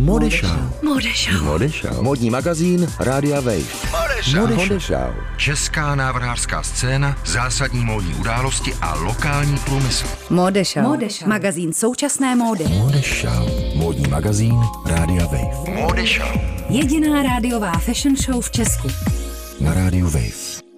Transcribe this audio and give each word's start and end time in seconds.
Modešau. 0.00 0.48
Modešau. 0.82 1.44
Modešau. 1.44 2.02
Modní 2.02 2.30
magazín 2.30 2.88
Rádia 3.00 3.40
Wave. 3.40 3.68
Modešau. 3.92 4.46
Modešau. 4.56 5.12
Česká 5.36 5.94
návrhářská 5.94 6.62
scéna, 6.62 7.16
zásadní 7.26 7.84
módní 7.84 8.14
události 8.14 8.74
a 8.80 8.94
lokální 8.94 9.58
průmysl. 9.58 10.06
Modešau. 10.30 10.82
Modešau. 10.82 11.28
Magazín 11.28 11.72
současné 11.72 12.36
módy. 12.36 12.64
Modešau. 12.64 13.48
Modní 13.74 14.08
magazín 14.08 14.60
Rádia 14.86 15.26
Wave. 15.26 15.80
Modešau. 15.80 16.40
Jediná 16.68 17.22
rádiová 17.22 17.72
fashion 17.72 18.16
show 18.16 18.44
v 18.44 18.50
Česku. 18.50 18.88
Na 19.60 19.74
Rádiu 19.74 20.04
Wave. 20.10 20.69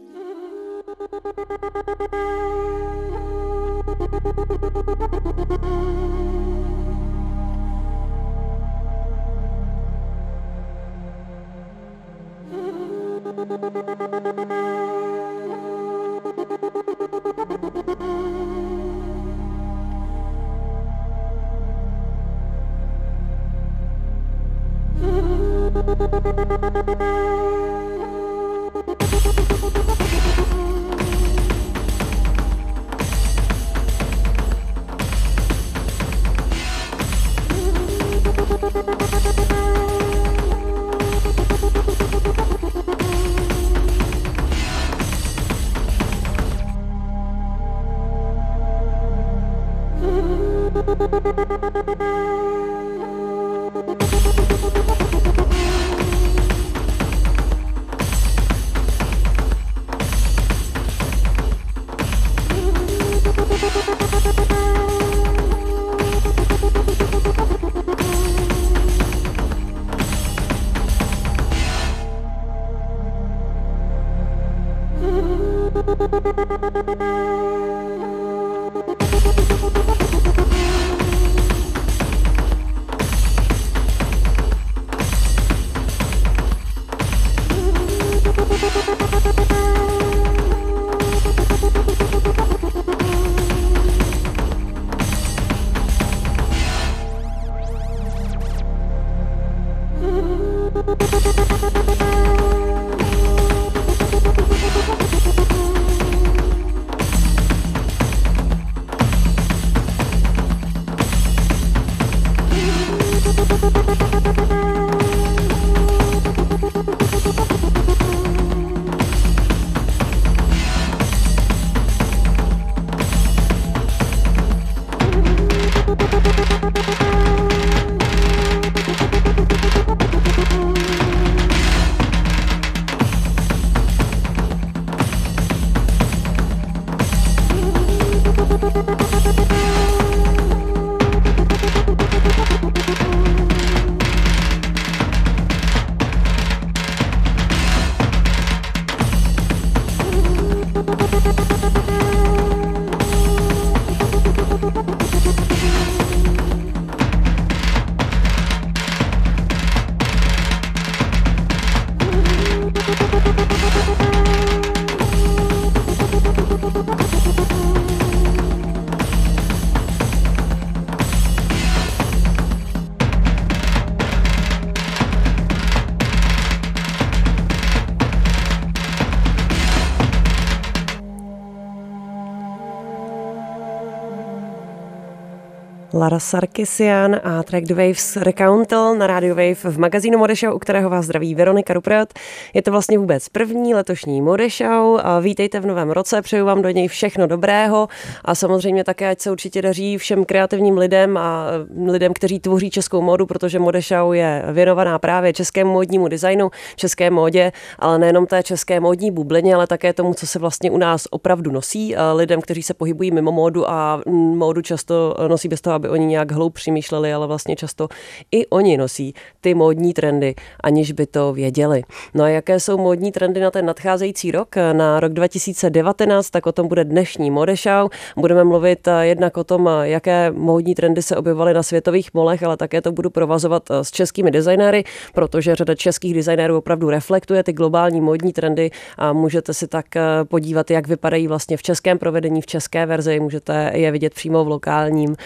Lara 185.95 186.19
Sarkisian 186.19 187.21
a 187.25 187.43
track 187.43 187.67
The 187.67 187.75
Waves 187.75 188.17
Recountal 188.17 188.95
na 188.95 189.07
Radio 189.07 189.35
Wave 189.35 189.55
v 189.55 189.79
magazínu 189.79 190.19
Modešau, 190.19 190.55
u 190.55 190.59
kterého 190.59 190.91
vás 190.91 191.05
zdraví 191.05 191.35
Veronika 191.35 191.75
Ruprot. 191.75 192.09
Je 192.55 192.63
to 192.63 192.71
vlastně 192.71 192.99
vůbec 192.99 193.29
první 193.29 193.75
letošní 193.75 194.23
Modešau. 194.23 194.99
Vítejte 195.21 195.61
v 195.61 195.67
novém 195.67 195.91
roce, 195.91 196.23
přeju 196.23 196.47
vám 196.47 196.63
do 196.63 196.71
něj 196.71 196.89
všechno 196.89 197.27
dobrého 197.27 197.89
a 198.25 198.35
samozřejmě 198.35 198.85
také, 198.85 199.09
ať 199.09 199.21
se 199.21 199.31
určitě 199.31 199.63
daří 199.63 199.99
všem 199.99 200.25
kreativním 200.25 200.79
lidem 200.79 201.17
a 201.17 201.47
lidem, 201.87 202.13
kteří 202.13 202.41
tvoří 202.41 202.71
českou 202.71 203.03
módu, 203.03 203.27
protože 203.27 203.59
Modešau 203.59 204.13
je 204.13 204.45
věnovaná 204.53 204.99
právě 204.99 205.33
českému 205.33 205.73
módnímu 205.73 206.09
designu, 206.09 206.51
české 206.77 207.11
módě, 207.11 207.53
ale 207.79 207.99
nejenom 207.99 208.27
té 208.27 208.43
české 208.43 208.81
módní 208.81 209.11
bublině, 209.11 209.55
ale 209.55 209.67
také 209.67 209.93
tomu, 209.93 210.15
co 210.15 210.27
se 210.27 210.39
vlastně 210.39 210.71
u 210.71 210.79
nás 210.79 211.07
opravdu 211.11 211.51
nosí, 211.53 211.95
lidem, 212.15 212.41
kteří 212.41 212.63
se 212.63 212.75
pohybují 212.75 213.11
mimo 213.11 213.33
módu 213.33 213.71
a 213.71 214.03
módu 214.07 214.63
často 214.63 215.17
nosí 215.29 215.49
bez 215.49 215.61
toho, 215.61 215.82
aby 215.83 215.89
oni 215.89 216.07
nějak 216.07 216.33
hloub 216.33 216.55
přemýšleli, 216.55 217.13
ale 217.13 217.27
vlastně 217.27 217.57
často 217.57 217.89
i 218.31 218.47
oni 218.47 218.77
nosí 218.77 219.15
ty 219.41 219.55
módní 219.55 219.93
trendy, 219.93 220.35
aniž 220.61 220.93
by 220.93 221.07
to 221.07 221.33
věděli. 221.33 221.83
No 222.15 222.25
a 222.25 222.29
jaké 222.29 222.61
jsou 222.61 222.79
módní 222.79 223.13
trendy 223.13 223.41
na 223.41 223.51
ten 223.51 223.67
nadcházející 223.67 224.31
rok, 224.31 224.57
na 224.73 225.01
rok 225.01 225.13
2019, 225.13 226.31
tak 226.31 226.47
o 226.47 226.53
tom 226.53 226.69
bude 226.69 226.85
dnešní 226.85 227.31
Modešau. 227.31 227.89
Budeme 228.17 228.45
mluvit 228.45 228.89
eh, 228.89 229.07
jednak 229.07 229.37
o 229.37 229.45
tom, 229.45 229.69
eh, 229.69 229.89
jaké 229.89 230.31
módní 230.31 230.75
trendy 230.75 231.03
se 231.03 231.17
objevovaly 231.17 231.55
na 231.55 231.63
světových 231.63 232.15
molech, 232.15 232.43
ale 232.43 232.57
také 232.57 232.81
to 232.81 232.93
budu 232.93 233.11
provazovat 233.11 233.71
eh, 233.71 233.85
s 233.85 233.91
českými 233.91 234.31
designéry, 234.31 234.85
protože 235.15 235.55
řada 235.55 235.75
českých 235.75 236.15
designérů 236.15 236.57
opravdu 236.57 236.91
reflektuje 236.91 237.43
ty 237.43 237.53
globální 237.53 238.01
módní 238.01 238.33
trendy 238.33 238.71
a 238.99 239.13
můžete 239.13 239.55
si 239.55 239.69
tak 239.69 239.87
podívat, 240.29 240.71
jak 240.71 240.89
vypadají 240.89 241.29
vlastně 241.29 241.57
v 241.57 241.63
českém 241.63 241.99
provedení, 241.99 242.43
v 242.43 242.47
české 242.47 242.87
verzi, 242.87 243.21
můžete 243.21 243.71
je 243.75 243.91
vidět 243.91 244.15
přímo 244.15 244.45
v 244.45 244.49
lokálním 244.49 245.17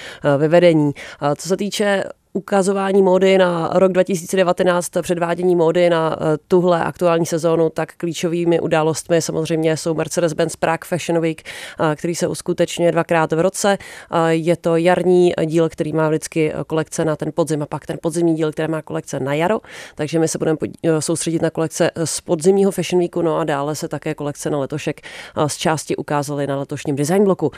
vyvedení. 0.49 0.93
Co 1.37 1.49
se 1.49 1.57
týče 1.57 2.05
ukazování 2.37 3.03
módy 3.03 3.39
na 3.39 3.71
rok 3.75 3.93
2019, 3.93 4.91
předvádění 5.03 5.57
módy 5.57 5.91
na 5.91 6.17
eh, 6.21 6.25
tuhle 6.49 6.85
aktuální 6.85 7.27
sezónu, 7.27 7.71
tak 7.71 7.93
klíčovými 7.97 8.61
událostmi 8.61 9.23
samozřejmě 9.23 9.77
jsou 9.77 9.95
Mercedes-Benz 9.95 10.57
Prague 10.59 10.89
Fashion 10.89 11.21
Week, 11.21 11.43
eh, 11.43 11.97
který 11.97 12.15
se 12.15 12.29
uskutečňuje 12.29 12.93
dvakrát 12.93 13.33
v 13.33 13.41
roce. 13.41 13.79
Eh, 14.13 14.35
je 14.35 14.57
to 14.57 14.77
jarní 14.77 15.33
díl, 15.45 15.69
který 15.69 15.93
má 15.93 16.09
vždycky 16.09 16.53
kolekce 16.67 17.05
na 17.05 17.17
ten 17.17 17.33
podzim 17.35 17.63
a 17.63 17.67
pak 17.67 17.87
ten 17.87 17.97
podzimní 18.03 18.35
díl, 18.35 18.53
který 18.53 18.73
má 18.73 18.83
kolekce 18.83 19.21
na 19.21 19.35
jaro. 19.35 19.61
Takže 19.95 20.19
my 20.19 20.29
se 20.29 20.39
budeme 20.39 20.59
soustředit 20.99 21.43
na 21.43 21.51
kolekce 21.51 21.91
z 22.05 22.21
podzimního 22.21 22.71
Fashion 22.71 23.01
Weeku, 23.01 23.23
no 23.23 23.37
a 23.37 23.45
dále 23.45 23.75
se 23.75 23.89
také 23.89 24.15
kolekce 24.15 24.51
na 24.51 24.59
letošek 24.59 25.01
z 25.47 25.57
části 25.57 25.97
ukázaly 25.97 26.47
na 26.47 26.59
letošním 26.59 26.97
design 26.97 27.25
bloku. 27.25 27.51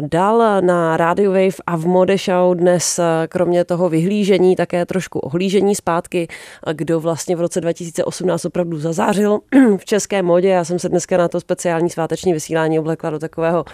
Dál 0.00 0.62
na 0.62 0.96
Radio 0.96 1.30
Wave 1.30 1.56
a 1.66 1.76
v 1.76 1.86
Mode 1.86 2.18
Show 2.18 2.54
dnes 2.54 3.00
kromě 3.28 3.64
toho 3.64 3.88
vyhlížení 3.88 4.07
vyhlížení, 4.08 4.56
také 4.56 4.86
trošku 4.86 5.18
ohlížení 5.18 5.74
zpátky, 5.74 6.28
kdo 6.72 7.00
vlastně 7.00 7.36
v 7.36 7.40
roce 7.40 7.60
2018 7.60 8.44
opravdu 8.44 8.78
zazářil 8.78 9.38
v 9.78 9.84
české 9.84 10.22
modě. 10.22 10.48
Já 10.48 10.64
jsem 10.64 10.78
se 10.78 10.88
dneska 10.88 11.16
na 11.16 11.28
to 11.28 11.40
speciální 11.40 11.90
sváteční 11.90 12.32
vysílání 12.32 12.78
oblekla 12.78 13.10
do 13.10 13.18
takového 13.18 13.64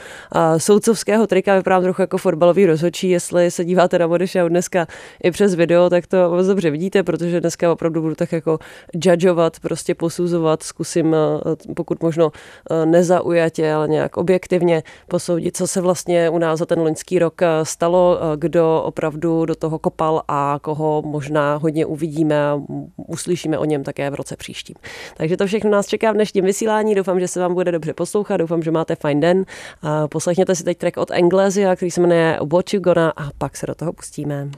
soudcovského 0.56 1.26
trika, 1.26 1.56
vypadám 1.56 1.82
trochu 1.82 2.02
jako 2.02 2.18
fotbalový 2.18 2.66
rozhodčí, 2.66 3.10
jestli 3.10 3.50
se 3.50 3.64
díváte 3.64 3.98
na 3.98 4.06
Mode 4.06 4.26
Show 4.26 4.48
dneska 4.48 4.86
i 5.22 5.30
přes 5.30 5.54
video, 5.54 5.90
tak 5.90 6.06
to 6.06 6.30
moc 6.30 6.46
dobře 6.46 6.70
vidíte, 6.70 7.02
protože 7.02 7.40
dneska 7.40 7.72
opravdu 7.72 8.02
budu 8.02 8.14
tak 8.14 8.32
jako 8.32 8.58
judgeovat, 8.94 9.60
prostě 9.60 9.94
posuzovat, 9.94 10.62
zkusím 10.62 11.16
pokud 11.76 12.02
možno 12.02 12.30
nezaujatě, 12.84 13.72
ale 13.72 13.88
nějak 13.88 14.16
objektivně 14.16 14.82
posoudit, 15.08 15.56
co 15.56 15.66
se 15.66 15.80
vlastně 15.80 16.30
u 16.30 16.38
nás 16.38 16.58
za 16.58 16.66
ten 16.66 16.78
loňský 16.78 17.18
rok 17.18 17.40
stalo, 17.62 18.18
kdo 18.36 18.82
opravdu 18.84 19.44
do 19.44 19.54
toho 19.54 19.78
kopal 19.78 20.23
a 20.28 20.58
koho 20.62 21.02
možná 21.06 21.56
hodně 21.56 21.86
uvidíme 21.86 22.48
a 22.48 22.60
uslyšíme 22.96 23.58
o 23.58 23.64
něm 23.64 23.84
také 23.84 24.10
v 24.10 24.14
roce 24.14 24.36
příštím. 24.36 24.76
Takže 25.16 25.36
to 25.36 25.46
všechno 25.46 25.70
nás 25.70 25.86
čeká 25.86 26.12
v 26.12 26.14
dnešním 26.14 26.44
vysílání. 26.44 26.94
Doufám, 26.94 27.20
že 27.20 27.28
se 27.28 27.40
vám 27.40 27.54
bude 27.54 27.72
dobře 27.72 27.94
poslouchat, 27.94 28.36
doufám, 28.36 28.62
že 28.62 28.70
máte 28.70 28.96
fajn 28.96 29.20
den. 29.20 29.44
Poslechněte 30.08 30.54
si 30.54 30.64
teď 30.64 30.78
track 30.78 30.96
od 30.96 31.10
Englesia, 31.10 31.76
který 31.76 31.90
se 31.90 32.00
jmenuje 32.00 32.38
What 32.52 32.74
You 32.74 32.80
Gonna 32.80 33.10
a 33.16 33.30
pak 33.38 33.56
se 33.56 33.66
do 33.66 33.74
toho 33.74 33.92
pustíme. 33.92 34.50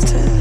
started. 0.00 0.33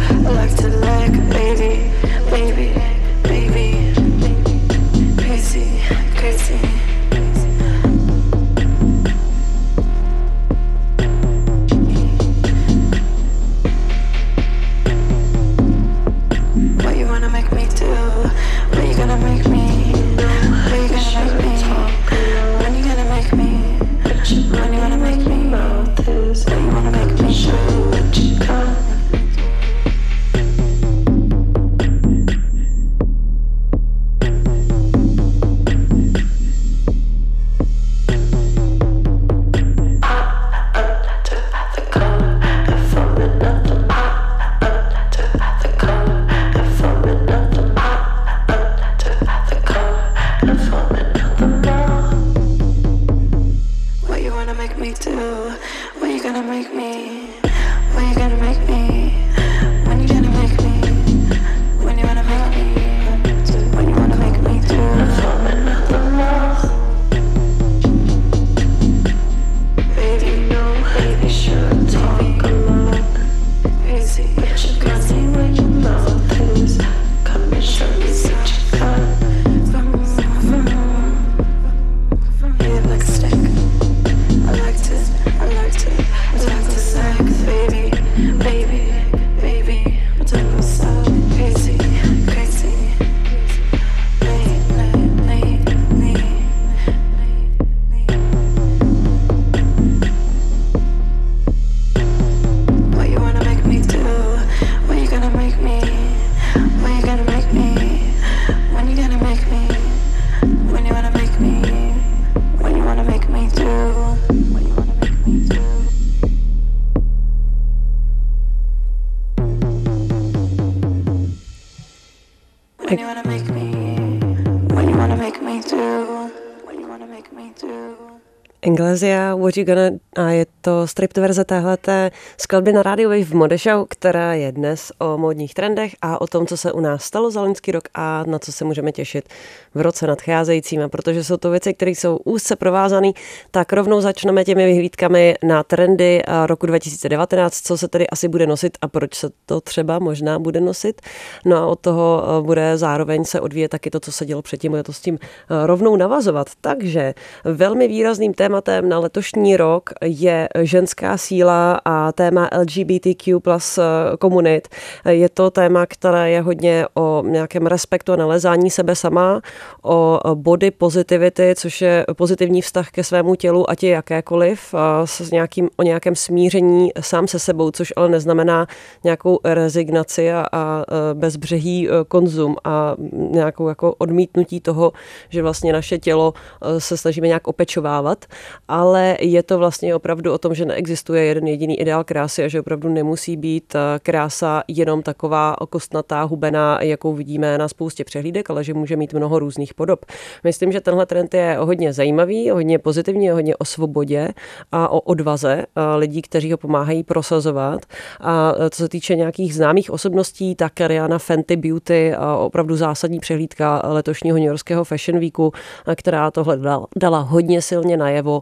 Inglesia, 128.63 129.35
What 129.35 129.57
You 129.57 129.65
Gonna 129.65 129.89
a 130.15 130.29
je 130.29 130.45
to 130.61 130.87
stripped 130.87 131.17
verze 131.17 131.43
téhleté 131.43 132.11
skladby 132.37 132.73
na 132.73 132.83
Radio 132.83 133.09
Wave 133.09 133.33
Mode 133.33 133.57
Show, 133.57 133.85
která 133.89 134.33
je 134.33 134.51
dnes 134.51 134.91
o 134.99 135.17
módních 135.17 135.53
trendech 135.53 135.95
a 136.01 136.21
o 136.21 136.27
tom, 136.27 136.47
co 136.47 136.57
se 136.57 136.71
u 136.71 136.79
nás 136.79 137.03
stalo 137.03 137.31
za 137.31 137.41
loňský 137.41 137.71
rok 137.71 137.83
a 137.93 138.23
na 138.27 138.39
co 138.39 138.51
se 138.51 138.65
můžeme 138.65 138.91
těšit 138.91 139.29
v 139.75 139.81
roce 139.81 140.07
nadcházejícím. 140.07 140.81
A 140.81 140.89
protože 140.89 141.23
jsou 141.23 141.37
to 141.37 141.51
věci, 141.51 141.73
které 141.73 141.91
jsou 141.91 142.17
úzce 142.17 142.55
provázané, 142.55 143.11
tak 143.51 143.73
rovnou 143.73 144.01
začneme 144.01 144.43
těmi 144.45 144.65
vyhlídkami 144.65 145.35
na 145.43 145.63
trendy 145.63 146.21
roku 146.45 146.65
2019, 146.65 147.61
co 147.61 147.77
se 147.77 147.87
tedy 147.87 148.07
asi 148.07 148.27
bude 148.27 148.47
nosit 148.47 148.77
a 148.81 148.87
proč 148.87 149.15
se 149.15 149.29
to 149.45 149.61
třeba 149.61 149.99
možná 149.99 150.39
bude 150.39 150.61
nosit. 150.61 151.01
No 151.45 151.57
a 151.57 151.65
od 151.65 151.79
toho 151.79 152.23
eh, 152.23 152.41
bude 152.41 152.77
zároveň 152.77 153.25
se 153.25 153.41
odvíjet 153.41 153.69
taky 153.69 153.89
to, 153.89 153.99
co 153.99 154.11
se 154.11 154.25
dělo 154.25 154.41
předtím, 154.41 154.71
bude 154.71 154.83
to 154.83 154.93
s 154.93 155.01
tím 155.01 155.19
eh, 155.21 155.67
rovnou 155.67 155.95
navazovat. 155.95 156.47
Takže 156.61 157.13
velmi 157.43 157.87
výrazným 157.87 158.33
tématem 158.33 158.52
tématem 158.53 158.89
na 158.89 158.99
letošní 158.99 159.57
rok 159.57 159.89
je 160.01 160.49
ženská 160.61 161.17
síla 161.17 161.81
a 161.85 162.11
téma 162.11 162.49
LGBTQ 162.59 163.39
plus 163.39 163.79
komunit. 164.19 164.67
Je 165.09 165.29
to 165.29 165.51
téma, 165.51 165.85
které 165.85 166.29
je 166.29 166.41
hodně 166.41 166.85
o 166.93 167.23
nějakém 167.25 167.65
respektu 167.65 168.13
a 168.13 168.15
nalezání 168.15 168.69
sebe 168.69 168.95
sama, 168.95 169.41
o 169.83 170.19
body 170.33 170.71
positivity, 170.71 171.53
což 171.57 171.81
je 171.81 172.05
pozitivní 172.13 172.61
vztah 172.61 172.89
ke 172.91 173.03
svému 173.03 173.35
tělu, 173.35 173.69
ať 173.69 173.83
je 173.83 173.89
jakékoliv, 173.89 174.75
s 175.05 175.31
nějakým, 175.31 175.69
o 175.77 175.83
nějakém 175.83 176.15
smíření 176.15 176.91
sám 176.99 177.27
se 177.27 177.39
sebou, 177.39 177.71
což 177.71 177.93
ale 177.95 178.09
neznamená 178.09 178.67
nějakou 179.03 179.39
rezignaci 179.43 180.31
a, 180.31 180.47
a 180.51 180.85
bezbřehý 181.13 181.89
konzum 182.07 182.55
a 182.63 182.95
nějakou 183.11 183.67
jako 183.67 183.95
odmítnutí 183.97 184.59
toho, 184.59 184.91
že 185.29 185.41
vlastně 185.41 185.73
naše 185.73 185.97
tělo 185.97 186.33
se 186.77 186.97
snažíme 186.97 187.27
nějak 187.27 187.47
opečovávat, 187.47 188.25
ale 188.67 189.17
je 189.19 189.43
to 189.43 189.57
vlastně 189.57 189.95
opravdu 189.95 190.33
o 190.33 190.37
tom, 190.37 190.55
že 190.55 190.65
neexistuje 190.65 191.23
jeden 191.23 191.47
jediný 191.47 191.79
ideál 191.79 192.03
krásy 192.03 192.43
a 192.43 192.47
že 192.47 192.59
opravdu 192.59 192.89
nemusí 192.89 193.37
být 193.37 193.75
krása 194.03 194.63
jenom 194.67 195.03
taková 195.03 195.55
kostnatá, 195.69 196.23
hubená, 196.23 196.81
jakou 196.81 197.13
vidíme 197.13 197.57
na 197.57 197.67
spoustě 197.67 198.03
přehlídek, 198.03 198.49
ale 198.49 198.63
že 198.63 198.73
může 198.73 198.95
mít 198.95 199.13
mnoho 199.13 199.39
různých 199.39 199.73
podob. 199.73 200.05
Myslím, 200.43 200.71
že 200.71 200.81
tenhle 200.81 201.05
trend 201.05 201.33
je 201.33 201.57
hodně 201.59 201.93
zajímavý, 201.93 202.49
hodně 202.49 202.79
pozitivní, 202.79 203.29
hodně 203.29 203.55
o 203.55 203.65
svobodě 203.65 204.29
a 204.71 204.91
o 204.91 204.99
odvaze 204.99 205.65
lidí, 205.95 206.21
kteří 206.21 206.51
ho 206.51 206.57
pomáhají 206.57 207.03
prosazovat. 207.03 207.81
A 208.21 208.53
co 208.69 208.83
se 208.83 208.89
týče 208.89 209.15
nějakých 209.15 209.55
známých 209.55 209.91
osobností, 209.91 210.55
tak 210.55 210.73
Rihanna 210.87 211.19
Fenty 211.19 211.55
Beauty, 211.55 212.13
opravdu 212.37 212.75
zásadní 212.75 213.19
přehlídka 213.19 213.81
letošního 213.83 214.37
New 214.37 214.47
Yorkského 214.47 214.83
Fashion 214.83 215.19
Weeku, 215.19 215.51
která 215.95 216.31
tohle 216.31 216.59
dala 216.95 217.19
hodně 217.19 217.61
silně 217.61 217.97
najevo, 217.97 218.32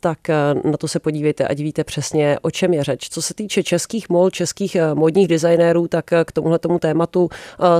tak 0.00 0.18
na 0.64 0.76
to 0.78 0.88
se 0.88 1.00
podívejte, 1.00 1.48
ať 1.48 1.58
víte 1.58 1.84
přesně, 1.84 2.38
o 2.42 2.50
čem 2.50 2.74
je 2.74 2.84
řeč. 2.84 3.08
Co 3.10 3.22
se 3.22 3.34
týče 3.34 3.62
českých 3.62 4.08
mol, 4.08 4.30
českých 4.30 4.76
modních 4.94 5.28
designérů, 5.28 5.88
tak 5.88 6.04
k 6.24 6.32
tomuhle 6.32 6.58
tomu 6.58 6.78
tématu 6.78 7.28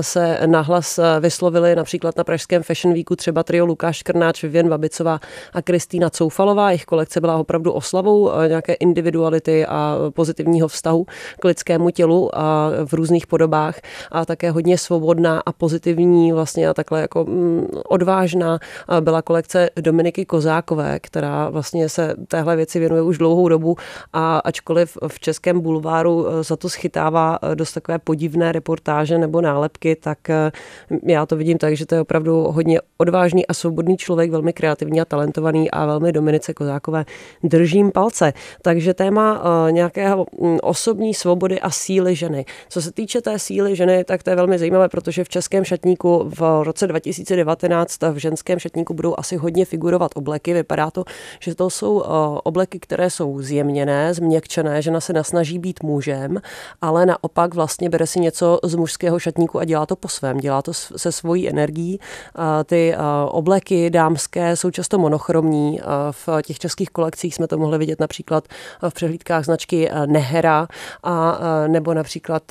se 0.01 0.39
nahlas 0.45 0.99
vyslovili 1.19 1.75
například 1.75 2.17
na 2.17 2.23
Pražském 2.23 2.63
Fashion 2.63 2.93
Weeku 2.93 3.15
třeba 3.15 3.43
trio 3.43 3.65
Lukáš 3.65 4.03
Krnáč, 4.03 4.43
Vivian 4.43 4.69
Babicová 4.69 5.19
a 5.53 5.61
Kristýna 5.61 6.09
Coufalová. 6.09 6.69
Jejich 6.71 6.85
kolekce 6.85 7.21
byla 7.21 7.37
opravdu 7.37 7.71
oslavou 7.71 8.31
nějaké 8.47 8.73
individuality 8.73 9.65
a 9.65 9.97
pozitivního 10.13 10.67
vztahu 10.67 11.05
k 11.39 11.45
lidskému 11.45 11.89
tělu 11.89 12.37
a 12.37 12.71
v 12.85 12.93
různých 12.93 13.27
podobách 13.27 13.79
a 14.11 14.25
také 14.25 14.51
hodně 14.51 14.77
svobodná 14.77 15.41
a 15.45 15.51
pozitivní 15.51 16.31
vlastně 16.31 16.69
a 16.69 16.73
takhle 16.73 17.01
jako 17.01 17.25
mm, 17.25 17.67
odvážná 17.89 18.59
byla 18.99 19.21
kolekce 19.21 19.69
Dominiky 19.75 20.25
Kozákové, 20.25 20.99
která 20.99 21.49
vlastně 21.49 21.60
se 21.89 22.15
téhle 22.27 22.55
věci 22.55 22.79
věnuje 22.79 23.01
už 23.01 23.17
dlouhou 23.17 23.47
dobu 23.47 23.75
a 24.13 24.37
ačkoliv 24.37 24.97
v 25.07 25.19
českém 25.19 25.61
bulváru 25.61 26.25
za 26.41 26.55
to 26.55 26.69
schytává 26.69 27.39
dost 27.55 27.73
takové 27.73 27.99
podivné 27.99 28.51
reportáže 28.51 29.17
nebo 29.17 29.41
nálepky, 29.41 29.95
tak 29.95 30.17
já 31.03 31.25
to 31.25 31.35
vidím 31.35 31.57
tak, 31.57 31.75
že 31.75 31.85
to 31.85 31.95
je 31.95 32.01
opravdu 32.01 32.43
hodně 32.43 32.79
odvážný 32.97 33.47
a 33.47 33.53
svobodný 33.53 33.97
člověk, 33.97 34.31
velmi 34.31 34.53
kreativní 34.53 35.01
a 35.01 35.05
talentovaný 35.05 35.71
a 35.71 35.85
velmi 35.85 36.11
Dominice 36.11 36.53
Kozákové 36.53 37.05
držím 37.43 37.91
palce. 37.91 38.33
Takže 38.61 38.93
téma 38.93 39.43
nějakého 39.69 40.25
mm, 40.41 40.57
osobní 40.61 41.13
svobody 41.13 41.59
a 41.59 41.69
síly 41.69 42.15
ženy. 42.15 42.45
Co 42.69 42.81
se 42.81 42.91
týče 42.91 43.21
té 43.21 43.39
síly 43.39 43.75
ženy, 43.75 44.03
tak 44.03 44.23
to 44.23 44.29
je 44.29 44.35
velmi 44.35 44.59
zajímavé, 44.59 44.89
protože 44.89 45.23
v 45.23 45.29
českém 45.29 45.63
šatníku 45.63 46.31
v 46.39 46.63
roce 46.63 46.87
2019 46.87 48.01
v 48.11 48.17
ženském 48.17 48.59
šatníku 48.59 48.93
budou 48.93 49.15
asi 49.17 49.35
hodně 49.35 49.65
figurovat 49.65 50.11
obleky. 50.15 50.53
Vypadá 50.53 50.91
to, 50.91 51.03
že 51.39 51.50
to 51.55 51.69
jsou 51.69 52.03
obleky, 52.43 52.79
které 52.79 53.09
jsou 53.09 53.41
zjemněné, 53.41 54.13
změkčené, 54.13 54.81
žena 54.81 54.99
se 54.99 55.13
nasnaží 55.13 55.59
být 55.59 55.83
mužem, 55.83 56.41
ale 56.81 57.05
naopak 57.05 57.53
vlastně 57.53 57.89
bere 57.89 58.07
si 58.07 58.19
něco 58.19 58.59
z 58.63 58.75
mužského 58.75 59.19
šatníku 59.19 59.59
a 59.59 59.65
dělá 59.65 59.85
to 59.85 59.95
po 59.95 60.07
svém, 60.07 60.37
dělá 60.37 60.61
to 60.61 60.73
se 60.73 61.11
svojí 61.11 61.49
energií. 61.49 61.99
Ty 62.65 62.95
obleky 63.27 63.89
dámské 63.89 64.55
jsou 64.55 64.71
často 64.71 64.97
monochromní. 64.97 65.79
V 66.11 66.29
těch 66.45 66.59
českých 66.59 66.89
kolekcích 66.89 67.35
jsme 67.35 67.47
to 67.47 67.57
mohli 67.57 67.77
vidět 67.77 67.99
například 67.99 68.47
v 68.89 68.93
přehlídkách 68.93 69.45
značky 69.45 69.89
Nehera 70.05 70.67
a 71.03 71.39
nebo 71.67 71.93
například 71.93 72.43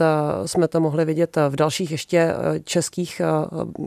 jsme 0.46 0.68
to 0.68 0.80
mohli 0.80 1.04
vidět 1.04 1.36
v 1.48 1.56
dalších 1.56 1.90
ještě 1.90 2.34
českých 2.64 3.22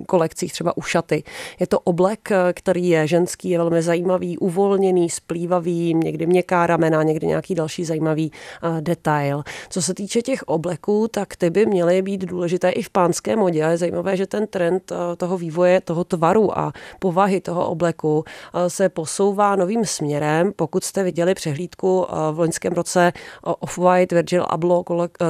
kolekcích, 0.07 0.53
třeba 0.53 0.77
u 0.77 0.81
šaty. 0.81 1.23
Je 1.59 1.67
to 1.67 1.79
oblek, 1.79 2.29
který 2.53 2.89
je 2.89 3.07
ženský, 3.07 3.49
je 3.49 3.57
velmi 3.57 3.81
zajímavý, 3.81 4.37
uvolněný, 4.37 5.02
splývavý, 5.09 5.93
někdy 5.93 6.25
měkká 6.25 6.67
ramena, 6.67 7.03
někdy 7.03 7.27
nějaký 7.27 7.55
další 7.55 7.85
zajímavý 7.85 8.31
detail. 8.79 9.43
Co 9.69 9.81
se 9.81 9.93
týče 9.93 10.21
těch 10.21 10.43
obleků, 10.43 11.07
tak 11.07 11.35
ty 11.35 11.49
by 11.49 11.65
měly 11.65 12.01
být 12.01 12.21
důležité 12.21 12.69
i 12.69 12.81
v 12.81 12.89
pánské 12.89 13.35
modě. 13.35 13.59
Je 13.59 13.77
zajímavé, 13.77 14.17
že 14.17 14.27
ten 14.27 14.47
trend 14.47 14.91
toho 15.17 15.37
vývoje, 15.37 15.81
toho 15.81 16.03
tvaru 16.03 16.57
a 16.57 16.73
povahy 16.99 17.41
toho 17.41 17.67
obleku 17.67 18.23
se 18.67 18.89
posouvá 18.89 19.55
novým 19.55 19.85
směrem. 19.85 20.51
Pokud 20.55 20.83
jste 20.83 21.03
viděli 21.03 21.33
přehlídku 21.33 22.05
v 22.31 22.39
loňském 22.39 22.73
roce 22.73 23.13
Off-White 23.43 24.15
Virgil 24.15 24.45
Abloh, 24.49 24.85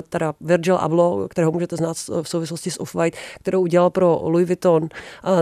teda 0.10 0.34
Virgil 0.42 0.75
Abloh, 0.75 1.27
kterého 1.30 1.51
můžete 1.51 1.75
znát 1.75 1.98
v 2.22 2.30
souvislosti 2.30 2.72
s 2.72 2.80
Off-White, 2.80 3.13
kterou 3.39 3.62
udělal 3.62 3.89
pro 3.89 4.20
Louis 4.24 4.48
Vuitton, 4.48 4.89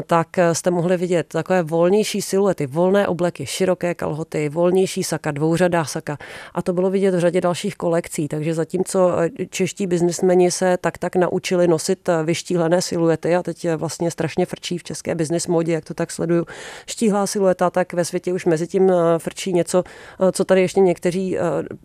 tak 0.08 0.28
jste 0.54 0.72
mohli 0.72 0.98
vidět 0.98 1.28
takové 1.28 1.64
volnější 1.64 2.22
siluety, 2.22 2.68
volné 2.68 3.08
obleky, 3.08 3.46
široké 3.46 3.96
kalhoty, 3.96 4.21
volnější 4.50 5.04
saka, 5.04 5.32
dvouřadá 5.32 5.86
saka. 5.86 6.18
A 6.54 6.62
to 6.62 6.74
bylo 6.74 6.90
vidět 6.90 7.16
v 7.16 7.20
řadě 7.20 7.42
dalších 7.42 7.76
kolekcí. 7.76 8.28
Takže 8.28 8.54
zatímco 8.54 9.12
čeští 9.50 9.88
biznismeni 9.88 10.52
se 10.52 10.78
tak 10.82 10.98
tak 10.98 11.16
naučili 11.16 11.68
nosit 11.68 12.10
vyštíhlené 12.24 12.82
siluety 12.82 13.36
a 13.36 13.44
teď 13.44 13.68
vlastně 13.76 14.12
strašně 14.12 14.46
frčí 14.46 14.78
v 14.78 14.84
české 14.84 15.16
business 15.16 15.48
modě, 15.48 15.74
jak 15.74 15.86
to 15.86 15.94
tak 15.94 16.12
sleduju, 16.12 16.46
štíhlá 16.88 17.28
silueta, 17.28 17.70
tak 17.70 17.94
ve 17.94 18.06
světě 18.06 18.34
už 18.34 18.46
mezi 18.46 18.68
tím 18.68 18.92
frčí 19.18 19.54
něco, 19.54 19.84
co 20.32 20.46
tady 20.46 20.62
ještě 20.62 20.80
někteří 20.80 21.38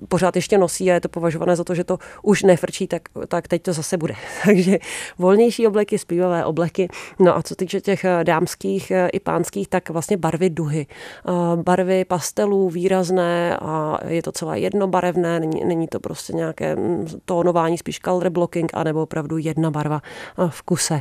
pořád 0.08 0.36
ještě 0.36 0.58
nosí 0.58 0.90
a 0.90 0.94
je 0.94 1.00
to 1.00 1.08
považované 1.08 1.56
za 1.56 1.64
to, 1.64 1.74
že 1.74 1.84
to 1.84 1.98
už 2.22 2.42
nefrčí, 2.42 2.86
tak, 2.86 3.02
tak 3.28 3.48
teď 3.48 3.62
to 3.62 3.72
zase 3.72 3.96
bude. 3.96 4.14
Takže 4.44 4.78
volnější 5.18 5.66
obleky, 5.66 5.98
zpívavé 5.98 6.44
obleky. 6.44 6.88
No 7.18 7.36
a 7.36 7.42
co 7.42 7.54
týče 7.54 7.80
těch 7.80 8.04
eh, 8.04 8.24
dámských 8.24 8.90
eh, 8.90 9.08
i 9.08 9.20
pánských, 9.20 9.68
tak 9.68 9.90
vlastně 9.90 10.16
barvy 10.16 10.50
duhy. 10.50 10.86
Eh, 11.28 11.32
barvy 11.62 12.04
pastelů 12.26 12.70
výrazné 12.70 13.56
a 13.56 13.98
je 14.08 14.22
to 14.22 14.32
celé 14.32 14.58
jednobarevné, 14.60 15.40
není, 15.40 15.64
není 15.64 15.88
to 15.88 16.00
prostě 16.00 16.32
nějaké 16.32 16.76
mm, 16.76 17.06
tónování, 17.24 17.78
spíš 17.78 18.00
color 18.00 18.30
blocking, 18.30 18.70
anebo 18.74 19.02
opravdu 19.02 19.38
jedna 19.38 19.70
barva 19.70 20.02
v 20.48 20.62
kuse. 20.62 21.00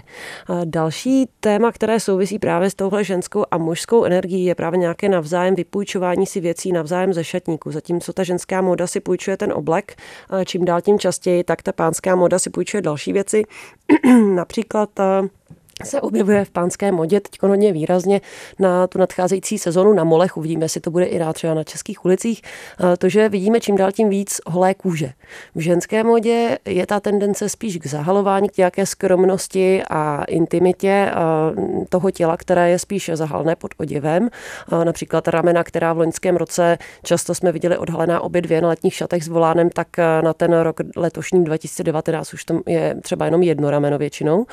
Další 0.66 1.30
téma, 1.40 1.72
které 1.72 2.00
souvisí 2.00 2.40
právě 2.40 2.70
s 2.70 2.76
touhle 2.76 3.04
ženskou 3.04 3.46
a 3.52 3.58
mužskou 3.58 4.04
energií, 4.04 4.46
je 4.46 4.56
právě 4.56 4.78
nějaké 4.80 5.10
navzájem 5.10 5.56
vypůjčování 5.56 6.26
si 6.26 6.40
věcí 6.40 6.72
navzájem 6.72 7.14
ze 7.14 7.24
šatníku. 7.24 7.72
Zatímco 7.72 8.14
ta 8.14 8.24
ženská 8.24 8.62
móda 8.62 8.88
si 8.88 9.00
půjčuje 9.00 9.38
ten 9.38 9.54
oblek, 9.54 9.96
čím 10.46 10.66
dál 10.66 10.82
tím 10.82 11.00
častěji, 11.00 11.44
tak 11.44 11.62
ta 11.62 11.72
pánská 11.72 12.16
moda 12.16 12.40
si 12.40 12.50
půjčuje 12.50 12.82
další 12.82 13.14
věci. 13.14 13.44
Například 14.36 14.90
se 15.84 16.02
objevuje 16.02 16.46
v 16.46 16.50
pánské 16.50 16.92
modě 16.92 17.20
teď 17.20 17.42
hodně 17.42 17.74
výrazně 17.74 18.22
na 18.60 18.88
tu 18.88 19.00
nadcházející 19.00 19.58
sezonu 19.58 19.94
na 19.94 20.04
molech. 20.04 20.38
Uvidíme, 20.38 20.66
jestli 20.66 20.82
to 20.82 20.92
bude 20.92 21.06
i 21.06 21.18
rád 21.18 21.34
třeba 21.34 21.54
na 21.54 21.64
českých 21.64 22.06
ulicích. 22.06 22.42
To, 22.98 23.10
že 23.10 23.30
vidíme 23.30 23.60
čím 23.60 23.76
dál 23.76 23.92
tím 23.92 24.10
víc 24.10 24.42
holé 24.46 24.74
kůže. 24.74 25.12
V 25.56 25.60
ženské 25.60 26.04
modě 26.04 26.58
je 26.66 26.86
ta 26.86 27.00
tendence 27.00 27.50
spíš 27.50 27.78
k 27.78 27.86
zahalování, 27.86 28.50
k 28.50 28.58
nějaké 28.58 28.86
skromnosti 28.86 29.84
a 29.90 30.24
intimitě 30.24 31.12
toho 31.90 32.12
těla, 32.12 32.38
které 32.38 32.70
je 32.70 32.80
spíš 32.80 33.12
zahalené 33.14 33.56
pod 33.56 33.72
oděvem. 33.78 34.30
Například 34.84 35.28
ramena, 35.28 35.64
která 35.64 35.94
v 35.94 35.98
loňském 35.98 36.36
roce 36.36 36.78
často 37.04 37.36
jsme 37.36 37.52
viděli 37.52 37.78
odhalená 37.78 38.22
obě 38.22 38.42
dvě 38.42 38.62
na 38.62 38.68
letních 38.68 38.94
šatech 38.94 39.24
s 39.24 39.28
volánem, 39.28 39.70
tak 39.70 39.88
na 40.22 40.34
ten 40.34 40.60
rok 40.60 40.80
letošní 40.96 41.44
2019 41.44 42.34
už 42.34 42.46
tam 42.46 42.62
je 42.68 42.96
třeba 43.02 43.26
jenom 43.26 43.44
jedno 43.44 43.72
rameno 43.72 43.98
většinou. 43.98 44.46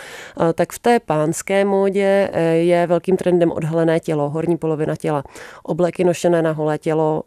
Tak 0.55 0.73
v 0.73 0.79
té 0.79 1.01
pánské 1.13 1.65
módě 1.65 2.31
eh, 2.33 2.43
je 2.43 2.87
velkým 2.87 3.17
trendem 3.17 3.53
odhalené 3.53 4.01
tělo, 4.01 4.31
horní 4.31 4.57
polovina 4.57 4.97
těla. 4.97 5.23
Obleky 5.63 6.05
nošené 6.05 6.43
na 6.43 6.53
holé 6.53 6.79
tělo, 6.79 7.23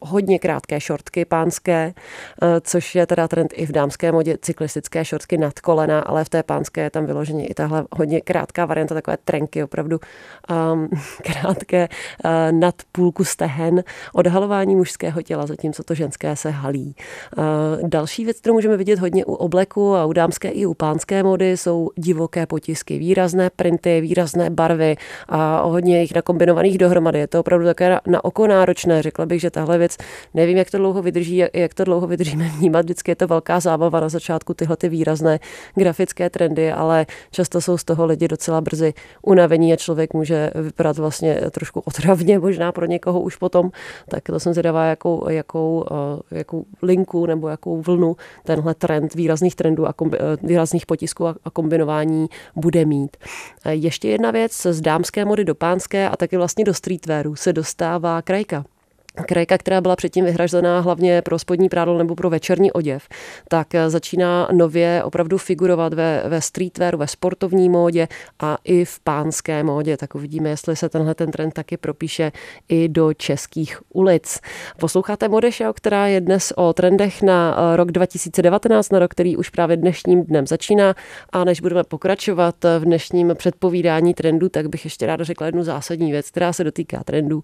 hodně 0.00 0.38
krátké 0.38 0.80
šortky 0.80 1.24
pánské, 1.24 1.94
eh, 2.42 2.60
což 2.60 2.94
je 2.94 3.06
teda 3.06 3.28
trend 3.28 3.52
i 3.54 3.66
v 3.66 3.72
dámské 3.72 4.12
modě, 4.12 4.38
cyklistické 4.42 5.04
šortky 5.04 5.38
nad 5.38 5.60
kolena, 5.60 6.00
ale 6.00 6.24
v 6.24 6.28
té 6.28 6.42
pánské 6.42 6.80
je 6.80 6.90
tam 6.90 7.06
vyloženě 7.06 7.46
i 7.46 7.54
tahle 7.54 7.84
hodně 7.92 8.20
krátká 8.20 8.66
varianta, 8.66 8.94
takové 8.94 9.16
trenky, 9.24 9.64
opravdu 9.64 10.00
um, 10.50 10.88
krátké 11.22 11.88
uh, 11.88 12.30
nad 12.58 12.74
půlku 12.92 13.24
stehen, 13.24 13.84
odhalování 14.14 14.76
mužského 14.76 15.22
těla, 15.22 15.46
zatímco 15.46 15.82
to 15.82 15.94
ženské 15.94 16.36
se 16.36 16.50
halí. 16.50 16.94
Uh, 17.38 17.88
další 17.88 18.24
věc, 18.24 18.40
kterou 18.40 18.54
můžeme 18.54 18.76
vidět 18.76 18.98
hodně 18.98 19.24
u 19.24 19.32
obleku 19.32 19.94
a 19.94 20.04
u 20.04 20.12
dámské 20.12 20.48
i 20.48 20.66
u 20.66 20.74
pánské 20.74 21.22
mody, 21.22 21.56
jsou 21.56 21.90
divoké 21.96 22.46
potisky 22.46 22.95
výrazné 22.98 23.50
printy, 23.56 24.00
výrazné 24.00 24.50
barvy 24.50 24.96
a 25.28 25.62
hodně 25.62 26.00
jich 26.00 26.14
nakombinovaných 26.14 26.78
dohromady. 26.78 27.18
Je 27.18 27.26
to 27.26 27.40
opravdu 27.40 27.66
také 27.66 27.90
na, 27.90 28.00
na 28.06 28.24
oko 28.24 28.46
náročné. 28.46 29.02
Řekla 29.02 29.26
bych, 29.26 29.40
že 29.40 29.50
tahle 29.50 29.78
věc, 29.78 29.96
nevím, 30.34 30.56
jak 30.56 30.70
to 30.70 30.78
dlouho 30.78 31.02
vydrží, 31.02 31.36
jak, 31.36 31.50
jak 31.54 31.74
to 31.74 31.84
dlouho 31.84 32.06
vydržíme 32.06 32.48
vnímat. 32.58 32.84
Vždycky 32.84 33.10
je 33.10 33.16
to 33.16 33.26
velká 33.26 33.60
zábava 33.60 34.00
na 34.00 34.08
začátku 34.08 34.54
tyhle 34.54 34.76
ty 34.76 34.88
výrazné 34.88 35.38
grafické 35.74 36.30
trendy, 36.30 36.72
ale 36.72 37.06
často 37.30 37.60
jsou 37.60 37.78
z 37.78 37.84
toho 37.84 38.06
lidi 38.06 38.28
docela 38.28 38.60
brzy 38.60 38.94
unavení 39.22 39.72
a 39.72 39.76
člověk 39.76 40.14
může 40.14 40.50
vypadat 40.54 40.98
vlastně 40.98 41.40
trošku 41.50 41.80
otravně, 41.80 42.38
možná 42.38 42.72
pro 42.72 42.86
někoho 42.86 43.20
už 43.20 43.36
potom. 43.36 43.70
Tak 44.08 44.22
to 44.22 44.40
jsem 44.40 44.52
zvědavá, 44.52 44.84
jakou, 44.84 45.28
jakou, 45.28 45.84
eh, 45.90 46.38
jakou 46.38 46.64
linku 46.82 47.26
nebo 47.26 47.48
jakou 47.48 47.82
vlnu 47.82 48.16
tenhle 48.44 48.74
trend 48.74 49.14
výrazných 49.14 49.54
trendů 49.54 49.86
a 49.86 49.92
kombi, 49.92 50.18
eh, 50.20 50.46
výrazných 50.46 50.86
potisků 50.86 51.26
a 51.26 51.50
kombinování 51.52 52.26
bude 52.56 52.84
mít. 52.86 53.16
Ještě 53.68 54.08
jedna 54.08 54.30
věc, 54.30 54.66
z 54.70 54.80
dámské 54.80 55.24
mody 55.24 55.44
do 55.44 55.54
pánské 55.54 56.08
a 56.08 56.16
taky 56.16 56.36
vlastně 56.36 56.64
do 56.64 56.74
streetwearu 56.74 57.36
se 57.36 57.52
dostává 57.52 58.22
krajka 58.22 58.64
krajka, 59.24 59.58
která 59.58 59.80
byla 59.80 59.96
předtím 59.96 60.24
vyhražená 60.24 60.80
hlavně 60.80 61.22
pro 61.22 61.38
spodní 61.38 61.68
prádlo 61.68 61.98
nebo 61.98 62.14
pro 62.14 62.30
večerní 62.30 62.72
oděv, 62.72 63.08
tak 63.48 63.74
eh, 63.74 63.90
začíná 63.90 64.48
nově 64.52 65.02
opravdu 65.04 65.38
figurovat 65.38 65.94
ve, 65.94 66.22
ve 66.28 66.40
streetwearu, 66.40 66.98
ve 66.98 67.06
sportovní 67.06 67.68
módě 67.68 68.08
a 68.40 68.58
i 68.64 68.84
v 68.84 69.00
pánské 69.00 69.62
módě. 69.62 69.96
Tak 69.96 70.14
uvidíme, 70.14 70.48
jestli 70.48 70.76
se 70.76 70.88
tenhle 70.88 71.14
ten 71.14 71.30
trend 71.30 71.54
taky 71.54 71.76
propíše 71.76 72.32
i 72.68 72.88
do 72.88 73.14
českých 73.14 73.78
ulic. 73.94 74.40
Posloucháte 74.78 75.28
Mode 75.28 75.50
která 75.74 76.06
je 76.06 76.20
dnes 76.20 76.52
o 76.56 76.72
trendech 76.72 77.22
na 77.22 77.56
eh, 77.58 77.76
rok 77.76 77.92
2019, 77.92 78.92
na 78.92 78.98
rok, 78.98 79.10
který 79.10 79.36
už 79.36 79.50
právě 79.50 79.76
dnešním 79.76 80.24
dnem 80.24 80.46
začíná. 80.46 80.94
A 81.30 81.44
než 81.44 81.60
budeme 81.60 81.84
pokračovat 81.84 82.54
v 82.78 82.84
dnešním 82.84 83.32
předpovídání 83.34 84.14
trendů, 84.14 84.48
tak 84.48 84.68
bych 84.68 84.84
ještě 84.84 85.06
ráda 85.06 85.24
řekla 85.24 85.46
jednu 85.46 85.62
zásadní 85.62 86.12
věc, 86.12 86.30
která 86.30 86.52
se 86.52 86.64
dotýká 86.64 87.04
trendů. 87.04 87.40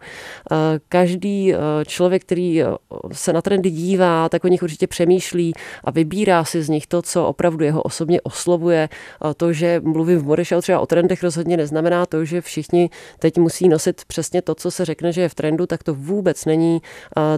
Eh, 0.52 0.57
každý 0.88 1.55
Eh, 1.55 1.59
člověk, 1.87 2.23
který 2.23 2.62
eh, 2.62 2.66
se 3.12 3.33
na 3.33 3.42
trendy 3.42 3.71
dívá, 3.71 4.28
tak 4.28 4.45
o 4.45 4.49
nich 4.49 4.62
určitě 4.62 4.87
přemýšlí 4.87 5.52
a 5.85 5.90
vybírá 5.90 6.45
si 6.45 6.62
z 6.62 6.69
nich 6.69 6.87
to, 6.87 7.02
co 7.02 7.26
opravdu 7.26 7.64
jeho 7.64 7.83
osobně 7.83 8.21
oslovuje. 8.21 8.88
To, 9.37 9.52
že 9.52 9.81
mluvím 9.85 10.19
v 10.19 10.25
Modešau 10.25 10.61
třeba 10.61 10.81
o 10.81 10.87
trendech, 10.87 11.23
rozhodně 11.23 11.57
neznamená 11.57 12.07
to, 12.07 12.25
že 12.25 12.40
všichni 12.40 12.90
teď 13.19 13.38
musí 13.38 13.69
nosit 13.69 14.04
přesně 14.07 14.42
to, 14.42 14.54
co 14.54 14.71
se 14.71 14.85
řekne, 14.85 15.12
že 15.12 15.21
je 15.21 15.28
v 15.28 15.35
trendu, 15.35 15.66
tak 15.66 15.83
to 15.83 15.95
vůbec 15.95 16.45
není. 16.45 16.83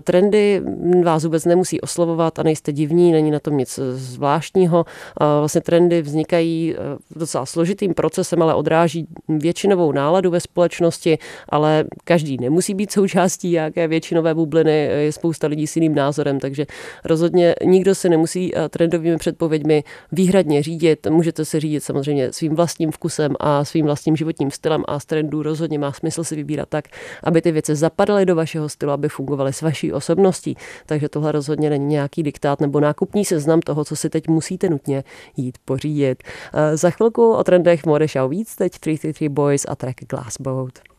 Trendy 0.05 0.63
vás 1.05 1.25
vůbec 1.25 1.45
nemusí 1.45 1.81
oslovovat 1.81 2.39
a 2.39 2.43
nejste 2.43 2.73
divní, 2.73 3.13
není 3.13 3.31
na 3.31 3.41
tom 3.41 3.57
nic 3.57 3.81
zvláštního. 3.93 4.85
Vlastně 5.21 5.61
trendy 5.61 6.03
vznikají 6.03 6.75
eh, 6.75 6.79
docela 7.17 7.47
složitým 7.47 7.95
procesem, 7.95 8.43
ale 8.43 8.55
odráží 8.55 9.07
většinovou 9.29 9.93
náladu 9.93 10.31
ve 10.31 10.41
společnosti, 10.41 11.19
ale 11.49 11.85
každý 12.05 12.37
nemusí 12.37 12.75
být 12.75 12.93
součástí 12.93 13.51
nějaké 13.51 13.89
většiny 13.89 14.14
většinové 14.15 14.35
bubliny, 14.35 14.89
je 15.05 15.13
spousta 15.13 15.47
lidí 15.47 15.67
s 15.67 15.77
jiným 15.77 15.95
názorem, 15.95 16.41
takže 16.41 16.67
rozhodně 17.05 17.55
nikdo 17.65 17.95
se 17.95 18.09
nemusí 18.09 18.55
eh, 18.55 18.69
trendovými 18.69 19.17
předpověďmi 19.17 19.85
výhradně 20.13 20.63
řídit. 20.63 21.07
Můžete 21.11 21.45
se 21.45 21.61
řídit 21.61 21.85
samozřejmě 21.85 22.33
svým 22.33 22.55
vlastním 22.55 22.91
vkusem 22.91 23.35
a 23.41 23.65
svým 23.65 23.87
vlastním 23.87 24.17
životním 24.17 24.51
stylem 24.51 24.85
a 24.89 25.01
z 25.01 25.05
trendů 25.07 25.43
rozhodně 25.43 25.79
má 25.79 25.93
smysl 25.93 26.25
si 26.25 26.37
vybírat 26.37 26.69
tak, 26.69 26.85
aby 27.25 27.43
ty 27.43 27.53
věci 27.53 27.75
zapadaly 27.75 28.27
do 28.27 28.35
vašeho 28.35 28.69
stylu, 28.69 28.93
aby 28.93 29.09
fungovaly 29.09 29.53
s 29.53 29.63
vaší 29.63 29.93
osobností. 29.93 30.57
Takže 30.87 31.09
tohle 31.09 31.33
rozhodně 31.33 31.71
není 31.71 31.87
nějaký 31.87 32.23
diktát 32.23 32.61
nebo 32.61 32.81
nákupní 32.81 33.25
seznam 33.25 33.61
toho, 33.61 33.85
co 33.85 33.97
si 33.97 34.11
teď 34.11 34.29
musíte 34.29 34.69
nutně 34.69 35.05
jít 35.37 35.59
pořídit. 35.65 36.23
Eh, 36.23 36.77
za 36.77 36.91
chvilku 36.91 37.33
o 37.33 37.45
trendech 37.45 37.87
Mode 37.87 38.07
Show 38.09 38.31
víc, 38.31 38.57
teď 38.57 38.73
333 38.79 39.29
Boys 39.29 39.67
a 39.69 39.75
track 39.75 40.05
Glassboat. 40.09 40.94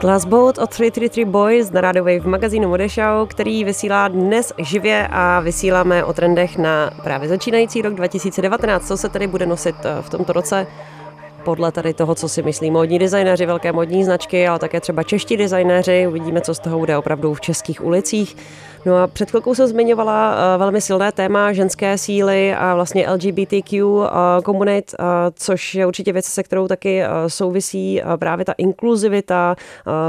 Glassboat 0.00 0.58
od 0.58 0.70
333 0.70 1.24
Boys 1.24 1.70
na 1.70 1.80
Radio 1.80 2.04
Wave 2.04 2.20
v 2.20 2.26
magazínu 2.26 2.68
Modešau, 2.68 3.26
který 3.26 3.64
vysílá 3.64 4.08
dnes 4.08 4.52
živě 4.58 5.08
a 5.10 5.40
vysíláme 5.40 6.04
o 6.04 6.12
trendech 6.12 6.58
na 6.58 6.90
právě 7.02 7.28
začínající 7.28 7.82
rok 7.82 7.94
2019. 7.94 8.86
Co 8.86 8.96
se 8.96 9.08
tedy 9.08 9.26
bude 9.26 9.46
nosit 9.46 9.76
eh, 9.84 10.02
v 10.02 10.10
tomto 10.10 10.32
roce? 10.32 10.66
podle 11.44 11.72
tady 11.72 11.94
toho, 11.94 12.14
co 12.14 12.28
si 12.28 12.42
myslí 12.42 12.70
módní 12.70 12.98
designéři, 12.98 13.46
velké 13.46 13.72
modní 13.72 14.04
značky, 14.04 14.48
ale 14.48 14.58
také 14.58 14.80
třeba 14.80 15.02
čeští 15.02 15.36
designéři. 15.36 16.06
Uvidíme, 16.08 16.40
co 16.40 16.54
z 16.54 16.58
toho 16.58 16.78
bude 16.78 16.96
opravdu 16.96 17.34
v 17.34 17.40
českých 17.40 17.84
ulicích. 17.84 18.36
No 18.84 18.96
a 18.96 19.06
před 19.06 19.30
chvilkou 19.30 19.54
jsem 19.54 19.66
zmiňovala 19.66 20.34
eh, 20.34 20.58
velmi 20.58 20.80
silné 20.80 21.12
téma 21.12 21.52
ženské 21.52 21.98
síly 21.98 22.54
a 22.54 22.74
vlastně 22.74 23.10
LGBTQ 23.10 23.82
eh, 24.04 24.10
komunit, 24.42 24.94
eh, 24.98 25.04
což 25.34 25.74
je 25.74 25.86
určitě 25.86 26.12
věc, 26.12 26.24
se 26.24 26.42
kterou 26.42 26.68
taky 26.68 27.02
souvisí 27.26 28.02
právě 28.16 28.44
ta 28.44 28.52
inkluzivita, 28.58 29.56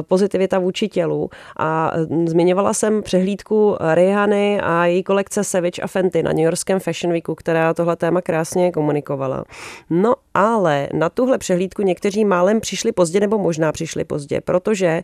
pozitivita 0.07 0.59
vůči 0.59 0.87
tělu. 0.87 1.29
A 1.59 1.91
zmiňovala 2.25 2.73
jsem 2.73 3.03
přehlídku 3.03 3.77
Rihany 3.93 4.61
a 4.61 4.85
její 4.85 5.03
kolekce 5.03 5.43
Savage 5.43 5.81
a 5.81 5.87
Fenty 5.87 6.23
na 6.23 6.31
New 6.31 6.43
Yorkském 6.43 6.79
Fashion 6.79 7.13
Weeku, 7.13 7.35
která 7.35 7.73
tohle 7.73 7.95
téma 7.95 8.21
krásně 8.21 8.71
komunikovala. 8.71 9.43
No 9.89 10.13
ale 10.33 10.89
na 10.93 11.09
tuhle 11.09 11.37
přehlídku 11.37 11.81
někteří 11.81 12.25
málem 12.25 12.61
přišli 12.61 12.91
pozdě 12.91 13.19
nebo 13.19 13.37
možná 13.37 13.71
přišli 13.71 14.03
pozdě, 14.03 14.41
protože 14.41 15.03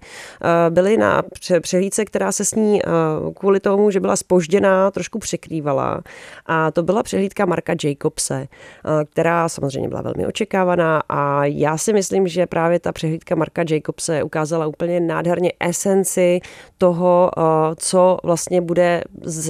byli 0.69 0.97
na 0.97 1.23
přehlídce, 1.61 2.05
která 2.05 2.31
se 2.31 2.45
s 2.45 2.55
ní 2.55 2.81
kvůli 3.35 3.56
kvůli 3.59 3.77
tomu, 3.77 3.91
že 3.91 3.99
byla 3.99 4.15
spožděná, 4.15 4.91
trošku 4.91 5.19
překrývala. 5.19 6.01
A 6.45 6.71
to 6.71 6.83
byla 6.83 7.03
přehlídka 7.03 7.45
Marka 7.45 7.73
Jacobse, 7.83 8.47
eh, 8.47 9.05
která 9.05 9.49
samozřejmě 9.49 9.89
byla 9.89 10.01
velmi 10.01 10.27
očekávaná 10.27 11.01
a 11.09 11.45
já 11.45 11.77
si 11.77 11.93
myslím, 11.93 12.27
že 12.27 12.45
právě 12.45 12.79
ta 12.79 12.91
přehlídka 12.91 13.35
Marka 13.35 13.63
Jacobse 13.69 14.23
ukázala 14.23 14.67
úplně 14.67 14.99
nádherně 14.99 15.51
esenci 15.59 16.39
toho, 16.77 17.31
eh, 17.37 17.41
co 17.75 18.17
vlastně 18.23 18.61
bude 18.61 19.03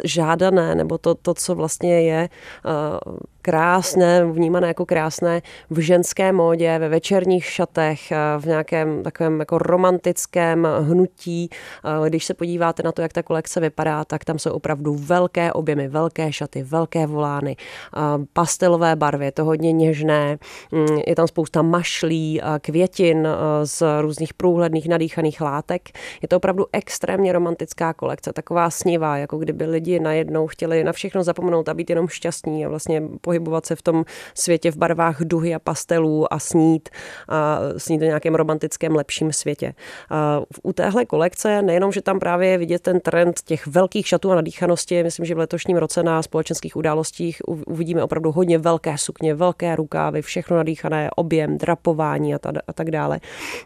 žádané, 0.04 0.76
nebo 0.76 0.98
to, 0.98 1.16
to 1.16 1.34
co 1.34 1.56
vlastně 1.56 2.02
je 2.02 2.30
eh, 2.66 3.28
krásné, 3.48 4.26
vnímané 4.26 4.68
jako 4.68 4.86
krásné 4.86 5.42
v 5.70 5.80
ženské 5.80 6.32
módě, 6.32 6.80
ve 6.80 6.90
večerních 6.90 7.46
šatech, 7.46 8.12
eh, 8.12 8.18
v 8.38 8.46
nějakém 8.46 9.04
takovém 9.04 9.40
jako 9.40 9.58
romantickém 9.58 10.68
hnutí. 10.82 11.50
Eh, 11.50 12.10
když 12.10 12.26
se 12.26 12.34
podíváte 12.34 12.84
na 12.84 12.92
to, 12.92 13.02
jak 13.02 13.14
ta 13.14 13.24
kolekce 13.24 13.60
vypadá, 13.60 14.06
tak 14.06 14.26
tam 14.26 14.40
jsou 14.40 14.52
opravdu 14.52 14.96
velké 14.96 15.54
objemy, 15.54 15.88
velké 15.88 16.34
šaty, 16.34 16.64
velké 16.64 17.08
volány, 17.08 17.56
eh, 17.58 18.00
pastelové 18.34 18.96
barvy, 18.96 19.26
je 19.26 19.32
to 19.32 19.46
hodně 19.46 19.72
něžné, 19.72 20.38
mm, 20.72 21.00
je 21.08 21.16
tam 21.16 21.28
spousta 21.28 21.62
mašlí, 21.62 22.42
květin 22.62 23.28
z 23.64 23.84
různých 24.02 24.34
průhledných 24.34 24.88
nadýchaných 24.90 25.42
látek. 25.42 25.90
Je 26.22 26.28
to 26.28 26.38
opravdu 26.38 26.66
extrémně 26.74 27.34
romantická 27.34 27.94
kolekce, 27.94 28.34
taková 28.34 28.70
snivá, 28.70 29.18
jako 29.18 29.38
kdyby 29.38 29.66
lidi 29.66 30.00
najednou 30.00 30.48
chtěli 30.48 30.84
na 30.84 30.92
všechno 30.92 31.24
zapomenout 31.24 31.70
a 31.70 31.74
být 31.74 31.90
jenom 31.90 32.08
šťastní 32.08 32.66
a 32.66 32.70
vlastně 32.70 33.02
pohybovat 33.40 33.66
se 33.66 33.76
v 33.76 33.82
tom 33.82 34.06
světě 34.34 34.72
v 34.72 34.78
barvách 34.78 35.22
duhy 35.22 35.56
a 35.56 35.60
pastelů 35.60 36.34
a 36.34 36.40
snít 36.40 36.90
a 37.30 37.60
snít 37.78 38.02
v 38.02 38.06
nějakém 38.06 38.36
romantickém 38.36 38.96
lepším 38.96 39.34
světě. 39.34 39.74
A 40.10 40.42
u 40.64 40.74
téhle 40.74 41.06
kolekce 41.06 41.62
nejenom, 41.62 41.92
že 41.92 42.02
tam 42.02 42.20
právě 42.20 42.50
je 42.50 42.58
vidět 42.58 42.82
ten 42.82 43.00
trend 43.00 43.42
těch 43.46 43.68
velkých 43.68 44.08
šatů 44.08 44.32
a 44.32 44.36
nadýchanosti, 44.36 45.04
myslím, 45.04 45.26
že 45.26 45.36
v 45.36 45.38
letošním 45.38 45.78
roce 45.78 46.04
na 46.04 46.22
společenských 46.22 46.76
událostích 46.76 47.42
uvidíme 47.68 48.04
opravdu 48.04 48.32
hodně 48.32 48.58
velké 48.58 48.98
sukně, 48.98 49.36
velké 49.36 49.76
rukávy, 49.76 50.22
všechno 50.22 50.58
nadýchané, 50.58 51.10
objem, 51.16 51.58
drapování 51.58 52.36
a, 52.36 52.40
a 52.68 52.74
tak 52.74 52.92
dále. 52.92 53.20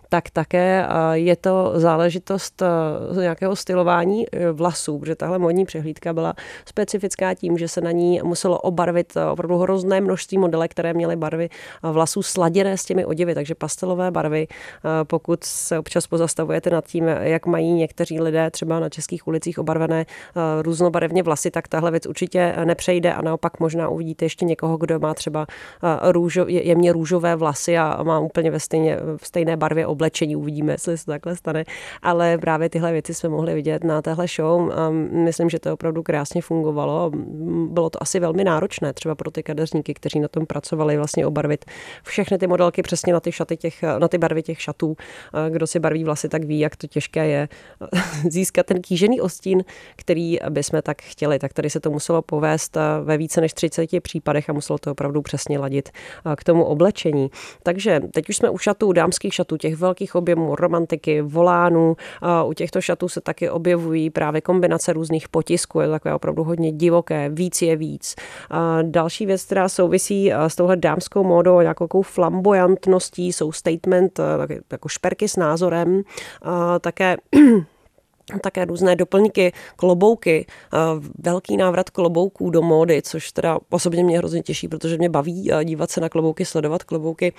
Tak 0.10 0.29
také 0.29 0.88
je 1.12 1.36
to 1.36 1.73
záležitost 1.75 2.63
nějakého 3.19 3.55
stylování 3.55 4.25
e, 4.27 4.51
vlasů, 4.51 4.99
protože 4.99 5.15
tahle 5.15 5.39
modní 5.39 5.65
přehlídka 5.65 6.13
byla 6.13 6.34
specifická 6.65 7.34
tím, 7.34 7.57
že 7.57 7.67
se 7.67 7.81
na 7.81 7.91
ní 7.91 8.21
muselo 8.23 8.60
obarvit 8.60 9.13
opravdu 9.31 9.57
hrozné 9.62 10.02
množství 10.02 10.38
modelek, 10.38 10.71
které 10.71 10.93
měly 10.93 11.15
barvy 11.15 11.50
vlasů 11.84 12.24
sladěné 12.24 12.78
s 12.78 12.86
těmi 12.86 13.06
oděvy, 13.06 13.36
takže 13.36 13.56
pastelové 13.56 14.12
barvy. 14.12 14.47
Pokud 15.04 15.43
se 15.43 15.80
občas 15.80 16.08
pozastavujete 16.08 16.69
nad 16.69 16.86
tím, 16.86 17.08
jak 17.08 17.45
mají 17.45 17.74
někteří 17.74 18.21
lidé 18.21 18.52
třeba 18.52 18.80
na 18.80 18.89
českých 18.89 19.28
ulicích 19.28 19.60
obarvené 19.60 20.06
různobarevně 20.62 21.24
vlasy, 21.24 21.52
tak 21.52 21.67
tahle 21.67 21.91
věc 21.91 22.06
určitě 22.06 22.56
nepřejde 22.65 23.13
a 23.13 23.21
naopak 23.21 23.60
možná 23.60 23.89
uvidíte 23.89 24.26
ještě 24.26 24.45
někoho, 24.45 24.78
kdo 24.78 25.00
má 25.00 25.13
třeba 25.13 25.47
růžo, 26.02 26.45
jemně 26.47 26.93
růžové 26.93 27.36
vlasy 27.36 27.78
a 27.78 28.04
má 28.04 28.19
úplně 28.19 28.52
ve 28.52 28.60
stejně, 28.60 28.97
v 29.17 29.28
stejné 29.28 29.58
barvě 29.58 29.88
oblečení. 29.88 30.36
Uvidíme, 30.36 30.74
jestli 30.74 30.97
se 30.97 31.06
takhle 31.06 31.36
stane. 31.36 31.63
Ale 32.02 32.38
právě 32.38 32.69
tyhle 32.69 32.91
věci 32.91 33.13
jsme 33.13 33.30
mohli 33.30 33.54
vidět 33.54 33.84
na 33.84 34.02
téhle 34.02 34.26
show. 34.36 34.71
Myslím, 35.12 35.50
že 35.50 35.60
to 35.60 35.74
opravdu 35.74 36.04
krásně 36.04 36.41
fungovalo. 36.41 37.12
Bylo 37.67 37.89
to 37.89 38.04
asi 38.04 38.19
velmi 38.19 38.43
náročné, 38.43 38.93
třeba 38.93 39.15
pro 39.15 39.32
ty 39.32 39.43
kadeřníky, 39.52 39.94
kteří 39.94 40.20
na 40.20 40.28
tom 40.28 40.46
pracovali, 40.46 40.98
vlastně 40.98 41.26
obarvit 41.28 41.66
všechny 42.04 42.38
ty 42.38 42.48
modelky 42.48 42.82
přesně 42.82 43.14
na 43.14 43.20
ty 43.20 43.32
šaty 43.32 43.58
těch, 43.58 43.84
na 43.84 44.08
ty 44.08 44.18
barvy 44.18 44.44
těch 44.44 44.62
šatů. 44.62 44.96
Kdo 45.50 45.68
si 45.68 45.80
barví 45.80 46.04
vlasy, 46.04 46.30
tak 46.30 46.44
ví, 46.44 46.60
jak 46.60 46.76
to 46.76 46.88
těžké 46.88 47.28
je 47.28 47.50
získat 48.30 48.66
ten 48.66 48.82
kýžený 48.82 49.22
ostín, 49.22 49.64
který 49.96 50.38
bychom 50.50 50.82
tak 50.82 51.02
chtěli. 51.02 51.40
Tak 51.40 51.54
tady 51.54 51.70
se 51.70 51.80
to 51.80 51.92
muselo 51.92 52.22
povést 52.22 52.78
ve 53.04 53.18
více 53.18 53.42
než 53.42 53.54
30 53.54 53.90
případech 54.00 54.50
a 54.50 54.54
muselo 54.54 54.80
to 54.80 54.92
opravdu 54.92 55.22
přesně 55.22 55.60
ladit 55.60 55.90
k 56.36 56.44
tomu 56.44 56.64
oblečení. 56.64 57.32
Takže 57.64 58.00
teď 58.14 58.30
už 58.30 58.36
jsme 58.36 58.50
u 58.50 58.58
šatů, 58.58 58.92
dámských 58.94 59.34
šatů, 59.34 59.58
těch 59.58 59.76
velkých 59.76 60.16
objemů, 60.16 60.56
romantiky, 60.56 61.22
volánů. 61.22 61.96
U 62.46 62.54
těchto 62.54 62.82
šatů 62.82 63.10
se 63.10 63.22
taky 63.22 63.50
objevují 63.50 64.10
právě 64.10 64.42
kombinace 64.42 64.94
různých 64.94 65.30
potisků, 65.30 65.80
je 65.80 65.88
to 65.88 65.92
takové 65.92 66.16
opravdu 66.16 66.44
hodně 66.44 66.72
divoké, 66.72 67.30
víc 67.30 67.62
je 67.62 67.76
víc. 67.76 68.16
Další 68.82 69.26
věc, 69.32 69.46
která 69.46 69.70
souvisí 69.70 70.34
eh, 70.34 70.50
s 70.50 70.56
touhle 70.56 70.76
dámskou 70.76 71.24
módou 71.24 71.62
nějakou 71.62 72.02
flamboyantností, 72.02 73.34
jsou 73.34 73.52
statement, 73.52 74.20
eh, 74.20 74.60
jako 74.72 74.88
šperky 74.89 75.28
s 75.28 75.36
názorem, 75.36 76.02
také 76.82 77.17
také 78.39 78.65
různé 78.65 78.96
doplňky, 78.96 79.52
klobouky, 79.76 80.46
velký 81.20 81.58
návrat 81.58 81.89
klobouků 81.89 82.50
do 82.50 82.62
módy, 82.62 83.02
což 83.02 83.32
teda 83.32 83.60
osobně 83.70 84.04
mě 84.04 84.17
hrozně 84.17 84.41
těší, 84.44 84.67
protože 84.67 84.98
mě 84.98 85.10
baví 85.10 85.52
dívat 85.63 85.91
se 85.91 86.02
na 86.02 86.10
klobouky, 86.10 86.46
sledovat 86.46 86.84
klobouky. 86.84 87.34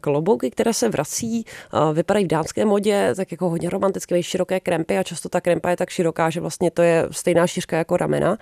Klobouky, 0.00 0.50
které 0.50 0.74
se 0.74 0.88
vrací, 0.88 1.44
vypadají 1.92 2.24
v 2.24 2.28
dámské 2.28 2.64
modě, 2.64 3.14
tak 3.16 3.32
jako 3.32 3.50
hodně 3.50 3.70
romantické, 3.70 4.22
široké 4.22 4.60
krempy 4.60 4.98
a 4.98 5.02
často 5.02 5.28
ta 5.28 5.40
krempa 5.40 5.70
je 5.70 5.76
tak 5.76 5.90
široká, 5.90 6.30
že 6.30 6.40
vlastně 6.40 6.70
to 6.70 6.82
je 6.82 7.08
stejná 7.10 7.46
šířka 7.46 7.76
jako 7.76 7.96
ramena, 7.96 8.38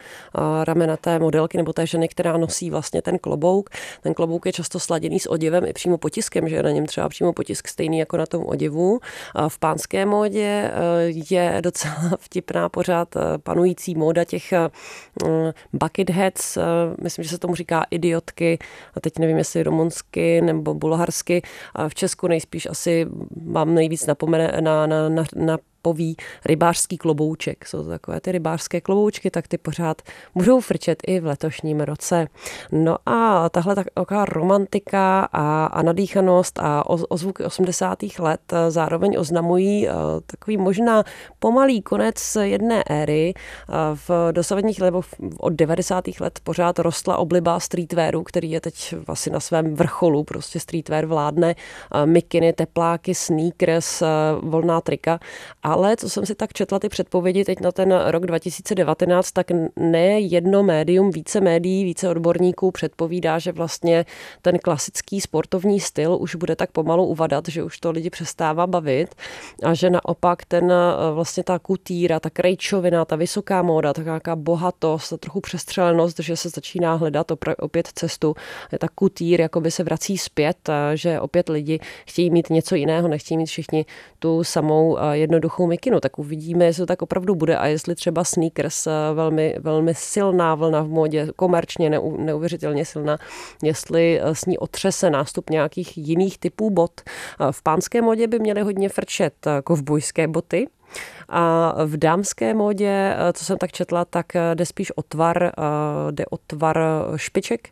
ramena 0.64 0.96
té 0.96 1.18
modelky 1.18 1.57
nebo 1.57 1.72
té 1.72 1.87
ženy, 1.87 2.09
která 2.09 2.37
nosí 2.37 2.70
vlastně 2.70 3.02
ten 3.02 3.18
klobouk. 3.18 3.70
Ten 4.02 4.14
klobouk 4.14 4.46
je 4.46 4.52
často 4.52 4.80
sladěný 4.80 5.20
s 5.20 5.30
oděvem 5.30 5.64
i 5.66 5.72
přímo 5.72 5.98
potiskem, 5.98 6.48
že 6.48 6.57
je 6.57 6.62
na 6.62 6.70
něm 6.70 6.87
třeba 6.87 7.09
přímo 7.09 7.33
potisk 7.33 7.68
stejný 7.68 7.98
jako 7.98 8.16
na 8.16 8.26
tom 8.26 8.46
oděvu. 8.46 9.00
V 9.48 9.59
pánské 9.59 10.07
módě 10.07 10.40
e, 10.40 10.70
je 11.30 11.59
docela 11.61 11.83
docela 11.84 12.16
vtipná 12.20 12.68
pořád 12.68 13.16
eh, 13.16 13.38
panující 13.38 13.94
móda 13.94 14.24
těch 14.24 14.52
eh, 14.52 14.70
bucket 15.72 16.10
heads, 16.10 16.56
eh, 16.56 16.62
myslím, 17.02 17.22
že 17.22 17.30
se 17.30 17.38
tomu 17.38 17.54
říká 17.54 17.86
idiotky, 17.90 18.58
a 18.94 19.00
teď 19.00 19.18
nevím, 19.18 19.38
jestli 19.38 19.62
rumunsky 19.62 20.40
nebo 20.40 20.74
bulharsky, 20.74 21.42
a 21.74 21.88
v 21.88 21.94
Česku 21.94 22.26
nejspíš 22.26 22.66
asi 22.66 23.06
mám 23.42 23.74
nejvíc 23.74 24.06
napomene 24.06 24.58
na, 24.60 24.86
na, 24.86 25.08
na, 25.08 25.24
na 25.36 25.58
poví 25.84 26.16
rybářský 26.44 26.98
klobouček. 26.98 27.66
Jsou 27.66 27.82
to 27.82 27.88
takové 27.88 28.20
ty 28.20 28.32
rybářské 28.32 28.80
kloboučky, 28.80 29.30
tak 29.30 29.48
ty 29.48 29.58
pořád 29.58 30.02
budou 30.34 30.60
frčet 30.60 31.02
i 31.06 31.20
v 31.20 31.26
letošním 31.26 31.80
roce. 31.80 32.26
No 32.72 32.96
a 33.06 33.48
tahle 33.48 33.74
taková 33.94 34.24
romantika 34.24 35.28
a, 35.32 35.66
a 35.66 35.82
nadýchanost 35.82 36.58
a 36.58 36.90
ozvuky 36.90 37.44
80. 37.44 37.98
let 38.18 38.40
zároveň 38.68 39.16
oznamují 39.18 39.88
eh, 39.88 39.92
takový 40.26 40.56
možná 40.56 41.04
pomalý 41.38 41.82
konec 41.82 42.36
jedné 42.40 42.82
éry. 42.90 43.34
Eh, 43.36 43.72
v 44.08 44.32
dosavadních 44.32 44.80
nebo 44.80 45.02
od 45.38 45.52
90. 45.52 46.04
let 46.20 46.38
pořád 46.44 46.78
rostla 46.78 47.16
obliba 47.16 47.60
streetwearu, 47.60 48.22
který 48.22 48.50
je 48.50 48.60
teď 48.60 48.94
asi 49.08 49.30
na 49.30 49.40
svém 49.40 49.74
vrcholu, 49.74 50.24
prostě 50.24 50.60
streetwear 50.60 51.06
vládne, 51.06 51.54
eh, 51.54 52.06
mikiny, 52.06 52.52
tepláky, 52.52 53.14
sneakers, 53.14 54.02
volná 54.42 54.80
trika 54.80 55.18
a 55.62 55.73
ale 55.74 55.96
co 55.96 56.10
jsem 56.10 56.26
si 56.26 56.34
tak 56.34 56.52
četla 56.52 56.78
ty 56.78 56.88
předpovědi 56.88 57.44
teď 57.44 57.60
na 57.60 57.72
ten 57.72 58.00
rok 58.06 58.26
2019, 58.26 59.32
tak 59.32 59.46
ne 59.76 60.20
jedno 60.20 60.62
médium, 60.62 61.10
více 61.10 61.40
médií, 61.40 61.84
více 61.84 62.08
odborníků 62.08 62.70
předpovídá, 62.70 63.38
že 63.38 63.52
vlastně 63.52 64.04
ten 64.42 64.58
klasický 64.58 65.20
sportovní 65.20 65.80
styl 65.80 66.16
už 66.20 66.34
bude 66.34 66.56
tak 66.56 66.70
pomalu 66.70 67.06
uvadat, 67.06 67.48
že 67.48 67.62
už 67.62 67.78
to 67.78 67.90
lidi 67.90 68.10
přestává 68.10 68.66
bavit 68.66 69.14
a 69.62 69.74
že 69.74 69.90
naopak 69.90 70.44
ten 70.44 70.72
vlastně 71.14 71.44
ta 71.44 71.58
kutíra, 71.58 72.20
ta 72.20 72.30
krejčovina, 72.30 73.04
ta 73.04 73.16
vysoká 73.16 73.62
móda, 73.62 73.92
ta 73.92 74.02
nějaká 74.02 74.37
bohatost, 74.37 75.10
ta 75.10 75.16
trochu 75.16 75.40
přestřelenost, 75.40 76.20
že 76.20 76.37
se 76.37 76.48
začíná 76.48 76.94
hledat 76.94 77.32
opět 77.58 77.88
cestu. 77.94 78.34
Ta 78.78 78.88
kutýr, 78.94 79.40
jako 79.40 79.60
by 79.60 79.70
se 79.70 79.84
vrací 79.84 80.18
zpět, 80.18 80.70
že 80.94 81.20
opět 81.20 81.48
lidi 81.48 81.80
chtějí 82.06 82.30
mít 82.30 82.50
něco 82.50 82.74
jiného, 82.74 83.08
nechtějí 83.08 83.38
mít 83.38 83.46
všichni 83.46 83.87
tu 84.18 84.44
samou 84.44 84.98
jednoduchou 85.12 85.63
mikinu. 85.66 86.00
Tak 86.00 86.18
uvidíme, 86.18 86.64
jestli 86.64 86.81
to 86.81 86.87
tak 86.87 87.03
opravdu 87.03 87.35
bude 87.35 87.57
a 87.57 87.66
jestli 87.66 87.94
třeba 87.94 88.24
sneakers, 88.24 88.88
velmi, 89.14 89.57
velmi 89.61 89.94
silná 89.94 90.55
vlna 90.55 90.83
v 90.83 90.88
módě, 90.88 91.29
komerčně 91.37 91.90
neuvěřitelně 92.18 92.85
silná, 92.85 93.18
jestli 93.62 94.20
s 94.22 94.46
ní 94.46 94.59
otřese 94.59 95.11
nástup 95.11 95.50
nějakých 95.50 95.98
jiných 95.98 96.38
typů 96.38 96.70
bot. 96.70 97.00
V 97.50 97.62
pánské 97.62 98.03
modě 98.03 98.27
by 98.27 98.38
měly 98.38 98.61
hodně 98.61 98.88
frčet 98.88 99.35
kovbojské 99.64 100.29
boty, 100.29 100.66
a 101.28 101.74
v 101.87 101.96
dámské 101.96 102.54
módě, 102.54 103.16
eh, 103.16 103.33
co 103.33 103.44
jsem 103.44 103.59
tak 103.59 103.72
četla, 103.72 104.04
tak 104.04 104.37
eh, 104.37 104.54
jde 104.54 104.66
spíš 104.66 104.90
o 104.90 105.02
tvar, 105.02 105.42
eh, 105.42 105.52
jde 106.11 106.26
o 106.26 106.37
tvar 106.37 106.78
špiček. 107.16 107.68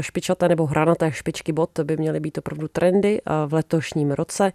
Špičaté 0.00 0.48
nebo 0.48 0.66
hranaté 0.66 1.12
špičky 1.12 1.52
bot 1.52 1.80
by 1.80 1.96
měly 1.96 2.20
být 2.20 2.38
opravdu 2.38 2.68
trendy 2.68 3.20
v 3.46 3.54
letošním 3.54 4.10
roce. 4.10 4.52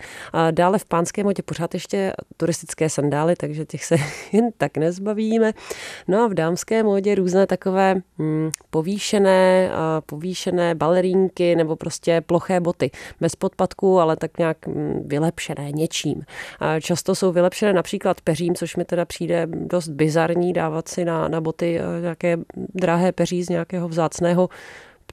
Dále 0.52 0.80
v 0.80 0.86
pánské 0.86 1.24
modě 1.24 1.44
pořád 1.44 1.74
ještě 1.74 2.14
turistické 2.38 2.90
sandály, 2.90 3.36
takže 3.36 3.66
těch 3.66 3.86
se 3.86 3.96
jen 4.32 4.50
tak 4.58 4.78
nezbavíme. 4.78 5.54
No 6.08 6.24
a 6.24 6.28
v 6.28 6.34
dámské 6.34 6.84
módě 6.84 7.16
různé 7.16 7.48
takové 7.48 7.96
hm, 8.20 8.50
povýšené, 8.70 9.72
povýšené 10.06 10.76
balerínky 10.76 11.56
nebo 11.56 11.76
prostě 11.76 12.22
ploché 12.22 12.60
boty. 12.60 12.92
Bez 13.22 13.36
podpadku, 13.36 14.00
ale 14.00 14.16
tak 14.16 14.38
nějak 14.38 14.58
hm, 14.68 15.04
vylepšené 15.06 15.72
něčím. 15.72 16.24
Často 16.82 17.16
jsou 17.16 17.32
vylepšené 17.32 17.74
například 17.74 17.91
peřím, 18.24 18.56
což 18.56 18.76
mi 18.76 18.86
teda 18.86 19.06
přijde 19.06 19.48
dost 19.48 19.88
bizarní 19.88 20.54
dávat 20.54 20.88
si 20.88 21.06
na, 21.06 21.28
na 21.28 21.42
boty 21.42 21.80
eh, 21.80 22.02
nějaké 22.02 22.38
drahé 22.76 23.12
peří 23.12 23.44
z 23.44 23.50
nějakého 23.50 23.88
vzácného 23.88 24.50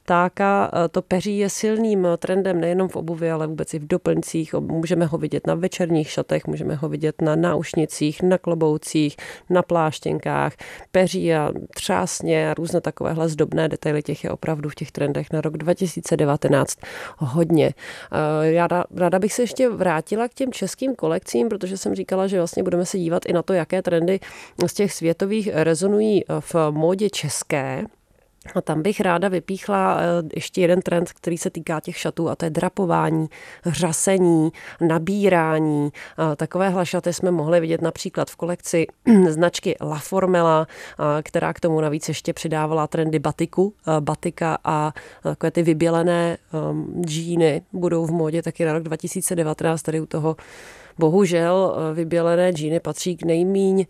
ptáka. 0.08 0.70
Eh, 0.72 0.88
to 0.88 1.02
peří 1.02 1.38
je 1.38 1.50
silným 1.50 2.08
trendem 2.18 2.60
nejenom 2.60 2.88
v 2.88 2.96
obuvi, 2.96 3.30
ale 3.30 3.46
vůbec 3.46 3.74
i 3.74 3.78
v 3.78 3.86
doplňcích. 3.86 4.54
Můžeme 4.54 5.06
ho 5.06 5.18
vidět 5.18 5.46
na 5.46 5.54
večerních 5.54 6.10
šatech, 6.10 6.46
můžeme 6.46 6.74
ho 6.74 6.88
vidět 6.88 7.22
na 7.22 7.36
náušnicích, 7.36 8.22
na 8.22 8.38
kloboucích, 8.38 9.16
na 9.50 9.62
pláštěnkách. 9.62 10.52
Peří 10.92 11.34
a 11.34 11.52
třásně 11.74 12.50
a 12.50 12.54
různé 12.54 12.80
takovéhle 12.80 13.28
zdobné 13.28 13.68
detaily 13.68 14.02
těch 14.02 14.24
je 14.24 14.30
opravdu 14.30 14.68
v 14.68 14.74
těch 14.74 14.92
trendech 14.92 15.32
na 15.32 15.40
rok 15.40 15.56
2019 15.56 16.78
hodně. 17.18 17.74
Eh, 18.12 18.46
já 18.52 18.68
ráda 18.96 19.18
bych 19.18 19.32
se 19.32 19.42
ještě 19.42 19.68
vrátila 19.68 20.28
k 20.28 20.34
těm 20.34 20.52
českým 20.52 20.94
kolekcím, 20.94 21.48
protože 21.48 21.76
jsem 21.76 21.94
říkala, 21.94 22.26
že 22.26 22.38
vlastně 22.38 22.62
budeme 22.62 22.86
se 22.86 22.98
dívat 22.98 23.26
i 23.26 23.32
na 23.32 23.42
to, 23.42 23.52
jaké 23.52 23.82
trendy 23.82 24.20
z 24.66 24.74
těch 24.74 24.92
světových 24.92 25.48
rezonují 25.52 26.24
v 26.40 26.54
módě 26.70 27.10
české. 27.10 27.97
A 28.54 28.60
tam 28.60 28.82
bych 28.82 29.00
ráda 29.00 29.28
vypíchla 29.28 29.98
eh, 30.00 30.04
ještě 30.34 30.60
jeden 30.60 30.80
trend, 30.80 31.12
který 31.12 31.38
se 31.38 31.50
týká 31.50 31.80
těch 31.80 31.96
šatů, 31.96 32.28
a 32.28 32.36
to 32.36 32.44
je 32.44 32.50
drapování, 32.50 33.28
řasení, 33.66 34.52
nabírání. 34.80 35.90
Takovéhle 36.36 36.86
šaty 36.86 37.12
jsme 37.12 37.30
mohli 37.30 37.60
vidět 37.60 37.82
například 37.82 38.30
v 38.30 38.36
kolekci 38.36 38.86
značky 39.28 39.76
La 39.80 39.98
Formela, 39.98 40.66
která 41.22 41.52
k 41.52 41.60
tomu 41.60 41.80
navíc 41.80 42.08
ještě 42.08 42.32
přidávala 42.32 42.86
trendy 42.86 43.18
batiku, 43.18 43.74
batika 44.00 44.58
a 44.64 44.92
takové 45.22 45.50
ty 45.50 45.62
vybělené 45.62 46.36
ehm, 46.52 47.02
džíny 47.04 47.62
budou 47.72 48.06
v 48.06 48.10
módě 48.10 48.42
taky 48.42 48.64
na 48.64 48.72
rok 48.72 48.82
2019. 48.82 49.82
Tady 49.82 50.00
u 50.00 50.06
toho 50.06 50.36
bohužel 50.98 51.76
eh, 51.76 51.94
vybělené 51.94 52.52
džíny 52.52 52.80
patří 52.80 53.16
k 53.16 53.22
nejmíň 53.22 53.86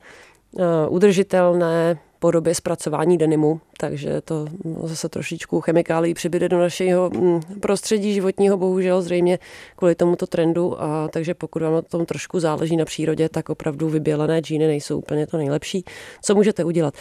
eh, 0.58 0.88
udržitelné 0.88 1.98
podobě 2.18 2.54
zpracování 2.54 3.18
denimu, 3.18 3.60
takže 3.78 4.20
to 4.20 4.46
zase 4.82 5.08
trošičku 5.08 5.60
chemikálí 5.60 6.14
přibyde 6.14 6.48
do 6.48 6.58
našeho 6.58 7.10
mm, 7.10 7.40
prostředí 7.60 8.14
životního, 8.14 8.56
bohužel 8.56 9.02
zřejmě 9.02 9.38
kvůli 9.76 9.94
tomuto 9.94 10.26
trendu, 10.26 10.82
a 10.82 11.08
takže 11.08 11.34
pokud 11.34 11.62
vám 11.62 11.72
na 11.72 11.82
tom 11.82 12.06
trošku 12.06 12.40
záleží 12.40 12.76
na 12.76 12.84
přírodě, 12.84 13.28
tak 13.28 13.48
opravdu 13.48 13.88
vybělené 13.88 14.40
džíny 14.40 14.66
nejsou 14.66 14.98
úplně 14.98 15.26
to 15.26 15.36
nejlepší. 15.36 15.84
Co 16.22 16.34
můžete 16.34 16.64
udělat? 16.64 16.94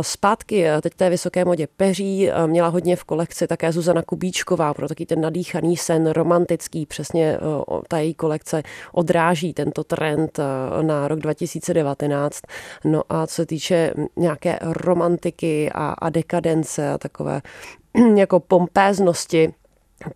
Zpátky 0.00 0.64
teď 0.82 0.94
té 0.94 1.10
vysoké 1.10 1.44
modě 1.44 1.68
peří 1.76 2.30
měla 2.46 2.68
hodně 2.68 2.96
v 2.96 3.04
kolekci 3.04 3.46
také 3.46 3.72
Zuzana 3.72 4.02
Kubíčková 4.02 4.74
pro 4.74 4.88
taky 4.88 5.06
ten 5.06 5.20
nadýchaný 5.20 5.76
sen, 5.76 6.10
romantický, 6.10 6.86
přesně 6.86 7.38
ta 7.88 7.98
její 7.98 8.14
kolekce 8.14 8.62
odráží 8.92 9.52
tento 9.52 9.84
trend 9.84 10.38
na 10.82 11.08
rok 11.08 11.18
2019. 11.18 12.40
No 12.84 13.02
a 13.08 13.26
co 13.26 13.34
se 13.34 13.46
týče 13.46 13.92
nějaké 14.16 14.55
romantiky 14.62 15.70
a, 15.74 15.88
a 15.88 16.10
dekadence 16.10 16.90
a 16.90 16.98
takové 16.98 17.42
jako 18.16 18.40
pompéznosti, 18.40 19.52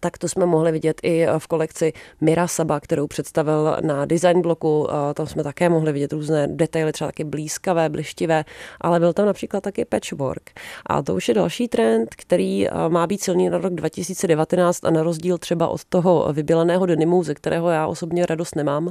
tak 0.01 0.19
to 0.19 0.29
jsme 0.29 0.47
mohli 0.47 0.73
vidět 0.73 1.01
i 1.03 1.27
v 1.39 1.47
kolekci 1.47 1.93
Mira 2.21 2.49
Saba, 2.49 2.81
kterou 2.81 3.07
představil 3.07 3.77
na 3.81 4.05
design 4.05 4.43
bloku. 4.43 4.89
Tam 5.15 5.27
jsme 5.27 5.43
také 5.43 5.69
mohli 5.69 5.93
vidět 5.93 6.13
různé 6.13 6.49
detaily, 6.49 6.93
třeba 6.93 7.09
taky 7.09 7.25
blízkavé, 7.25 7.89
blištivé, 7.89 8.45
ale 8.81 9.01
byl 9.01 9.13
tam 9.13 9.27
například 9.27 9.61
taky 9.61 9.85
patchwork. 9.85 10.51
A 10.87 11.03
to 11.03 11.15
už 11.15 11.29
je 11.29 11.35
další 11.35 11.69
trend, 11.69 12.15
který 12.15 12.67
má 12.89 13.07
být 13.07 13.23
silný 13.23 13.51
na 13.51 13.59
rok 13.59 13.75
2019 13.75 14.85
a 14.85 14.91
na 14.91 15.03
rozdíl 15.03 15.39
třeba 15.39 15.69
od 15.69 15.85
toho 15.85 16.33
vyběleného 16.33 16.87
denimu, 16.87 17.23
ze 17.23 17.35
kterého 17.35 17.71
já 17.71 17.87
osobně 17.87 18.27
radost 18.27 18.57
nemám, 18.57 18.91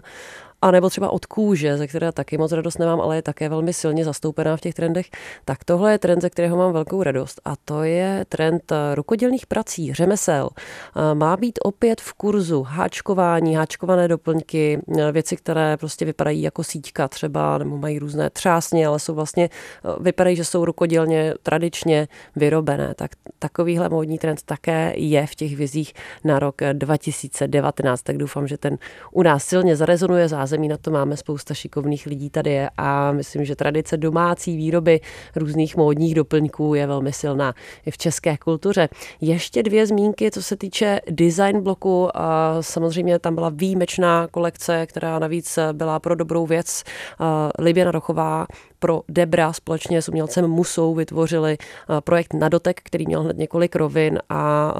a 0.61 0.71
nebo 0.71 0.89
třeba 0.89 1.09
od 1.09 1.25
kůže, 1.25 1.77
ze 1.77 1.87
které 1.87 2.11
taky 2.11 2.37
moc 2.37 2.51
radost 2.51 2.79
nemám, 2.79 3.01
ale 3.01 3.15
je 3.15 3.21
také 3.21 3.49
velmi 3.49 3.73
silně 3.73 4.05
zastoupená 4.05 4.57
v 4.57 4.61
těch 4.61 4.73
trendech, 4.73 5.09
tak 5.45 5.63
tohle 5.63 5.91
je 5.91 5.97
trend, 5.97 6.21
ze 6.21 6.29
kterého 6.29 6.57
mám 6.57 6.73
velkou 6.73 7.03
radost 7.03 7.41
a 7.45 7.53
to 7.65 7.83
je 7.83 8.25
trend 8.29 8.71
eh, 8.71 8.95
rukodělných 8.95 9.47
prací, 9.47 9.93
řemesel. 9.93 10.49
Eh, 10.53 11.15
má 11.15 11.37
být 11.37 11.59
opět 11.63 12.01
v 12.01 12.13
kurzu 12.13 12.63
háčkování, 12.63 13.55
háčkované 13.55 14.07
doplňky, 14.07 14.79
eh, 14.99 15.11
věci, 15.11 15.37
které 15.37 15.77
prostě 15.77 16.05
vypadají 16.05 16.41
jako 16.41 16.63
síťka 16.63 17.07
třeba, 17.07 17.57
nebo 17.57 17.77
mají 17.77 17.99
různé 17.99 18.29
třásně, 18.29 18.87
ale 18.87 18.99
jsou 18.99 19.13
vlastně, 19.13 19.49
vypadají, 19.99 20.35
že 20.35 20.45
jsou 20.45 20.65
rukodělně 20.65 21.33
tradičně 21.43 22.07
vyrobené. 22.35 22.93
Tak 22.95 23.11
takovýhle 23.39 23.89
módní 23.89 24.17
trend 24.17 24.41
také 24.45 24.93
je 24.95 25.27
v 25.27 25.35
těch 25.35 25.55
vizích 25.55 25.93
na 26.23 26.39
rok 26.39 26.55
2019, 26.73 28.01
tak 28.01 28.17
doufám, 28.17 28.47
že 28.47 28.57
ten 28.57 28.77
u 29.11 29.23
nás 29.23 29.43
silně 29.43 29.75
zarezonuje 29.75 30.27
zázemí 30.27 30.48
na 30.57 30.77
to 30.77 30.91
máme 30.91 31.17
spousta 31.17 31.53
šikovných 31.53 32.05
lidí 32.05 32.29
tady 32.29 32.51
je 32.51 32.69
a 32.77 33.11
myslím, 33.11 33.45
že 33.45 33.55
tradice 33.55 33.97
domácí 33.97 34.57
výroby 34.57 34.99
různých 35.35 35.77
módních 35.77 36.15
doplňků 36.15 36.73
je 36.73 36.87
velmi 36.87 37.13
silná 37.13 37.53
i 37.85 37.91
v 37.91 37.97
české 37.97 38.37
kultuře. 38.37 38.89
Ještě 39.21 39.63
dvě 39.63 39.87
zmínky, 39.87 40.31
co 40.31 40.43
se 40.43 40.55
týče 40.55 41.01
design 41.09 41.61
bloku. 41.61 42.09
Samozřejmě 42.61 43.19
tam 43.19 43.35
byla 43.35 43.49
výjimečná 43.49 44.27
kolekce, 44.27 44.85
která 44.85 45.19
navíc 45.19 45.59
byla 45.73 45.99
pro 45.99 46.15
dobrou 46.15 46.45
věc. 46.45 46.83
Liběna 47.59 47.91
Rochová 47.91 48.45
pro 48.79 49.01
Debra 49.09 49.53
společně 49.53 50.01
s 50.01 50.09
umělcem 50.09 50.47
Musou 50.47 50.95
vytvořili 50.95 51.57
projekt 51.99 52.33
Nadotek, 52.33 52.81
který 52.83 53.05
měl 53.05 53.23
hned 53.23 53.37
několik 53.37 53.75
rovin 53.75 54.19
a 54.29 54.73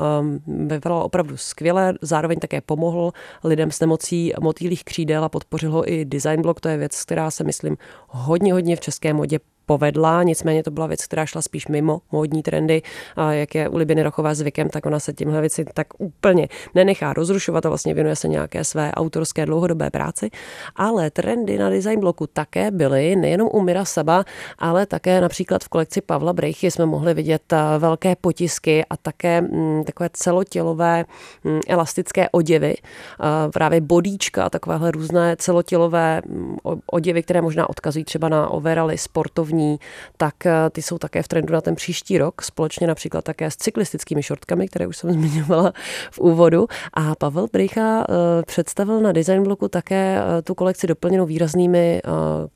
vypadal 0.47 0.97
opravdu 0.97 1.37
skvěle. 1.37 1.93
Zároveň 2.01 2.39
také 2.39 2.61
pomohl 2.61 3.11
lidem 3.43 3.71
s 3.71 3.79
nemocí 3.79 4.33
motýlých 4.41 4.83
křídel 4.83 5.23
a 5.23 5.29
podpořil 5.29 5.71
ho 5.71 5.91
i 5.91 6.05
design 6.05 6.41
blog. 6.41 6.59
To 6.59 6.69
je 6.69 6.77
věc, 6.77 7.03
která 7.03 7.31
se, 7.31 7.43
myslím, 7.43 7.77
hodně, 8.07 8.53
hodně 8.53 8.75
v 8.75 8.79
české 8.79 9.13
modě 9.13 9.39
povedla, 9.69 10.23
nicméně 10.23 10.63
to 10.63 10.71
byla 10.71 10.87
věc, 10.87 11.05
která 11.05 11.25
šla 11.25 11.41
spíš 11.41 11.67
mimo 11.67 12.01
módní 12.11 12.41
trendy, 12.41 12.81
a 13.15 13.33
jak 13.33 13.55
je 13.55 13.69
u 13.69 13.77
Libiny 13.77 14.03
Rochové 14.03 14.35
zvykem, 14.35 14.69
tak 14.69 14.85
ona 14.85 14.99
se 14.99 15.13
tímhle 15.13 15.41
věci 15.41 15.65
tak 15.73 15.87
úplně 15.97 16.47
nenechá 16.75 17.13
rozrušovat 17.13 17.65
a 17.65 17.69
vlastně 17.69 17.93
věnuje 17.93 18.15
se 18.15 18.27
nějaké 18.27 18.63
své 18.63 18.91
autorské 18.91 19.45
dlouhodobé 19.45 19.89
práci, 19.89 20.29
ale 20.75 21.11
trendy 21.11 21.57
na 21.57 21.69
design 21.69 21.99
bloku 21.99 22.27
také 22.27 22.71
byly 22.71 23.15
nejenom 23.15 23.49
u 23.53 23.61
Mira 23.61 23.85
Saba, 23.85 24.25
ale 24.57 24.85
také 24.85 25.21
například 25.21 25.63
v 25.63 25.69
kolekci 25.69 26.01
Pavla 26.01 26.33
Brechy 26.33 26.71
jsme 26.71 26.85
mohli 26.85 27.13
vidět 27.13 27.53
eh, 27.53 27.57
velké 27.77 28.15
potisky 28.15 28.85
a 28.89 28.97
také 28.97 29.41
mm, 29.41 29.83
takové 29.83 30.09
celotělové 30.13 31.05
mm, 31.43 31.59
elastické 31.67 32.29
oděvy, 32.29 32.73
eh, 32.73 33.51
právě 33.53 33.81
bodíčka 33.81 34.43
a 34.43 34.49
takovéhle 34.49 34.91
různé 34.91 35.35
celotělové 35.37 36.21
mm, 36.25 36.57
oděvy, 36.91 37.23
které 37.23 37.41
možná 37.41 37.69
odkazují 37.69 38.05
třeba 38.05 38.29
na 38.29 38.49
overaly 38.49 38.97
sportovní 38.97 39.58
sportovní, 39.59 39.79
tak 40.17 40.45
eh, 40.45 40.69
ty 40.71 40.81
jsou 40.81 40.97
také 40.97 41.23
v 41.23 41.27
trendu 41.27 41.53
na 41.53 41.61
ten 41.61 41.75
příští 41.75 42.17
rok, 42.17 42.41
společně 42.41 42.87
například 42.87 43.23
také 43.23 43.51
s 43.51 43.55
cyklistickými 43.55 44.23
šortkami, 44.23 44.67
které 44.67 44.87
už 44.87 44.97
jsem 44.97 45.11
zmiňovala 45.19 45.73
v 46.11 46.19
úvodu. 46.19 46.67
A 46.93 47.15
Pavel 47.15 47.47
Brycha 47.53 48.05
eh, 48.09 48.43
představil 48.45 49.01
na 49.01 49.11
design 49.11 49.43
bloku 49.43 49.67
také 49.67 50.21
tu 50.43 50.55
kolekci 50.55 50.87
doplněnou 50.87 51.25
výraznými 51.25 52.01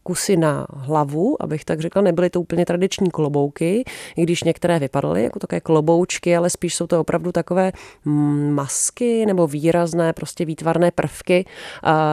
kusy 0.04 0.38
na 0.38 0.68
hlavu, 0.74 1.44
abych 1.44 1.66
tak 1.66 1.80
řekla, 1.80 2.02
nebyly 2.02 2.30
to 2.30 2.42
úplně 2.42 2.66
tradiční 2.66 3.12
klobouky, 3.12 3.84
i 4.16 4.24
když 4.24 4.44
některé 4.44 4.80
vypadaly 4.80 5.24
jako 5.24 5.40
také 5.40 5.60
kloboučky, 5.60 6.38
ale 6.38 6.50
spíš 6.50 6.76
jsou 6.76 6.88
to 6.88 7.00
opravdu 7.00 7.32
takové 7.32 7.72
mm, 8.06 8.52
masky 8.52 9.26
nebo 9.26 9.48
výrazné, 9.48 10.14
prostě 10.14 10.46
výtvarné 10.46 10.92
prvky, 10.92 11.46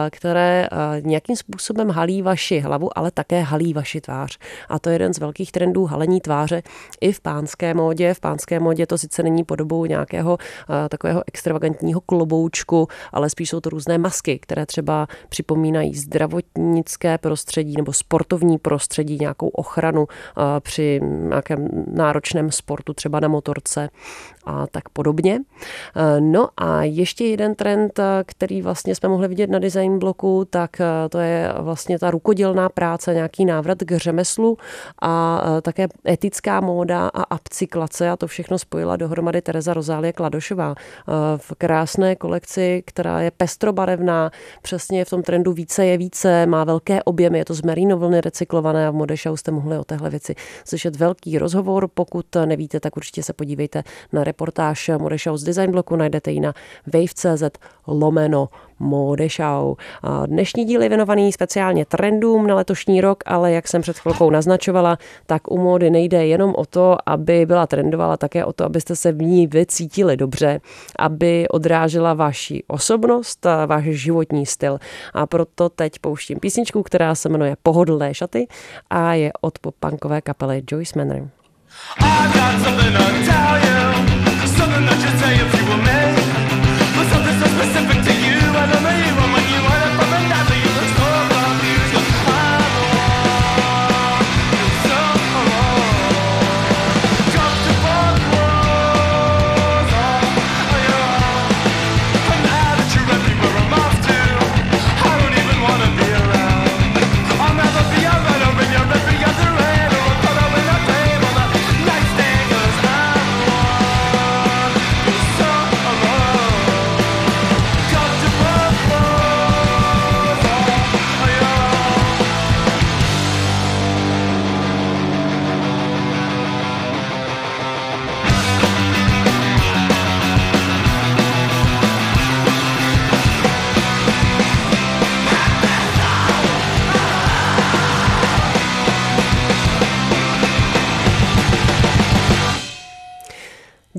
které 0.09 0.67
nějakým 1.01 1.35
způsobem 1.35 1.89
halí 1.89 2.21
vaši 2.21 2.59
hlavu, 2.59 2.97
ale 2.97 3.11
také 3.11 3.41
halí 3.41 3.73
vaši 3.73 4.01
tvář. 4.01 4.37
A 4.69 4.79
to 4.81 4.89
je 4.89 4.95
jeden 4.95 5.13
z 5.13 5.19
velkých 5.19 5.51
trendů 5.51 5.85
halení 5.85 6.21
tváře 6.21 6.63
i 7.01 7.11
v 7.11 7.21
pánské 7.21 7.73
módě. 7.73 8.13
V 8.13 8.19
pánské 8.19 8.59
módě 8.59 8.87
to 8.87 8.97
sice 8.97 9.23
není 9.23 9.43
podobou 9.43 9.85
nějakého 9.85 10.37
takového 10.89 11.23
extravagantního 11.27 12.01
kloboučku, 12.01 12.87
ale 13.11 13.29
spíš 13.29 13.49
jsou 13.49 13.59
to 13.59 13.69
různé 13.69 13.97
masky, 13.97 14.39
které 14.39 14.65
třeba 14.65 15.07
připomínají 15.29 15.95
zdravotnické 15.95 17.17
prostředí 17.17 17.73
nebo 17.77 17.93
sportovní 17.93 18.57
prostředí, 18.57 19.17
nějakou 19.21 19.47
ochranu 19.47 20.07
při 20.59 21.01
nějakém 21.03 21.67
náročném 21.93 22.51
sportu, 22.51 22.93
třeba 22.93 23.19
na 23.19 23.27
motorce 23.27 23.89
a 24.45 24.67
tak 24.67 24.89
podobně. 24.89 25.39
No 26.19 26.47
a 26.57 26.83
ještě 26.83 27.25
jeden 27.25 27.55
trend, 27.55 27.99
který 28.25 28.61
vlastně 28.61 28.95
jsme 28.95 29.09
mohli 29.09 29.27
vidět 29.27 29.49
na 29.49 29.59
design 29.59 29.99
bloku, 29.99 30.45
tak 30.49 30.81
to 31.09 31.17
je 31.19 31.53
vlastně 31.59 31.99
ta 31.99 32.11
rukodělná 32.11 32.69
práce, 32.69 33.13
nějaký 33.13 33.45
návrat 33.45 33.77
k 33.77 33.97
řemeslu 33.97 34.57
a 35.01 35.43
také 35.61 35.87
etická 36.07 36.61
móda 36.61 37.07
a 37.13 37.35
upcyklace 37.35 38.09
a 38.09 38.17
to 38.17 38.27
všechno 38.27 38.59
spojila 38.59 38.95
dohromady 38.95 39.41
Tereza 39.41 39.73
Rozálie 39.73 40.13
Kladošová 40.13 40.75
v 41.37 41.53
krásné 41.57 42.15
kolekci, 42.15 42.83
která 42.85 43.21
je 43.21 43.31
pestrobarevná, 43.31 44.31
přesně 44.61 45.05
v 45.05 45.09
tom 45.09 45.23
trendu 45.23 45.53
více 45.53 45.85
je 45.85 45.97
více, 45.97 46.45
má 46.45 46.63
velké 46.63 47.03
objemy, 47.03 47.37
je 47.37 47.45
to 47.45 47.53
z 47.53 47.61
merino 47.61 47.97
vlny 47.97 48.21
recyklované 48.21 48.87
a 48.87 48.91
v 48.91 48.95
Modešau 48.95 49.37
jste 49.37 49.51
mohli 49.51 49.77
o 49.77 49.83
téhle 49.83 50.09
věci 50.09 50.35
slyšet 50.65 50.95
velký 50.95 51.37
rozhovor. 51.37 51.87
Pokud 51.93 52.25
nevíte, 52.45 52.79
tak 52.79 52.97
určitě 52.97 53.23
se 53.23 53.33
podívejte 53.33 53.83
na 54.13 54.23
reportáž 54.31 54.91
Modešau 54.97 55.37
z 55.37 55.43
Design 55.43 55.71
Bloku, 55.71 55.95
najdete 55.95 56.31
ji 56.31 56.39
na 56.39 56.53
wave.cz 56.93 57.43
lomeno 57.87 58.49
Modešau. 58.79 59.75
Dnešní 60.25 60.65
díl 60.65 60.81
je 60.81 60.89
věnovaný 60.89 61.31
speciálně 61.31 61.85
trendům 61.85 62.47
na 62.47 62.55
letošní 62.55 63.01
rok, 63.01 63.23
ale 63.25 63.51
jak 63.51 63.67
jsem 63.67 63.81
před 63.81 63.99
chvilkou 63.99 64.29
naznačovala, 64.29 64.97
tak 65.25 65.51
u 65.51 65.57
módy 65.57 65.89
nejde 65.89 66.25
jenom 66.25 66.53
o 66.57 66.65
to, 66.65 66.97
aby 67.05 67.45
byla 67.45 67.67
trendová, 67.67 68.05
ale 68.05 68.17
také 68.17 68.45
o 68.45 68.53
to, 68.53 68.65
abyste 68.65 68.95
se 68.95 69.11
v 69.11 69.21
ní 69.21 69.47
vycítili 69.47 70.17
dobře, 70.17 70.61
aby 70.99 71.47
odrážela 71.47 72.13
vaši 72.13 72.63
osobnost, 72.67 73.45
a 73.45 73.65
váš 73.65 73.83
životní 73.83 74.45
styl. 74.45 74.79
A 75.13 75.25
proto 75.25 75.69
teď 75.69 75.99
pouštím 75.99 76.39
písničku, 76.39 76.83
která 76.83 77.15
se 77.15 77.29
jmenuje 77.29 77.55
Pohodlné 77.63 78.13
šaty 78.13 78.47
a 78.89 79.13
je 79.13 79.31
od 79.41 79.59
popankové 79.59 80.21
kapely 80.21 80.63
Joyce 80.71 80.99
Manor. 80.99 81.27
I 81.99 82.27
got 82.33 82.63
something 82.63 82.93
to 82.97 83.31
tell 83.31 83.57
you, 83.57 84.20
something 84.81 84.99
that 84.99 85.11
you 85.11 85.19
say 85.19 85.33
if 85.35 85.59
you 85.59 85.69
were 85.69 85.83
me, 85.83 86.00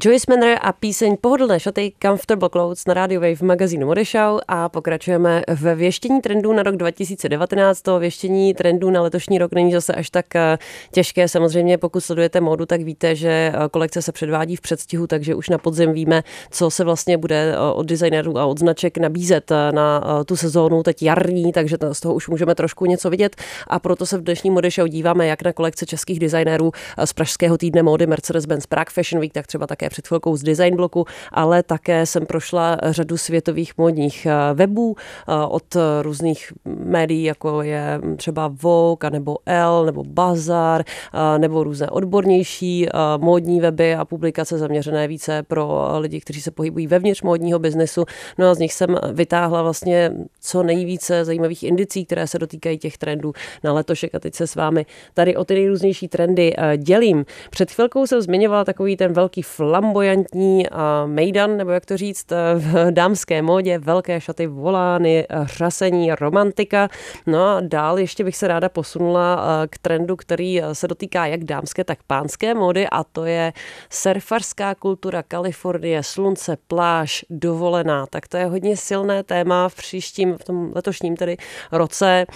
Joyce 0.05 0.27
Manor 0.29 0.59
a 0.61 0.73
píseň 0.73 1.17
Pohodlné 1.21 1.61
šaty 1.61 1.93
Comfortable 2.03 2.49
Clothes 2.49 2.87
na 2.87 2.95
Radio 2.95 3.21
Wave 3.21 3.37
v 3.37 3.43
magazínu 3.43 3.87
Modešau 3.87 4.39
a 4.49 4.69
pokračujeme 4.69 5.43
ve 5.49 5.75
věštění 5.75 6.21
trendů 6.21 6.53
na 6.53 6.63
rok 6.63 6.77
2019. 6.77 7.83
To 7.83 7.99
věštění 7.99 8.55
trendů 8.55 8.91
na 8.91 9.03
letošní 9.03 9.39
rok 9.39 9.53
není 9.55 9.73
zase 9.73 9.95
až 9.95 10.11
tak 10.11 10.37
eh, 10.37 10.59
těžké. 10.93 11.29
Samozřejmě 11.29 11.79
pokud 11.79 12.01
sledujete 12.01 12.41
módu, 12.41 12.67
tak 12.67 12.81
víte, 12.81 13.17
že 13.17 13.29
eh, 13.29 13.69
kolekce 13.71 14.03
se 14.03 14.13
předvádí 14.13 14.57
v 14.57 14.61
předstihu, 14.61 15.07
takže 15.07 15.35
už 15.35 15.49
na 15.49 15.59
podzim 15.59 15.93
víme, 15.93 16.23
co 16.51 16.71
se 16.71 16.85
vlastně 16.85 17.19
bude 17.19 17.53
eh, 17.55 17.59
od 17.59 17.87
designérů 17.87 18.39
a 18.39 18.47
od 18.47 18.59
značek 18.59 18.99
nabízet 18.99 19.51
na 19.71 20.03
tu 20.25 20.37
sezónu 20.37 20.83
teď 20.83 21.03
jarní, 21.03 21.53
takže 21.53 21.77
z 21.93 22.01
toho 22.01 22.15
už 22.15 22.29
můžeme 22.29 22.55
trošku 22.55 22.87
něco 22.87 23.11
vidět 23.11 23.37
a 23.67 23.79
proto 23.79 24.07
se 24.07 24.19
v 24.19 24.23
dnešní 24.23 24.51
Modešau 24.51 24.87
díváme 24.87 25.27
jak 25.27 25.43
na 25.43 25.53
kolekce 25.53 25.87
českých 25.87 26.21
designérů 26.21 26.73
z 27.05 27.13
pražského 27.13 27.59
týdne 27.59 27.83
módy 27.83 28.07
Mercedes-Benz 28.07 28.67
Prague 28.69 28.93
Fashion 28.93 29.21
Week, 29.21 29.33
tak 29.33 29.47
třeba 29.47 29.67
také 29.67 29.92
před 29.93 30.09
chvilkou 30.09 30.37
z 30.37 30.43
design 30.43 30.77
bloku, 30.77 31.05
ale 31.33 31.63
také 31.63 32.07
jsem 32.07 32.27
prošla 32.27 32.79
řadu 32.83 33.17
světových 33.17 33.73
modních 33.79 34.27
eh, 34.27 34.55
webů 34.55 34.97
eh, 34.97 35.33
od 35.49 35.77
různých 36.03 36.53
médií, 36.65 37.25
jako 37.25 37.63
je 37.63 38.01
třeba 38.17 38.49
Vogue, 38.49 39.11
nebo 39.11 39.37
L, 39.47 39.85
nebo 39.87 40.05
Bazar, 40.05 40.85
eh, 40.85 41.39
nebo 41.39 41.65
různé 41.65 41.91
odbornější 41.91 42.89
módní 43.19 43.61
weby 43.61 43.95
a 43.95 44.05
publikace 44.05 44.59
zaměřené 44.59 45.09
více 45.09 45.43
pro 45.43 45.89
lidi, 45.99 46.21
kteří 46.21 46.43
se 46.43 46.51
pohybují 46.51 46.87
vevnitř 46.87 47.23
módního 47.23 47.59
biznesu. 47.59 48.05
No 48.39 48.51
a 48.51 48.55
z 48.55 48.59
nich 48.59 48.73
jsem 48.73 48.97
vytáhla 49.13 49.63
vlastně 49.63 50.13
co 50.41 50.63
nejvíce 50.63 51.25
zajímavých 51.25 51.63
indicí, 51.63 52.05
které 52.05 52.27
se 52.27 52.39
dotýkají 52.39 52.79
těch 52.79 52.99
trendů 52.99 53.33
na 53.65 53.73
letošek 53.73 54.15
a 54.15 54.19
teď 54.19 54.35
se 54.35 54.47
s 54.47 54.55
vámi 54.55 54.87
tady 55.15 55.37
o 55.37 55.45
ty 55.45 55.55
nejrůznější 55.55 56.09
trendy 56.09 56.55
dělím. 56.77 57.25
Před 57.51 57.71
chvilkou 57.71 58.07
jsem 58.07 58.21
zmiňovala 58.21 58.65
takový 58.65 58.97
ten 58.97 59.13
velký 59.13 59.43
flam 59.43 59.82
flamboyantní 59.83 60.67
mejdan, 61.07 61.57
nebo 61.57 61.71
jak 61.71 61.87
to 61.87 61.97
říct, 61.97 62.27
v 62.57 62.91
dámské 62.91 63.43
módě, 63.43 63.79
velké 63.79 64.21
šaty, 64.21 64.47
volány, 64.47 65.27
řasení, 65.43 66.15
romantika. 66.15 66.89
No 67.27 67.47
a 67.47 67.61
dál 67.61 67.99
ještě 67.99 68.25
bych 68.25 68.37
se 68.37 68.49
ráda 68.49 68.69
posunula 68.69 69.41
k 69.71 69.79
trendu, 69.79 70.17
který 70.17 70.61
se 70.73 70.89
dotýká 70.89 71.27
jak 71.27 71.45
dámské, 71.45 71.85
tak 71.85 71.99
pánské 72.07 72.55
módy 72.55 72.87
a 72.89 73.05
to 73.05 73.25
je 73.25 73.53
surfarská 73.91 74.75
kultura 74.75 75.23
Kalifornie, 75.23 76.03
slunce, 76.03 76.57
pláž, 76.67 77.25
dovolená. 77.31 78.07
Tak 78.07 78.29
to 78.29 78.37
je 78.37 78.47
hodně 78.47 78.77
silné 78.77 79.23
téma 79.23 79.69
v 79.69 79.75
příštím, 79.75 80.37
v 80.39 80.45
tom 80.45 80.73
letošním 80.75 81.17
tedy 81.17 81.37
roce. 81.73 82.27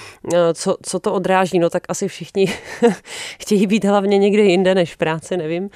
Co, 0.54 0.76
co 0.82 0.98
to 0.98 1.12
odráží? 1.12 1.58
No 1.58 1.70
tak 1.70 1.82
asi 1.88 2.08
všichni 2.08 2.46
chtějí 3.40 3.66
být 3.66 3.84
hlavně 3.84 4.18
někde 4.18 4.42
jinde 4.42 4.74
než 4.74 4.94
v 4.94 4.96
práci, 4.96 5.36
nevím. 5.36 5.70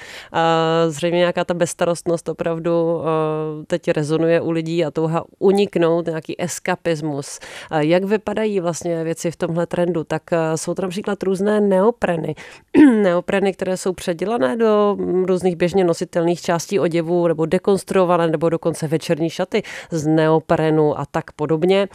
Zřejmě 0.87 1.17
nějaká 1.17 1.45
bezstarostnost 1.53 2.29
opravdu 2.29 3.01
eh, 3.01 3.65
teď 3.65 3.87
rezonuje 3.87 4.41
u 4.41 4.51
lidí 4.51 4.85
a 4.85 4.91
touha 4.91 5.23
uniknout, 5.39 6.05
nějaký 6.05 6.41
eskapismus. 6.41 7.39
Jak 7.79 8.03
vypadají 8.03 8.59
vlastně 8.59 9.03
věci 9.03 9.31
v 9.31 9.35
tomhle 9.35 9.65
trendu? 9.65 10.03
Tak 10.03 10.23
eh, 10.33 10.57
jsou 10.57 10.73
to 10.73 10.81
například 10.81 11.23
různé 11.23 11.61
neopreny. 11.61 12.35
neopreny, 13.01 13.53
které 13.53 13.77
jsou 13.77 13.93
předělané 13.93 14.57
do 14.57 14.97
různých 15.25 15.55
běžně 15.55 15.83
nositelných 15.83 16.41
částí 16.41 16.79
oděvu 16.79 17.27
nebo 17.27 17.45
dekonstruované 17.45 18.27
nebo 18.27 18.49
dokonce 18.49 18.87
večerní 18.87 19.29
šaty 19.29 19.63
z 19.91 20.07
neoprenu 20.07 20.99
a 20.99 21.05
tak 21.05 21.31
podobně. 21.31 21.87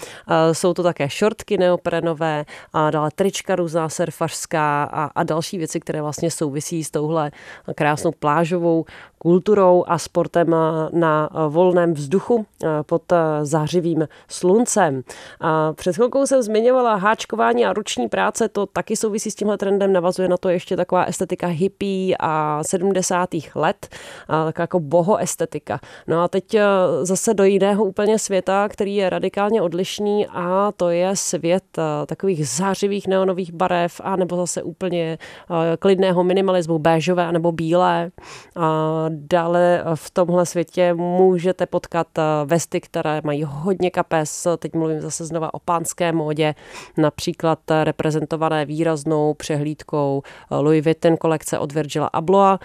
Jsou 0.53 0.75
to 0.75 0.83
také 0.83 1.09
šortky 1.09 1.59
neoprenové 1.59 2.45
a 2.73 2.91
dále 2.91 3.11
trička 3.15 3.57
různá 3.57 3.89
surfařská 3.89 4.85
a, 4.85 5.05
a 5.05 5.23
další 5.23 5.59
věci, 5.59 5.81
které 5.81 6.03
vlastně 6.03 6.31
souvisí 6.31 6.85
s 6.85 6.91
touhle 6.91 7.31
krásnou 7.75 8.11
plážovou 8.19 8.85
kulturou 9.27 9.85
a 9.87 9.99
sportem 9.99 10.55
na 10.93 11.29
volném 11.49 11.95
vzduchu 11.95 12.47
pod 12.87 13.03
zářivým 13.43 14.09
sluncem. 14.29 15.03
A 15.41 15.73
před 15.73 15.95
chvilkou 15.95 16.27
jsem 16.27 16.43
zmiňovala 16.43 16.95
háčkování 16.95 17.67
a 17.67 17.73
ruční 17.73 18.09
práce, 18.09 18.49
to 18.49 18.67
taky 18.67 18.97
souvisí 18.97 19.31
s 19.31 19.35
tímhle 19.35 19.59
trendem, 19.59 19.93
navazuje 19.93 20.29
na 20.29 20.37
to 20.37 20.49
ještě 20.49 20.77
taková 20.77 21.05
estetika 21.05 21.47
hippie 21.47 22.17
a 22.21 22.65
70. 22.65 23.29
let, 23.55 23.89
taková 24.27 24.63
jako 24.63 24.81
boho 24.81 25.17
estetika. 25.17 25.81
No 26.07 26.23
a 26.23 26.29
teď 26.29 26.57
zase 27.03 27.35
do 27.35 27.45
jiného 27.45 27.85
úplně 27.85 28.19
světa, 28.19 28.69
který 28.69 28.97
je 28.97 29.11
radikálně 29.11 29.63
odlišný 29.63 30.27
a 30.27 30.73
to 30.77 30.91
je 30.91 31.17
svět 31.17 31.65
takových 32.07 32.49
zářivých 32.49 33.09
neonových 33.09 33.53
barev 33.53 34.01
a 34.05 34.17
nebo 34.17 34.37
zase 34.37 34.63
úplně 34.63 35.19
klidného 35.79 36.25
minimalismu, 36.25 36.79
béžové 36.79 37.33
nebo 37.33 37.53
bílé. 37.53 38.11
A 38.57 39.09
dále 39.17 39.85
v 39.95 40.11
tomhle 40.11 40.47
světě 40.47 40.95
můžete 40.95 41.67
potkat 41.67 42.07
vesty, 42.45 42.81
které 42.81 43.21
mají 43.25 43.45
hodně 43.49 43.91
kapes. 43.91 44.47
Teď 44.59 44.75
mluvím 44.75 45.01
zase 45.01 45.25
znova 45.25 45.55
o 45.55 45.59
pánské 45.59 46.13
módě, 46.13 46.55
například 46.97 47.59
reprezentované 47.85 48.65
výraznou 48.65 49.35
přehlídkou 49.35 50.23
Louis 50.51 50.85
Vuitton 50.85 51.17
kolekce 51.17 51.59
od 51.59 51.73
Virgila 51.73 52.07
Abloha 52.07 52.59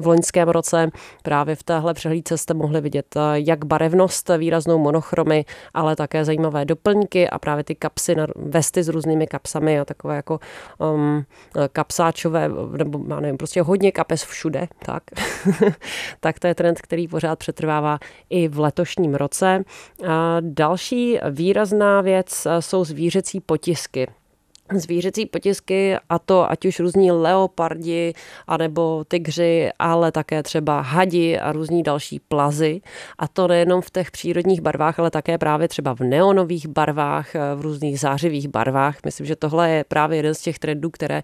v 0.00 0.06
loňském 0.06 0.48
roce. 0.48 0.90
Právě 1.22 1.56
v 1.56 1.62
téhle 1.62 1.94
přehlídce 1.94 2.38
jste 2.38 2.54
mohli 2.54 2.80
vidět 2.80 3.14
jak 3.34 3.64
barevnost 3.64 4.30
výraznou 4.38 4.78
monochromy, 4.78 5.44
ale 5.74 5.96
také 5.96 6.24
zajímavé 6.24 6.64
doplňky 6.64 7.28
a 7.30 7.38
právě 7.38 7.64
ty 7.64 7.74
kapsy 7.74 8.14
na 8.14 8.26
vesty 8.36 8.82
s 8.82 8.88
různými 8.88 9.26
kapsami 9.26 9.80
a 9.80 9.84
takové 9.84 10.16
jako 10.16 10.40
um, 10.78 11.24
kapsáčové, 11.72 12.50
nebo 12.76 13.00
já 13.08 13.20
nevím, 13.20 13.36
prostě 13.36 13.62
hodně 13.62 13.92
kapes 13.92 14.24
všude, 14.24 14.68
tak. 14.84 15.02
tak 16.20 16.38
to 16.38 16.46
je 16.46 16.54
trend, 16.54 16.80
který 16.80 17.08
pořád 17.08 17.38
přetrvává 17.38 17.98
i 18.30 18.48
v 18.48 18.58
letošním 18.58 19.14
roce. 19.14 19.64
Další 20.40 21.18
výrazná 21.30 22.00
věc 22.00 22.46
jsou 22.60 22.84
zvířecí 22.84 23.40
potisky 23.40 24.06
zvířecí 24.74 25.26
potisky 25.26 25.96
a 26.08 26.18
to 26.18 26.50
ať 26.50 26.66
už 26.66 26.80
různí 26.80 27.12
leopardi 27.12 28.12
anebo 28.46 29.04
tygři, 29.08 29.70
ale 29.78 30.12
také 30.12 30.42
třeba 30.42 30.80
hadi 30.80 31.38
a 31.38 31.52
různí 31.52 31.82
další 31.82 32.20
plazy. 32.28 32.80
A 33.18 33.28
to 33.28 33.48
nejenom 33.48 33.80
v 33.80 33.90
těch 33.90 34.10
přírodních 34.10 34.60
barvách, 34.60 34.98
ale 34.98 35.10
také 35.10 35.38
právě 35.38 35.68
třeba 35.68 35.94
v 35.94 36.00
neonových 36.00 36.66
barvách, 36.66 37.34
v 37.54 37.60
různých 37.60 38.00
zářivých 38.00 38.48
barvách. 38.48 38.96
Myslím, 39.04 39.26
že 39.26 39.36
tohle 39.36 39.70
je 39.70 39.84
právě 39.84 40.18
jeden 40.18 40.34
z 40.34 40.40
těch 40.40 40.58
trendů, 40.58 40.90
které 40.90 41.22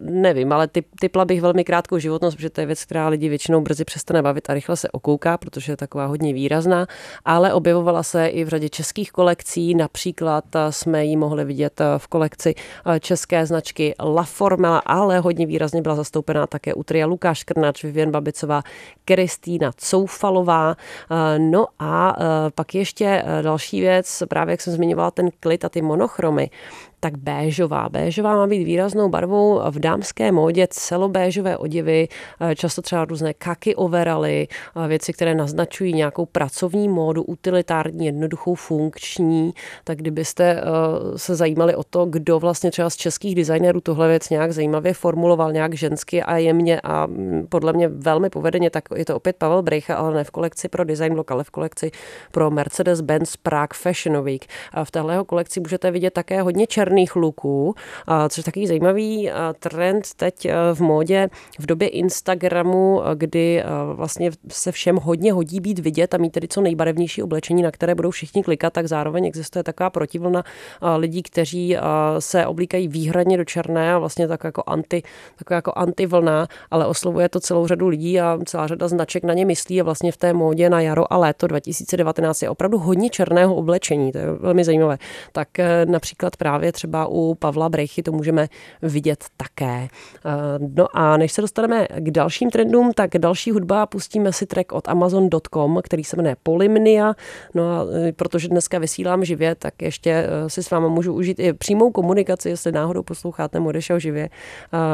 nevím, 0.00 0.52
ale 0.52 0.68
typ, 0.68 0.86
typla 1.00 1.24
bych 1.24 1.40
velmi 1.40 1.64
krátkou 1.64 1.98
životnost, 1.98 2.36
protože 2.36 2.50
to 2.50 2.60
je 2.60 2.66
věc, 2.66 2.84
která 2.84 3.08
lidi 3.08 3.28
většinou 3.28 3.60
brzy 3.60 3.84
přestane 3.84 4.22
bavit 4.22 4.50
a 4.50 4.54
rychle 4.54 4.76
se 4.76 4.88
okouká, 4.90 5.38
protože 5.38 5.72
je 5.72 5.76
taková 5.76 6.06
hodně 6.06 6.32
výrazná, 6.32 6.86
ale 7.24 7.52
objevovala 7.52 8.02
se 8.02 8.26
i 8.26 8.44
v 8.44 8.48
řadě 8.48 8.68
českých 8.68 9.12
kolekcí, 9.12 9.74
například 9.74 10.44
jsme 10.70 11.04
ji 11.04 11.16
mohli 11.16 11.44
vidět 11.44 11.80
v 11.98 12.08
kolekci 12.08 12.45
produkci 12.46 12.54
eh, 12.86 13.00
české 13.00 13.46
značky 13.46 13.94
La 14.00 14.22
Formela, 14.22 14.78
ale 14.78 15.18
hodně 15.18 15.46
výrazně 15.46 15.82
byla 15.82 15.94
zastoupená 15.94 16.46
také 16.46 16.74
Utria 16.74 17.06
Lukáš 17.06 17.44
Krnač, 17.44 17.84
Vivian 17.84 18.10
Babicová, 18.10 18.62
Kristýna 19.04 19.72
Coufalová. 19.76 20.76
Eh, 20.76 21.38
no 21.38 21.66
a 21.78 22.16
eh, 22.18 22.50
pak 22.54 22.74
ještě 22.74 23.24
další 23.42 23.80
věc, 23.80 24.22
právě 24.28 24.52
jak 24.52 24.60
jsem 24.60 24.72
zmiňovala 24.72 25.10
ten 25.10 25.28
klid 25.40 25.64
a 25.64 25.68
ty 25.68 25.82
monochromy, 25.82 26.50
tak 27.00 27.16
béžová. 27.18 27.88
Béžová 27.88 28.36
má 28.36 28.46
být 28.46 28.64
výraznou 28.64 29.08
barvou 29.08 29.60
v 29.70 29.78
dámské 29.78 30.32
módě, 30.32 30.66
celobéžové 30.70 31.56
oděvy, 31.56 32.08
eh, 32.40 32.54
často 32.54 32.82
třeba 32.82 33.04
různé 33.04 33.34
kaky 33.34 33.74
overaly, 33.74 34.48
eh, 34.84 34.88
věci, 34.88 35.12
které 35.12 35.34
naznačují 35.34 35.92
nějakou 35.92 36.26
pracovní 36.26 36.88
módu, 36.88 37.22
utilitární, 37.22 38.06
jednoduchou, 38.06 38.54
funkční. 38.54 39.52
Tak 39.84 39.98
kdybyste 39.98 40.44
eh, 40.44 40.62
se 41.18 41.34
zajímali 41.34 41.74
o 41.74 41.84
to, 41.84 42.06
kdo 42.06 42.38
vlastně 42.38 42.70
třeba 42.70 42.90
z 42.90 42.96
českých 42.96 43.34
designérů 43.34 43.80
tohle 43.80 44.08
věc 44.08 44.30
nějak 44.30 44.52
zajímavě 44.52 44.94
formuloval, 44.94 45.52
nějak 45.52 45.74
žensky 45.74 46.22
a 46.22 46.36
jemně 46.36 46.80
a 46.80 47.06
mm, 47.06 47.46
podle 47.48 47.72
mě 47.72 47.88
velmi 47.88 48.30
povedeně, 48.30 48.70
tak 48.70 48.84
je 48.96 49.04
to 49.04 49.16
opět 49.16 49.36
Pavel 49.36 49.62
Brejcha, 49.62 49.94
ale 49.94 50.14
ne 50.14 50.24
v 50.24 50.30
kolekci 50.30 50.68
pro 50.68 50.84
Design 50.84 51.14
Block, 51.14 51.30
ale 51.30 51.44
v 51.44 51.50
kolekci 51.50 51.90
pro 52.32 52.50
Mercedes-Benz 52.50 53.36
Prague 53.42 53.74
Fashion 53.74 54.24
Week. 54.24 54.46
A 54.72 54.84
v 54.84 54.90
téhle 54.90 55.24
kolekci 55.26 55.60
můžete 55.60 55.90
vidět 55.90 56.14
také 56.14 56.42
hodně 56.42 56.66
černých 56.66 56.85
černých 56.86 57.16
luků, 57.16 57.74
což 58.28 58.36
je 58.36 58.44
takový 58.44 58.66
zajímavý 58.66 59.30
trend 59.58 60.04
teď 60.16 60.44
e, 60.44 60.54
v 60.74 60.80
módě 60.80 61.28
v 61.58 61.66
době 61.66 61.88
Instagramu, 61.88 63.02
e, 63.02 63.14
kdy 63.14 63.60
e, 63.60 63.64
vlastně 63.94 64.30
se 64.48 64.72
všem 64.72 64.96
hodně 64.96 65.32
hodí 65.32 65.60
být 65.60 65.78
vidět 65.78 66.14
a 66.14 66.18
mít 66.18 66.30
tedy 66.30 66.48
co 66.48 66.60
nejbarevnější 66.60 67.22
oblečení, 67.22 67.62
na 67.62 67.70
které 67.70 67.94
budou 67.94 68.10
všichni 68.10 68.42
klikat, 68.42 68.72
tak 68.72 68.86
zároveň 68.86 69.26
existuje 69.26 69.62
taková 69.62 69.90
protivlna 69.90 70.44
lidí, 70.96 71.22
kteří 71.22 71.76
se 72.18 72.46
oblíkají 72.46 72.88
výhradně 72.88 73.36
do 73.36 73.44
černé 73.44 73.94
a 73.94 73.98
vlastně 73.98 74.28
tak 74.28 74.44
jako 74.44 74.62
anti, 74.66 75.02
taková 75.38 75.56
jako 75.56 75.72
antivlna, 75.76 76.46
ale 76.70 76.86
oslovuje 76.86 77.28
to 77.28 77.40
celou 77.40 77.66
řadu 77.66 77.88
lidí 77.88 78.20
a 78.20 78.38
celá 78.44 78.66
řada 78.66 78.88
značek 78.88 79.24
na 79.24 79.34
ně 79.34 79.44
myslí 79.44 79.80
a 79.80 79.84
vlastně 79.84 80.12
v 80.12 80.16
té 80.16 80.32
módě 80.32 80.70
na 80.70 80.80
jaro 80.80 81.12
a 81.12 81.16
léto 81.16 81.46
2019 81.46 82.42
je 82.42 82.50
opravdu 82.50 82.78
hodně 82.78 83.10
černého 83.10 83.54
oblečení, 83.54 84.12
to 84.12 84.18
je 84.18 84.32
velmi 84.32 84.64
zajímavé. 84.64 84.98
Tak 85.32 85.48
například 85.84 86.36
právě 86.36 86.72
třeba 86.76 87.06
u 87.06 87.34
Pavla 87.34 87.68
Brechy 87.68 88.02
to 88.02 88.12
můžeme 88.12 88.48
vidět 88.82 89.24
také. 89.36 89.88
Eh, 89.88 90.30
no 90.76 90.86
a 90.92 91.16
než 91.16 91.32
se 91.32 91.40
dostaneme 91.40 91.86
k 91.96 92.10
dalším 92.10 92.50
trendům, 92.50 92.92
tak 92.92 93.10
další 93.18 93.50
hudba 93.50 93.86
pustíme 93.86 94.32
si 94.32 94.46
track 94.46 94.72
od 94.72 94.88
Amazon.com, 94.88 95.80
který 95.82 96.04
se 96.04 96.16
jmenuje 96.16 96.36
Polymnia. 96.42 97.14
No 97.54 97.62
a 97.62 97.86
eh, 98.08 98.12
protože 98.12 98.48
dneska 98.48 98.78
vysílám 98.78 99.24
živě, 99.24 99.54
tak 99.54 99.82
ještě 99.82 100.10
eh, 100.10 100.50
si 100.50 100.62
s 100.62 100.70
vámi 100.70 100.88
můžu 100.88 101.14
užít 101.14 101.40
i 101.40 101.52
přímou 101.52 101.90
komunikaci, 101.90 102.48
jestli 102.48 102.72
náhodou 102.72 103.02
posloucháte 103.02 103.60
Modešel 103.60 103.98
živě. 103.98 104.28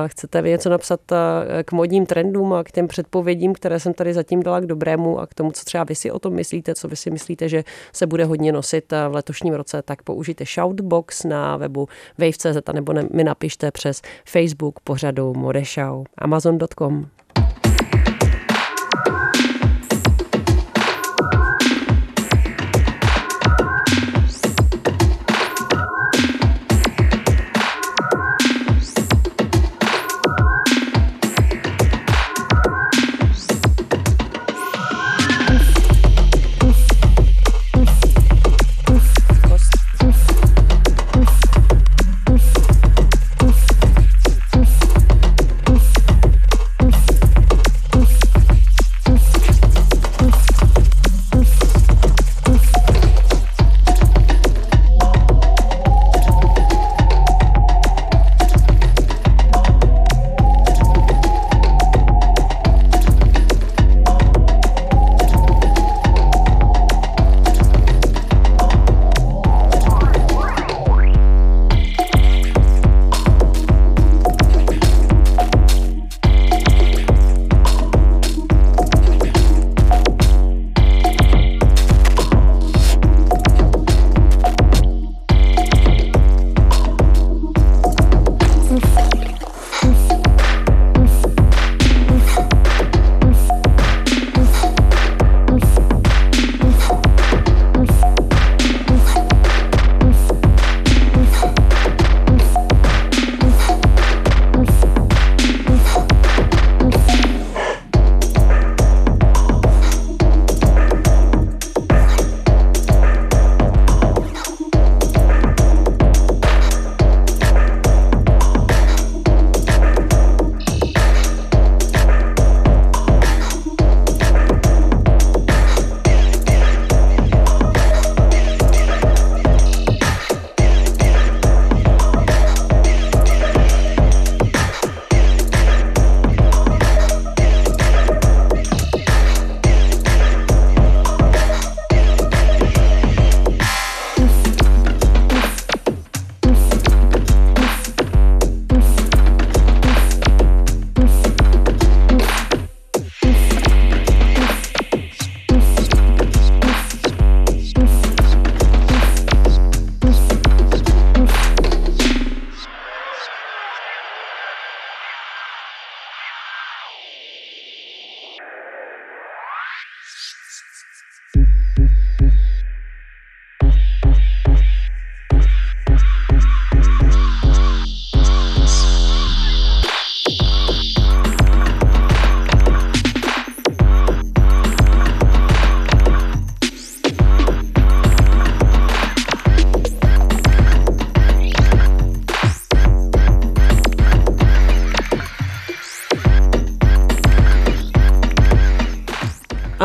Chcete 0.06 0.42
něco 0.42 0.70
napsat 0.70 1.00
k 1.64 1.72
modním 1.72 2.06
trendům 2.06 2.52
a 2.52 2.64
k 2.64 2.72
těm 2.72 2.88
předpovědím, 2.88 3.52
které 3.52 3.80
jsem 3.80 3.94
tady 3.94 4.14
zatím 4.14 4.42
dala 4.42 4.60
k 4.60 4.66
dobrému 4.66 5.18
a 5.18 5.26
k 5.26 5.34
tomu, 5.34 5.52
co 5.52 5.64
třeba 5.64 5.84
vy 5.84 5.94
si 5.94 6.10
o 6.10 6.18
tom 6.18 6.32
myslíte, 6.32 6.74
co 6.74 6.88
vy 6.88 6.96
si 6.96 7.10
myslíte, 7.10 7.48
že 7.48 7.64
se 7.92 8.06
bude 8.06 8.24
hodně 8.24 8.52
nosit 8.52 8.92
v 8.92 9.14
letošním 9.14 9.54
roce, 9.54 9.82
tak 9.82 10.02
použijte 10.02 10.44
Shoutbox 10.44 11.24
na 11.24 11.56
webu 11.56 11.71
webu 11.72 11.88
wave.cz 12.18 12.72
nebo 12.72 12.94
mi 13.12 13.24
napište 13.24 13.70
přes 13.70 14.02
Facebook 14.24 14.80
pořadu 14.80 15.34
Modešau. 15.34 16.04
Amazon.com. 16.18 17.06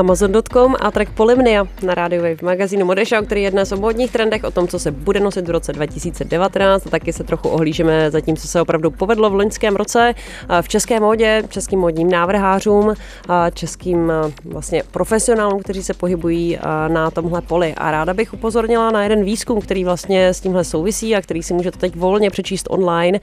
Amazon.com 0.08 0.76
a 0.80 0.92
track 0.92 1.12
Polymnia 1.12 1.68
na 1.84 1.96
Radio 1.96 2.22
Wave 2.22 2.38
magazínu 2.42 2.86
Modeshow, 2.86 3.26
který 3.26 3.44
je 3.44 3.52
dnes 3.52 3.72
o 3.72 3.78
modních 3.78 4.12
trendech, 4.12 4.44
o 4.44 4.52
tom, 4.52 4.68
co 4.68 4.80
se 4.80 4.92
bude 4.92 5.20
nosit 5.20 5.48
v 5.48 5.52
roce 5.52 5.74
2019 5.74 6.88
a 6.88 6.90
taky 6.90 7.14
se 7.14 7.24
trochu 7.24 7.50
ohlížeme 7.50 8.12
za 8.12 8.22
tím, 8.22 8.38
co 8.38 8.48
se 8.48 8.62
opravdu 8.62 8.92
povedlo 8.92 9.30
v 9.30 9.34
loňském 9.34 9.76
roce 9.76 10.14
v 10.62 10.68
české 10.68 11.00
modě, 11.00 11.44
českým 11.50 11.80
modním 11.80 12.12
návrhářům, 12.12 12.94
českým 13.54 14.12
vlastně 14.46 14.84
profesionálům, 14.92 15.60
kteří 15.60 15.84
se 15.84 15.94
pohybují 15.94 16.60
na 16.88 17.12
tomhle 17.12 17.42
poli. 17.42 17.74
A 17.78 17.92
ráda 17.92 18.14
bych 18.14 18.34
upozornila 18.34 18.92
na 18.92 19.04
jeden 19.04 19.24
výzkum, 19.24 19.62
který 19.62 19.84
vlastně 19.84 20.28
s 20.28 20.40
tímhle 20.40 20.64
souvisí 20.64 21.16
a 21.16 21.22
který 21.22 21.44
si 21.44 21.54
můžete 21.54 21.78
teď 21.78 21.96
volně 21.96 22.30
přečíst 22.30 22.68
online. 22.70 23.20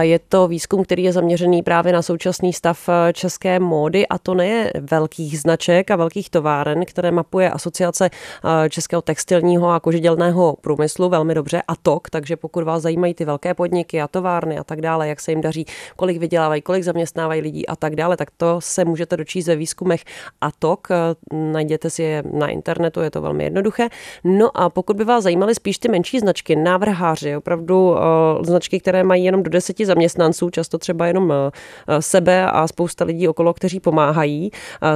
Je 0.00 0.20
to 0.28 0.48
výzkum, 0.48 0.84
který 0.84 1.02
je 1.02 1.12
zaměřený 1.12 1.62
právě 1.62 1.92
na 1.92 2.02
současný 2.02 2.52
stav 2.52 2.88
české 3.12 3.60
módy 3.60 4.08
a 4.08 4.18
to 4.18 4.34
ne 4.34 4.70
velkých 4.80 5.40
značek 5.40 5.90
a 5.90 5.96
velkých 5.96 6.27
továren, 6.28 6.84
které 6.84 7.10
mapuje 7.10 7.50
asociace 7.50 8.10
eh, 8.10 8.70
českého 8.70 9.02
textilního 9.02 9.70
a 9.70 9.80
kožidělného 9.80 10.56
průmyslu 10.60 11.08
velmi 11.08 11.34
dobře 11.34 11.62
a 11.68 11.76
TOK, 11.76 12.10
takže 12.10 12.36
pokud 12.36 12.64
vás 12.64 12.82
zajímají 12.82 13.14
ty 13.14 13.24
velké 13.24 13.54
podniky 13.54 14.00
a 14.00 14.08
továrny 14.08 14.58
a 14.58 14.64
tak 14.64 14.80
dále, 14.80 15.08
jak 15.08 15.20
se 15.20 15.32
jim 15.32 15.40
daří, 15.40 15.66
kolik 15.96 16.18
vydělávají, 16.18 16.62
kolik 16.62 16.84
zaměstnávají 16.84 17.40
lidí 17.40 17.66
a 17.66 17.76
tak 17.76 17.96
dále, 17.96 18.16
tak 18.16 18.30
to 18.36 18.60
se 18.60 18.84
můžete 18.84 19.16
dočíst 19.16 19.48
ve 19.48 19.56
výzkumech 19.56 20.04
a 20.40 20.50
TOK. 20.58 20.88
Eh, 20.90 20.96
najděte 21.32 21.90
si 21.90 22.02
je 22.02 22.22
na 22.32 22.48
internetu, 22.48 23.00
je 23.00 23.10
to 23.10 23.22
velmi 23.22 23.44
jednoduché. 23.44 23.88
No 24.24 24.50
a 24.54 24.70
pokud 24.70 24.96
by 24.96 25.04
vás 25.04 25.24
zajímaly 25.24 25.54
spíš 25.54 25.78
ty 25.78 25.88
menší 25.88 26.18
značky, 26.18 26.56
návrháři, 26.56 27.36
opravdu 27.36 27.90
uh, 27.90 27.96
značky, 28.42 28.80
které 28.80 29.04
mají 29.04 29.24
jenom 29.24 29.42
do 29.42 29.50
deseti 29.50 29.86
zaměstnanců, 29.86 30.50
často 30.50 30.78
třeba 30.78 31.06
jenom 31.06 31.32
sebe 32.00 32.46
a 32.50 32.68
spousta 32.68 33.04
lidí 33.04 33.28
okolo, 33.28 33.54
kteří 33.54 33.80
pomáhají, 33.80 34.50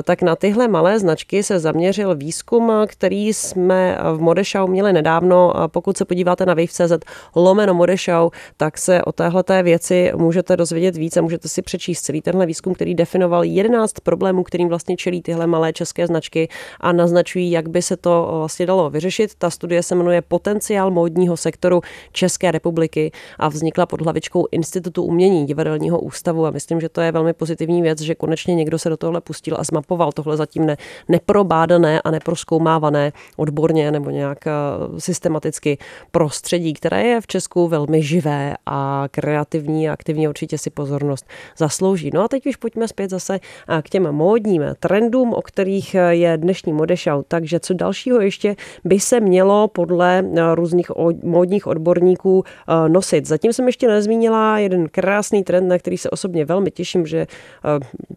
tak 0.04 0.22
na 0.22 0.36
tyhle 0.36 0.68
malé 0.68 0.98
značky 1.22 1.42
se 1.42 1.58
zaměřil 1.58 2.14
výzkum, 2.14 2.72
který 2.86 3.32
jsme 3.32 3.98
v 4.14 4.20
Modešau 4.20 4.66
měli 4.66 4.92
nedávno. 4.92 5.52
Pokud 5.66 5.96
se 5.96 6.04
podíváte 6.04 6.46
na 6.46 6.54
wave.cz 6.54 6.92
lomeno 7.36 7.74
Modešau, 7.74 8.30
tak 8.56 8.78
se 8.78 9.02
o 9.02 9.12
téhleté 9.12 9.62
věci 9.62 10.12
můžete 10.16 10.56
dozvědět 10.56 10.96
více, 10.96 11.20
můžete 11.20 11.48
si 11.48 11.62
přečíst 11.62 12.02
celý 12.02 12.22
tenhle 12.22 12.46
výzkum, 12.46 12.74
který 12.74 12.94
definoval 12.94 13.44
11 13.44 13.92
problémů, 14.02 14.42
kterým 14.42 14.68
vlastně 14.68 14.96
čelí 14.96 15.22
tyhle 15.22 15.46
malé 15.46 15.72
české 15.72 16.06
značky 16.06 16.48
a 16.80 16.92
naznačují, 16.92 17.50
jak 17.50 17.68
by 17.68 17.82
se 17.82 17.96
to 17.96 18.28
vlastně 18.38 18.66
dalo 18.66 18.90
vyřešit. 18.90 19.34
Ta 19.38 19.50
studie 19.50 19.82
se 19.82 19.94
jmenuje 19.94 20.22
Potenciál 20.22 20.90
módního 20.90 21.36
sektoru 21.36 21.80
České 22.12 22.50
republiky 22.50 23.12
a 23.38 23.48
vznikla 23.48 23.86
pod 23.86 24.00
hlavičkou 24.00 24.46
Institutu 24.50 25.02
umění 25.02 25.46
Divadelního 25.46 26.00
ústavu 26.00 26.46
a 26.46 26.50
myslím, 26.50 26.80
že 26.80 26.88
to 26.88 27.00
je 27.00 27.12
velmi 27.12 27.32
pozitivní 27.32 27.82
věc, 27.82 28.00
že 28.00 28.14
konečně 28.14 28.54
někdo 28.54 28.78
se 28.78 28.88
do 28.88 28.96
tohle 28.96 29.20
pustil 29.20 29.56
a 29.58 29.64
zmapoval 29.64 30.12
tohle 30.12 30.36
zatím 30.36 30.66
ne, 30.66 30.76
neprobádané 31.08 32.02
a 32.02 32.10
neproskoumávané 32.10 33.12
odborně 33.36 33.90
nebo 33.90 34.10
nějak 34.10 34.46
eh, 34.46 34.50
systematicky 34.98 35.78
prostředí, 36.10 36.72
které 36.72 37.02
je 37.02 37.20
v 37.20 37.26
Česku 37.26 37.68
velmi 37.68 38.02
živé 38.02 38.54
a 38.66 39.04
kreativní 39.10 39.88
a 39.88 39.92
aktivní 39.92 40.28
určitě 40.28 40.58
si 40.58 40.70
pozornost 40.70 41.26
zaslouží. 41.56 42.10
No 42.14 42.24
a 42.24 42.28
teď 42.28 42.46
už 42.46 42.56
pojďme 42.56 42.88
zpět 42.88 43.10
zase 43.10 43.40
eh, 43.68 43.82
k 43.82 43.88
těm 43.88 44.12
módním 44.12 44.62
trendům, 44.80 45.34
o 45.34 45.42
kterých 45.42 45.94
eh, 45.94 46.14
je 46.14 46.36
dnešní 46.36 46.72
modešau. 46.72 47.22
Takže 47.28 47.60
co 47.60 47.74
dalšího 47.74 48.20
ještě 48.20 48.56
by 48.84 49.00
se 49.00 49.20
mělo 49.20 49.68
podle 49.68 50.24
různých 50.54 50.90
módních 51.22 51.66
odborníků 51.66 52.44
nosit. 52.88 53.26
Zatím 53.26 53.52
jsem 53.52 53.66
ještě 53.66 53.88
nezmínila 53.88 54.58
jeden 54.58 54.88
krásný 54.88 55.44
trend, 55.44 55.68
na 55.68 55.78
který 55.78 55.98
se 55.98 56.10
osobně 56.10 56.44
velmi 56.44 56.70
těším, 56.70 57.06
že 57.06 57.26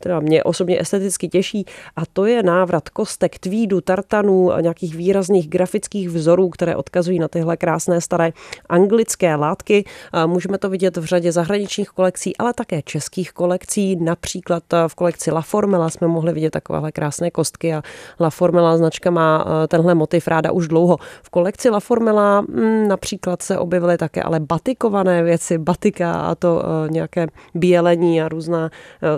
teda 0.01 0.19
mě 0.19 0.43
osobně 0.43 0.81
esteticky 0.81 1.27
těší 1.27 1.65
a 1.95 2.05
to 2.13 2.25
je 2.25 2.43
návrat 2.43 2.74
kostek, 2.89 3.39
tvídu, 3.39 3.81
tartanů, 3.81 4.51
nějakých 4.61 4.95
výrazných 4.95 5.49
grafických 5.49 6.09
vzorů, 6.09 6.49
které 6.49 6.75
odkazují 6.75 7.19
na 7.19 7.27
tyhle 7.27 7.57
krásné 7.57 8.01
staré 8.01 8.31
anglické 8.69 9.35
látky. 9.35 9.85
Můžeme 10.25 10.57
to 10.57 10.69
vidět 10.69 10.97
v 10.97 11.05
řadě 11.05 11.31
zahraničních 11.31 11.89
kolekcí, 11.89 12.37
ale 12.37 12.53
také 12.53 12.81
českých 12.81 13.31
kolekcí. 13.31 13.95
Například 13.95 14.63
v 14.87 14.95
kolekci 14.95 15.31
La 15.31 15.41
Formela 15.41 15.89
jsme 15.89 16.07
mohli 16.07 16.33
vidět 16.33 16.51
takovéhle 16.51 16.91
krásné 16.91 17.31
kostky 17.31 17.73
a 17.73 17.81
La 18.19 18.29
Formela 18.29 18.77
značka 18.77 19.11
má 19.11 19.45
tenhle 19.67 19.95
motiv 19.95 20.27
ráda 20.27 20.51
už 20.51 20.67
dlouho. 20.67 20.97
V 21.23 21.29
kolekci 21.29 21.69
La 21.69 21.79
Formela 21.79 22.41
mm, 22.41 22.87
například 22.87 23.41
se 23.41 23.57
objevily 23.57 23.97
také 23.97 24.23
ale 24.23 24.39
batikované 24.39 25.23
věci, 25.23 25.57
batika 25.57 26.13
a 26.13 26.35
to 26.35 26.63
nějaké 26.89 27.27
bělení 27.53 28.21
a 28.21 28.27
různá 28.27 28.69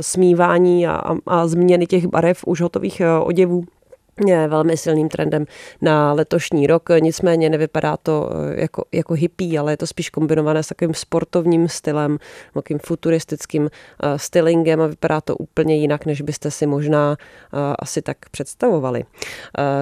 smívání 0.01 0.87
a, 0.87 1.15
a 1.27 1.47
změny 1.47 1.87
těch 1.87 2.07
barev 2.07 2.43
už 2.45 2.61
hotových 2.61 3.01
oděvů 3.21 3.46
je 4.25 4.47
velmi 4.47 4.77
silným 4.77 5.09
trendem 5.09 5.45
na 5.81 6.13
letošní 6.13 6.67
rok, 6.67 6.89
nicméně 6.99 7.49
nevypadá 7.49 7.97
to 7.97 8.29
eh, 8.31 8.61
jako, 8.61 8.85
jako 8.91 9.13
hippie, 9.13 9.59
ale 9.59 9.73
je 9.73 9.77
to 9.77 9.87
spíš 9.87 10.09
kombinované 10.09 10.63
s 10.63 10.67
takovým 10.67 10.93
sportovním 10.93 11.69
stylem, 11.69 12.17
takovým 12.53 12.79
futuristickým 12.79 13.63
uh, 13.63 13.69
stylingem 14.17 14.81
a 14.81 14.87
vypadá 14.87 15.21
to 15.21 15.35
úplně 15.35 15.75
jinak, 15.75 16.05
než 16.05 16.21
byste 16.21 16.51
si 16.51 16.65
možná 16.65 17.09
uh, 17.09 17.59
asi 17.79 18.01
tak 18.01 18.17
představovali. 18.31 19.03
Uh, 19.03 19.05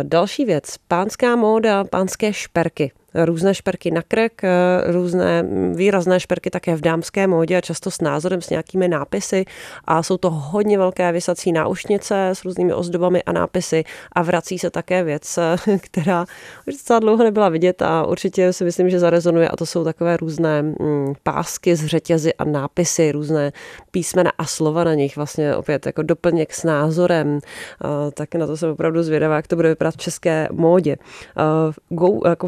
další 0.03 0.45
věc, 0.45 0.75
pánská 0.87 1.35
móda, 1.35 1.83
pánské 1.83 2.33
šperky 2.33 2.91
různé 3.23 3.55
šperky 3.55 3.91
na 3.91 4.01
krk, 4.01 4.43
eh, 4.43 4.49
různé 4.91 5.43
výrazné 5.73 6.19
šperky 6.19 6.49
také 6.49 6.75
v 6.75 6.81
dámské 6.81 7.27
módě 7.27 7.57
a 7.57 7.61
často 7.61 7.91
s 7.91 8.01
názorem, 8.01 8.41
s 8.41 8.49
nějakými 8.49 8.87
nápisy. 8.87 9.45
A 9.85 10.03
jsou 10.03 10.17
to 10.17 10.29
hodně 10.29 10.77
velké 10.77 11.11
vysací 11.11 11.51
náušnice 11.51 12.29
s 12.29 12.45
různými 12.45 12.73
ozdobami 12.73 13.23
a 13.23 13.31
nápisy. 13.31 13.83
A 14.11 14.21
vrací 14.21 14.59
se 14.59 14.69
také 14.69 15.03
věc, 15.03 15.37
eh, 15.37 15.77
která 15.81 16.25
už 16.67 16.73
docela 16.73 16.99
dlouho 16.99 17.23
nebyla 17.23 17.49
vidět 17.49 17.81
a 17.81 18.05
určitě 18.05 18.53
si 18.53 18.63
myslím, 18.63 18.89
že 18.89 18.99
zarezonuje. 18.99 19.49
A 19.49 19.55
to 19.55 19.65
jsou 19.65 19.83
takové 19.83 20.17
různé 20.17 20.61
mm, 20.61 21.13
pásky 21.23 21.75
z 21.75 21.85
řetězy 21.85 22.33
a 22.33 22.43
nápisy, 22.43 23.11
různé 23.11 23.51
písmena 23.91 24.31
a 24.37 24.45
slova 24.45 24.83
na 24.83 24.93
nich, 24.93 25.15
vlastně 25.15 25.55
opět 25.55 25.85
jako 25.85 26.03
doplněk 26.03 26.53
s 26.53 26.63
názorem, 26.63 27.39
tak 28.13 28.35
na 28.35 28.47
to 28.47 28.57
jsem 28.57 28.69
opravdu 28.69 29.03
zvědavá, 29.03 29.35
jak 29.35 29.47
to 29.47 29.55
bude 29.55 29.69
vypadat 29.69 29.93
v 29.93 29.97
české 29.97 30.47
módě. 30.51 30.97
Go, 31.89 32.19
jako 32.27 32.47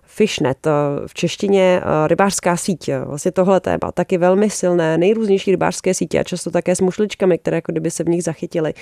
fishnet, 0.13 0.67
uh, 0.67 0.71
v 1.07 1.13
češtině 1.13 1.81
uh, 1.83 2.07
rybářská 2.07 2.57
síť. 2.57 2.89
Vlastně 3.05 3.31
tohle 3.31 3.59
téma 3.59 3.91
taky 3.93 4.17
velmi 4.17 4.49
silné, 4.49 4.97
nejrůznější 4.97 5.51
rybářské 5.51 5.93
sítě 5.93 6.19
a 6.19 6.23
často 6.23 6.51
také 6.51 6.75
s 6.75 6.81
mušličkami, 6.81 7.37
které 7.37 7.57
jako 7.57 7.71
kdyby 7.71 7.91
se 7.91 8.03
v 8.03 8.09
nich 8.09 8.23
zachytily. 8.23 8.73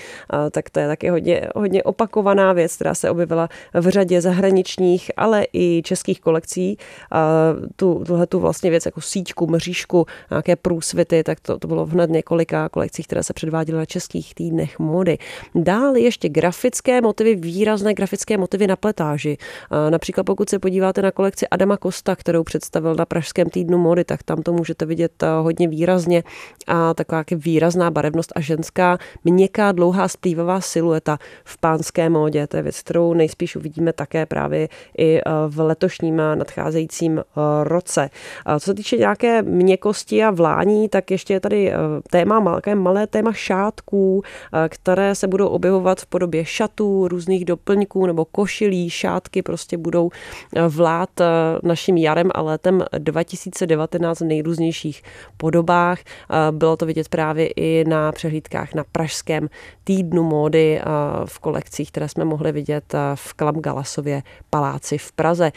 Tak 0.51 0.69
to 0.69 0.79
je 0.79 0.87
taky 0.87 1.09
hodně, 1.09 1.41
hodně 1.55 1.83
opakovaná 1.83 2.53
věc, 2.53 2.75
která 2.75 2.95
se 2.95 3.09
objevila 3.09 3.49
v 3.73 3.89
řadě 3.89 4.21
zahraničních, 4.21 5.11
ale 5.17 5.45
i 5.53 5.81
českých 5.85 6.21
kolekcí. 6.21 6.77
Tu, 7.75 8.03
tuhle 8.05 8.27
tu 8.27 8.39
vlastně 8.39 8.69
věc 8.69 8.85
jako 8.85 9.01
síťku, 9.01 9.47
mřížku, 9.47 10.05
nějaké 10.31 10.55
průsvity, 10.55 11.23
tak 11.23 11.39
to, 11.39 11.57
to 11.59 11.67
bylo 11.67 11.85
v 11.85 11.91
hned 11.91 12.09
několika 12.09 12.69
kolekcích, 12.69 13.07
které 13.07 13.23
se 13.23 13.33
předváděly 13.33 13.77
na 13.77 13.85
českých 13.85 14.35
týdnech 14.35 14.79
mody. 14.79 15.17
Dál 15.55 15.95
ještě 15.95 16.29
grafické 16.29 17.01
motivy, 17.01 17.35
výrazné 17.35 17.93
grafické 17.93 18.37
motivy 18.37 18.67
na 18.67 18.75
pletáži. 18.75 19.37
Například 19.89 20.23
pokud 20.23 20.49
se 20.49 20.59
podíváte 20.59 21.01
na 21.01 21.11
kolekci 21.19 21.47
Adama 21.47 21.77
Kosta, 21.77 22.15
kterou 22.15 22.43
představil 22.43 22.95
na 22.95 23.05
Pražském 23.05 23.49
týdnu 23.49 23.77
mody, 23.77 24.03
tak 24.03 24.23
tam 24.23 24.41
to 24.41 24.53
můžete 24.53 24.85
vidět 24.85 25.23
eh, 25.23 25.27
hodně 25.41 25.67
výrazně 25.67 26.23
a 26.67 26.93
taková 26.93 27.23
výrazná 27.31 27.91
barevnost 27.91 28.33
a 28.35 28.41
ženská 28.41 28.97
měkká, 29.23 29.71
dlouhá, 29.71 30.07
splývavá 30.07 30.61
silueta 30.61 31.17
v 31.43 31.57
pánské 31.57 32.09
módě. 32.09 32.47
To 32.47 32.57
je 32.57 32.63
věc, 32.63 32.79
kterou 32.79 33.13
nejspíš 33.13 33.55
uvidíme 33.55 33.93
také 33.93 34.25
právě 34.25 34.69
i 34.97 35.17
eh, 35.17 35.21
v 35.47 35.59
letošním 35.59 36.15
nadcházejícím 36.15 37.19
eh, 37.19 37.23
roce. 37.63 38.09
Co 38.59 38.65
se 38.65 38.73
týče 38.73 38.97
nějaké 38.97 39.41
měkosti 39.41 40.23
a 40.23 40.31
vlání, 40.31 40.89
tak 40.89 41.11
ještě 41.11 41.33
je 41.33 41.39
tady 41.39 41.73
téma, 42.09 42.39
malé, 42.39 42.61
malé 42.75 43.07
téma 43.07 43.33
šátků, 43.33 44.23
které 44.69 45.15
se 45.15 45.27
budou 45.27 45.47
objevovat 45.47 45.99
v 45.99 46.05
podobě 46.05 46.45
šatů, 46.45 47.07
různých 47.07 47.45
doplňků 47.45 48.05
nebo 48.05 48.25
košilí, 48.25 48.89
šátky 48.89 49.41
prostě 49.41 49.77
budou 49.77 50.09
vlád 50.69 51.08
eh, 51.21 51.25
naším 51.63 51.97
jarem 51.97 52.29
a 52.33 52.41
létem 52.41 52.85
2019 52.97 54.19
v 54.19 54.23
nejrůznějších 54.23 55.03
podobách. 55.37 55.99
Eh, 55.99 56.51
bylo 56.51 56.77
to 56.77 56.85
vidět 56.85 57.09
právě 57.09 57.47
i 57.47 57.83
na 57.87 58.11
přehlídkách 58.11 58.73
na 58.73 58.83
Pražském 58.91 59.49
týdnu 59.83 60.23
módy 60.23 60.79
eh, 60.79 60.83
v 61.25 61.39
kolekcích, 61.39 61.91
které 61.91 62.09
jsme 62.09 62.25
mohli 62.25 62.51
vidět 62.51 62.95
v 63.15 63.33
Klam 63.33 63.55
Galasově 63.55 64.23
paláci 64.49 64.97
v 64.97 65.11
Praze. 65.11 65.51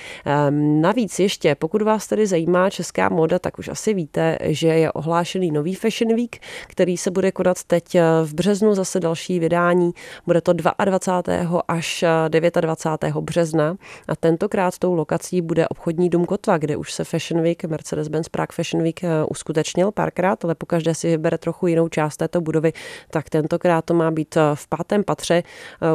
Navíc 0.80 1.18
ještě, 1.18 1.54
pokud 1.54 1.82
vás 1.82 2.06
tedy 2.06 2.26
zajímá 2.26 2.70
česká 2.70 3.08
móda, 3.08 3.38
tak 3.38 3.58
už 3.58 3.68
asi 3.68 3.94
víte, 3.94 4.38
že 4.42 4.68
je 4.68 4.92
ohlášený 4.92 5.50
nový 5.50 5.74
Fashion 5.74 6.16
Week, 6.16 6.38
který 6.68 6.96
se 6.96 7.10
bude 7.10 7.32
konat 7.32 7.64
teď 7.64 7.96
v 8.24 8.34
březnu, 8.34 8.74
zase 8.74 9.00
další 9.00 9.38
vydání. 9.38 9.92
Bude 10.26 10.40
to 10.40 10.52
22. 10.52 11.62
až 11.68 12.04
29. 12.28 13.16
března 13.20 13.76
a 14.08 14.16
tentokrát 14.16 14.78
tou 14.78 14.94
lokací 14.94 15.41
bude 15.42 15.68
obchodní 15.68 16.10
dům 16.10 16.24
Kotva, 16.24 16.58
kde 16.58 16.76
už 16.76 16.92
se 16.92 17.04
Fashion 17.04 17.42
Week, 17.42 17.64
Mercedes-Benz 17.64 18.28
Prague 18.30 18.54
Fashion 18.54 18.82
Week 18.82 19.04
eh, 19.04 19.08
uskutečnil 19.30 19.92
párkrát, 19.92 20.44
ale 20.44 20.54
pokaždé 20.54 20.94
si 20.94 21.08
vybere 21.08 21.38
trochu 21.38 21.66
jinou 21.66 21.88
část 21.88 22.16
této 22.16 22.40
budovy, 22.40 22.72
tak 23.10 23.30
tentokrát 23.30 23.84
to 23.84 23.94
má 23.94 24.10
být 24.10 24.36
v 24.54 24.68
pátém 24.68 25.04
patře. 25.04 25.42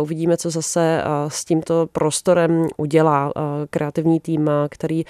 Uvidíme, 0.02 0.38
co 0.38 0.50
zase 0.50 1.04
s 1.28 1.46
tímto 1.46 1.88
prostorem 1.92 2.68
udělá 2.78 3.34
kreativní 3.70 4.20
tým, 4.20 4.50
který 4.70 5.04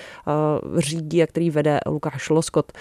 řídí 0.78 1.24
a 1.24 1.28
který 1.28 1.50
vede 1.50 1.80
Lukáš 1.86 2.30
Loskot. 2.30 2.72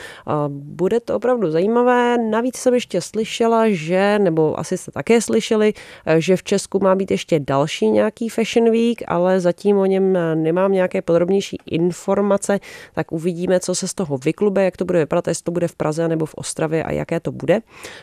Bude 0.48 1.00
to 1.00 1.16
opravdu 1.16 1.50
zajímavé. 1.50 2.18
Navíc 2.30 2.56
jsem 2.56 2.74
ještě 2.74 3.00
slyšela, 3.00 3.64
že, 3.68 4.18
nebo 4.18 4.60
asi 4.60 4.78
jste 4.78 4.90
také 4.90 5.20
slyšeli, 5.20 5.72
že 6.18 6.36
v 6.36 6.42
Česku 6.42 6.78
má 6.82 6.94
být 6.94 7.10
ještě 7.10 7.40
další 7.40 7.90
nějaký 7.90 8.28
Fashion 8.28 8.70
Week, 8.70 9.02
ale 9.06 9.40
zatím 9.40 9.78
o 9.78 9.86
něm 9.86 10.18
nemám 10.34 10.72
nějaké 10.72 11.02
podrobnější 11.02 11.45
informace, 11.66 12.60
tak 12.94 13.12
uvidíme, 13.12 13.60
co 13.60 13.74
se 13.74 13.88
z 13.88 13.94
toho 13.94 14.18
vyklube, 14.18 14.64
jak 14.64 14.76
to 14.76 14.84
bude 14.84 14.98
vypadat, 14.98 15.28
jestli 15.28 15.44
to 15.44 15.52
bude 15.52 15.68
v 15.68 15.74
Praze 15.74 16.08
nebo 16.08 16.26
v 16.26 16.34
Ostravě 16.34 16.84
a 16.84 16.92
jaké 16.92 17.20
to 17.20 17.32
bude. 17.32 17.60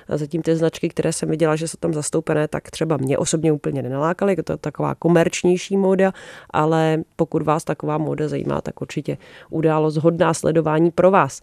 Zatím 0.10 0.42
ty 0.42 0.56
značky, 0.56 0.90
které 0.90 1.14
jsem 1.14 1.30
viděla, 1.30 1.56
že 1.56 1.68
jsou 1.68 1.78
tam 1.80 1.94
zastoupené, 1.94 2.48
tak 2.48 2.72
třeba 2.72 2.98
mě 2.98 3.18
osobně 3.18 3.52
úplně 3.52 3.82
nenalákaly, 3.82 4.36
to 4.36 4.54
je 4.54 4.58
taková 4.58 4.96
komerčnější 4.96 5.78
móda, 5.78 6.14
ale 6.50 7.04
pokud 7.16 7.42
vás 7.42 7.64
taková 7.64 7.98
móda 7.98 8.28
zajímá, 8.28 8.62
tak 8.62 8.82
určitě 8.82 9.18
událost 9.50 9.98
hodná 9.98 10.34
sledování 10.34 10.92
pro 10.92 11.12
vás. 11.12 11.42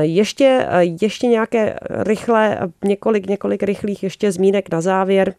Ještě, 0.00 0.68
ještě 1.02 1.26
nějaké 1.26 1.78
rychlé, 1.90 2.58
několik, 2.84 3.26
několik 3.26 3.62
rychlých 3.62 4.02
ještě 4.02 4.32
zmínek 4.32 4.72
na 4.72 4.80
závěr 4.80 5.34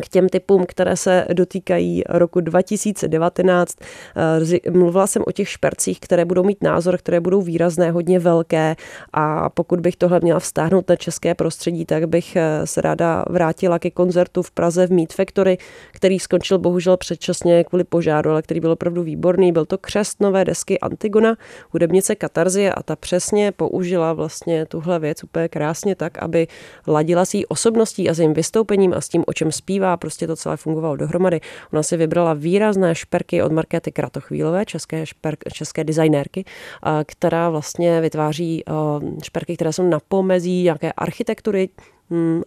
k 0.00 0.08
těm 0.08 0.28
typům, 0.28 0.66
které 0.66 0.96
se 0.96 1.26
dotýkají 1.32 2.02
roku 2.08 2.40
2019. 2.40 3.76
Eh, 4.16 4.70
mluvila 4.70 5.06
jsem 5.06 5.22
o 5.26 5.32
těch 5.32 5.48
špercích, 5.48 6.00
které 6.00 6.24
budou 6.24 6.44
mít 6.44 6.62
názor, 6.62 6.98
které 6.98 7.20
budou 7.20 7.42
výrazné, 7.42 7.90
hodně 7.90 8.18
velké 8.18 8.76
a 9.12 9.50
pokud 9.50 9.80
bych 9.80 9.96
tohle 9.96 10.20
měla 10.22 10.40
vztáhnout 10.40 10.88
na 10.88 10.96
české 10.96 11.34
prostředí, 11.34 11.84
tak 11.84 12.08
bych 12.08 12.36
eh, 12.36 12.66
se 12.66 12.80
ráda 12.80 13.24
vrátila 13.30 13.78
ke 13.78 13.90
koncertu 13.90 14.42
v 14.42 14.50
Praze 14.50 14.86
v 14.86 14.90
Meat 14.90 15.12
Factory, 15.12 15.58
který 15.92 16.18
skončil 16.18 16.58
bohužel 16.58 16.96
předčasně 16.96 17.64
kvůli 17.64 17.84
požáru, 17.84 18.30
ale 18.30 18.42
který 18.42 18.60
byl 18.60 18.70
opravdu 18.70 19.02
výborný. 19.02 19.52
Byl 19.52 19.66
to 19.66 19.78
křest 19.78 20.20
nové 20.20 20.44
desky 20.44 20.78
Antigona, 20.78 21.36
hudebnice 21.70 22.14
Katarzie 22.14 22.72
a 22.72 22.82
ta 22.82 22.96
přesně 22.96 23.52
použila 23.52 24.12
vlastně 24.12 24.66
tuhle 24.66 24.98
věc 24.98 25.24
úplně 25.24 25.48
krásně 25.48 25.94
tak, 25.94 26.18
aby 26.18 26.46
ladila 26.86 27.24
s 27.24 27.34
její 27.34 27.46
osobností 27.46 28.10
a 28.10 28.14
s 28.14 28.18
jejím 28.18 28.34
vystoupením 28.34 28.94
a 28.94 29.00
s 29.00 29.08
tím, 29.08 29.24
o 29.26 29.32
čem 29.32 29.52
zpívá 29.52 29.87
a 29.92 29.96
prostě 29.96 30.26
to 30.26 30.36
celé 30.36 30.56
fungovalo 30.56 30.96
dohromady. 30.96 31.40
Ona 31.72 31.82
si 31.82 31.96
vybrala 31.96 32.34
výrazné 32.34 32.94
šperky 32.94 33.42
od 33.42 33.52
Markéty 33.52 33.92
Kratochvílové, 33.92 34.64
české, 34.64 35.06
šperk, 35.06 35.44
české 35.52 35.84
designérky, 35.84 36.44
která 37.04 37.50
vlastně 37.50 38.00
vytváří 38.00 38.64
šperky, 39.24 39.54
které 39.54 39.72
jsou 39.72 39.88
na 39.88 39.98
pomezí 40.08 40.62
nějaké 40.62 40.92
architektury, 40.92 41.68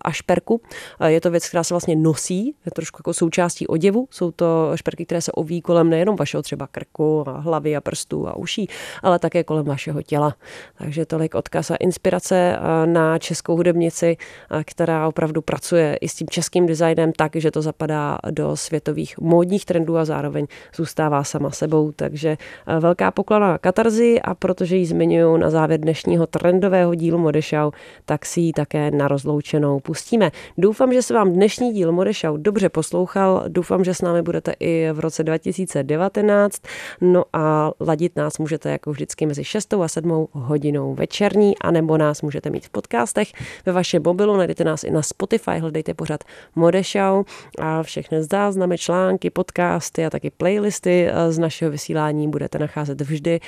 a 0.01 0.11
šperku. 0.11 0.61
Je 1.05 1.21
to 1.21 1.31
věc, 1.31 1.49
která 1.49 1.63
se 1.63 1.73
vlastně 1.73 1.95
nosí, 1.95 2.55
je 2.65 2.71
trošku 2.75 2.97
jako 2.99 3.13
součástí 3.13 3.67
oděvu. 3.67 4.07
Jsou 4.11 4.31
to 4.31 4.71
šperky, 4.75 5.05
které 5.05 5.21
se 5.21 5.31
oví 5.31 5.61
kolem 5.61 5.89
nejenom 5.89 6.15
vašeho 6.15 6.43
třeba 6.43 6.67
krku 6.67 7.23
a 7.29 7.37
hlavy 7.37 7.75
a 7.75 7.81
prstů 7.81 8.27
a 8.27 8.37
uší, 8.37 8.69
ale 9.03 9.19
také 9.19 9.43
kolem 9.43 9.65
vašeho 9.65 10.01
těla. 10.01 10.35
Takže 10.77 11.05
tolik 11.05 11.35
odkaz 11.35 11.71
a 11.71 11.75
inspirace 11.75 12.57
na 12.85 13.19
českou 13.19 13.55
hudebnici, 13.55 14.17
která 14.63 15.07
opravdu 15.07 15.41
pracuje 15.41 15.95
i 16.01 16.09
s 16.09 16.15
tím 16.15 16.27
českým 16.29 16.65
designem 16.65 17.11
tak, 17.11 17.35
že 17.35 17.51
to 17.51 17.61
zapadá 17.61 18.17
do 18.31 18.57
světových 18.57 19.17
módních 19.17 19.65
trendů 19.65 19.97
a 19.97 20.05
zároveň 20.05 20.47
zůstává 20.75 21.23
sama 21.23 21.51
sebou. 21.51 21.91
Takže 21.91 22.37
velká 22.79 23.11
poklona 23.11 23.57
Katarzy 23.57 24.21
a 24.21 24.35
protože 24.35 24.75
ji 24.75 24.85
zmiňuji 24.85 25.37
na 25.37 25.49
závěr 25.49 25.79
dnešního 25.79 26.27
trendového 26.27 26.95
dílu 26.95 27.17
Modešau, 27.17 27.71
tak 28.05 28.25
si 28.25 28.41
ji 28.41 28.53
také 28.53 28.91
na 28.91 29.07
rozloučení 29.07 29.50
rozloučenou 29.51 29.79
pustíme. 29.79 30.31
Doufám, 30.57 30.93
že 30.93 31.01
se 31.01 31.13
vám 31.13 31.33
dnešní 31.33 31.73
díl 31.73 31.91
Modešau 31.91 32.37
dobře 32.37 32.69
poslouchal. 32.69 33.43
Doufám, 33.47 33.83
že 33.83 33.93
s 33.93 34.01
námi 34.01 34.21
budete 34.21 34.53
i 34.59 34.87
v 34.93 34.99
roce 34.99 35.23
2019. 35.23 36.61
No 37.01 37.23
a 37.33 37.71
ladit 37.79 38.15
nás 38.15 38.37
můžete 38.37 38.71
jako 38.71 38.91
vždycky 38.91 39.25
mezi 39.25 39.43
6 39.43 39.73
a 39.73 39.87
7 39.87 40.27
hodinou 40.31 40.95
večerní, 40.95 41.57
anebo 41.57 41.97
nás 41.97 42.21
můžete 42.21 42.49
mít 42.49 42.65
v 42.65 42.69
podcastech. 42.69 43.27
Ve 43.65 43.71
vašem 43.71 44.03
mobilu 44.05 44.37
najdete 44.37 44.63
nás 44.63 44.83
i 44.83 44.91
na 44.91 45.01
Spotify, 45.01 45.59
hledejte 45.59 45.93
pořád 45.93 46.23
Modešau 46.55 47.23
a 47.59 47.83
všechny 47.83 48.23
záznamy, 48.23 48.77
články, 48.77 49.29
podcasty 49.29 50.05
a 50.05 50.09
taky 50.09 50.29
playlisty 50.29 51.09
z 51.29 51.39
našeho 51.39 51.71
vysílání 51.71 52.27
budete 52.27 52.59
nacházet 52.59 53.01
vždy 53.01 53.39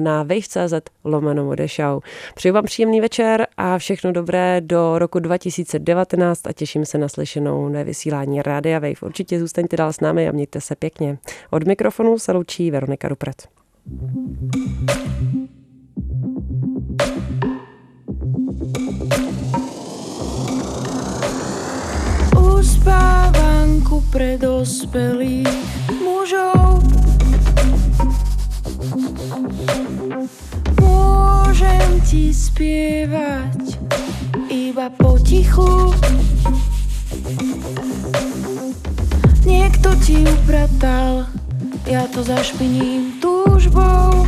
na 0.00 0.22
wave.cz 0.22 0.74
lomeno 1.04 1.44
Modešau. 1.44 2.00
Přeju 2.34 2.54
vám 2.54 2.64
příjemný 2.64 3.00
večer 3.00 3.46
a 3.56 3.78
všechno 3.78 4.12
dobré 4.12 4.60
do 4.60 4.98
roku 4.98 5.18
2019 5.18 5.49
2019 5.50 6.46
a 6.46 6.52
těším 6.52 6.86
se 6.86 6.98
na 6.98 7.08
slyšenou 7.08 7.68
na 7.68 7.82
vysílání 7.82 8.42
Rádia 8.42 8.78
Wave. 8.78 9.02
Určitě 9.02 9.40
zůstaňte 9.40 9.76
dál 9.76 9.92
s 9.92 10.00
námi 10.00 10.28
a 10.28 10.32
mějte 10.32 10.60
se 10.60 10.76
pěkně. 10.76 11.18
Od 11.50 11.66
mikrofonu 11.66 12.18
se 12.18 12.32
loučí 12.32 12.70
Veronika 12.70 13.08
Rupret. 13.08 13.48
Uspávanku 22.58 24.04
pre 24.12 24.38
dospelých 24.38 25.48
mužov 26.04 26.90
Môžem 30.80 31.88
ti 32.06 32.32
spievať 32.32 33.76
iba 34.48 34.88
potichu. 34.94 35.92
Niekto 39.44 39.88
ti 40.04 40.22
upratal, 40.24 41.26
ja 41.88 42.06
to 42.08 42.22
zašpiním 42.22 43.18
túžbou 43.18 44.24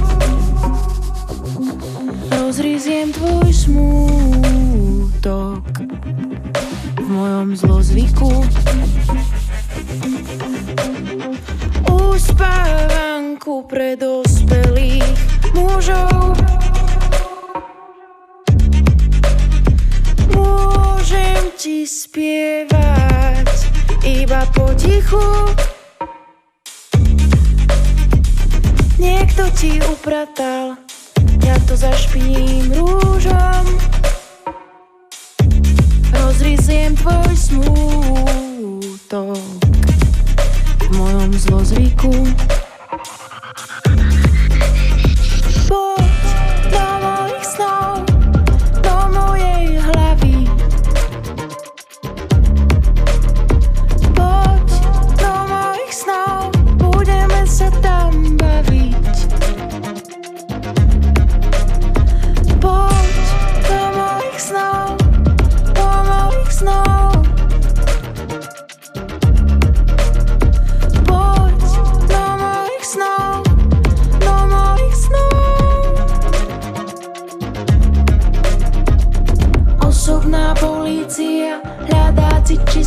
Rozriziem 2.53 3.09
tvoj 3.17 3.49
smútok 3.49 5.65
v 7.01 7.07
mojom 7.09 7.57
zlozvyku. 7.57 8.29
Uspávanku 11.89 13.65
pre 13.65 13.97
dospelých 13.97 14.32
mužov 15.73 16.23
ti 21.63 21.87
spievať 21.87 23.47
iba 24.03 24.43
potichu. 24.51 25.23
Niekto 28.99 29.47
ti 29.55 29.79
upratal, 29.87 30.75
ja 31.47 31.55
to 31.71 31.79
zašpiním 31.79 32.75
rúžom. 32.75 33.79
Rozriziem 36.11 36.99
tvoj 36.99 37.31
smútok 37.39 39.39
v 40.83 40.87
mojom 40.99 41.31
zlozvyku. 41.31 42.11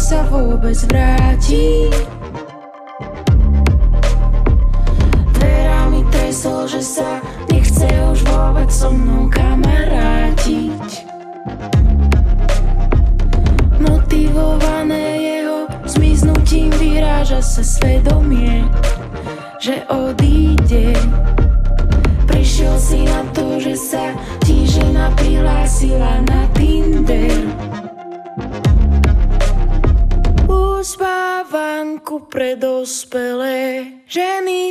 se 0.05 0.23
vůbec 0.29 0.83
vrátí. 0.83 1.89
Dverami 5.31 6.03
tresol, 6.11 6.67
že 6.67 6.81
se 6.81 7.21
nechce 7.51 7.87
už 8.11 8.23
vůbec 8.23 8.79
so 8.79 8.97
mnou 8.97 9.29
kamarádiť. 9.29 11.07
Motivované 13.89 15.17
jeho 15.17 15.67
zmiznutím 15.85 16.69
vyráža 16.69 17.41
se 17.41 17.63
svedomie, 17.63 18.63
že 19.59 19.73
odíde. 19.89 20.93
Přišel 22.25 22.79
si 22.79 23.01
na 23.05 23.23
to, 23.33 23.59
že 23.59 23.75
sa 23.75 24.13
tížina 24.45 25.09
sila 25.65 26.21
na 26.29 26.54
pre 32.35 32.59
dospelé 32.59 33.87
ženy. 34.11 34.67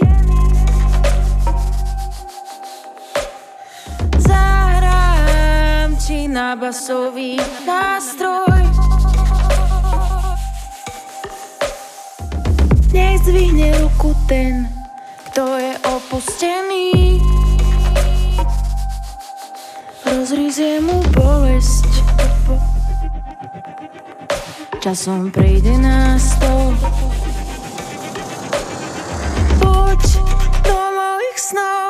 Zahrám 4.20 5.96
ti 5.96 6.28
na 6.28 6.60
basový 6.60 7.40
nástroj. 7.64 8.60
Nech 12.92 13.24
zvihne 13.24 13.80
ruku 13.80 14.12
ten, 14.28 14.68
kto 15.32 15.56
je 15.56 15.72
opustený. 15.88 17.24
Rozrizie 20.04 20.84
mu 20.84 21.00
bolest. 21.16 21.88
Časom 24.84 25.32
prejde 25.32 25.80
na 25.80 26.20
to. 26.20 27.13
snow. 31.45 31.84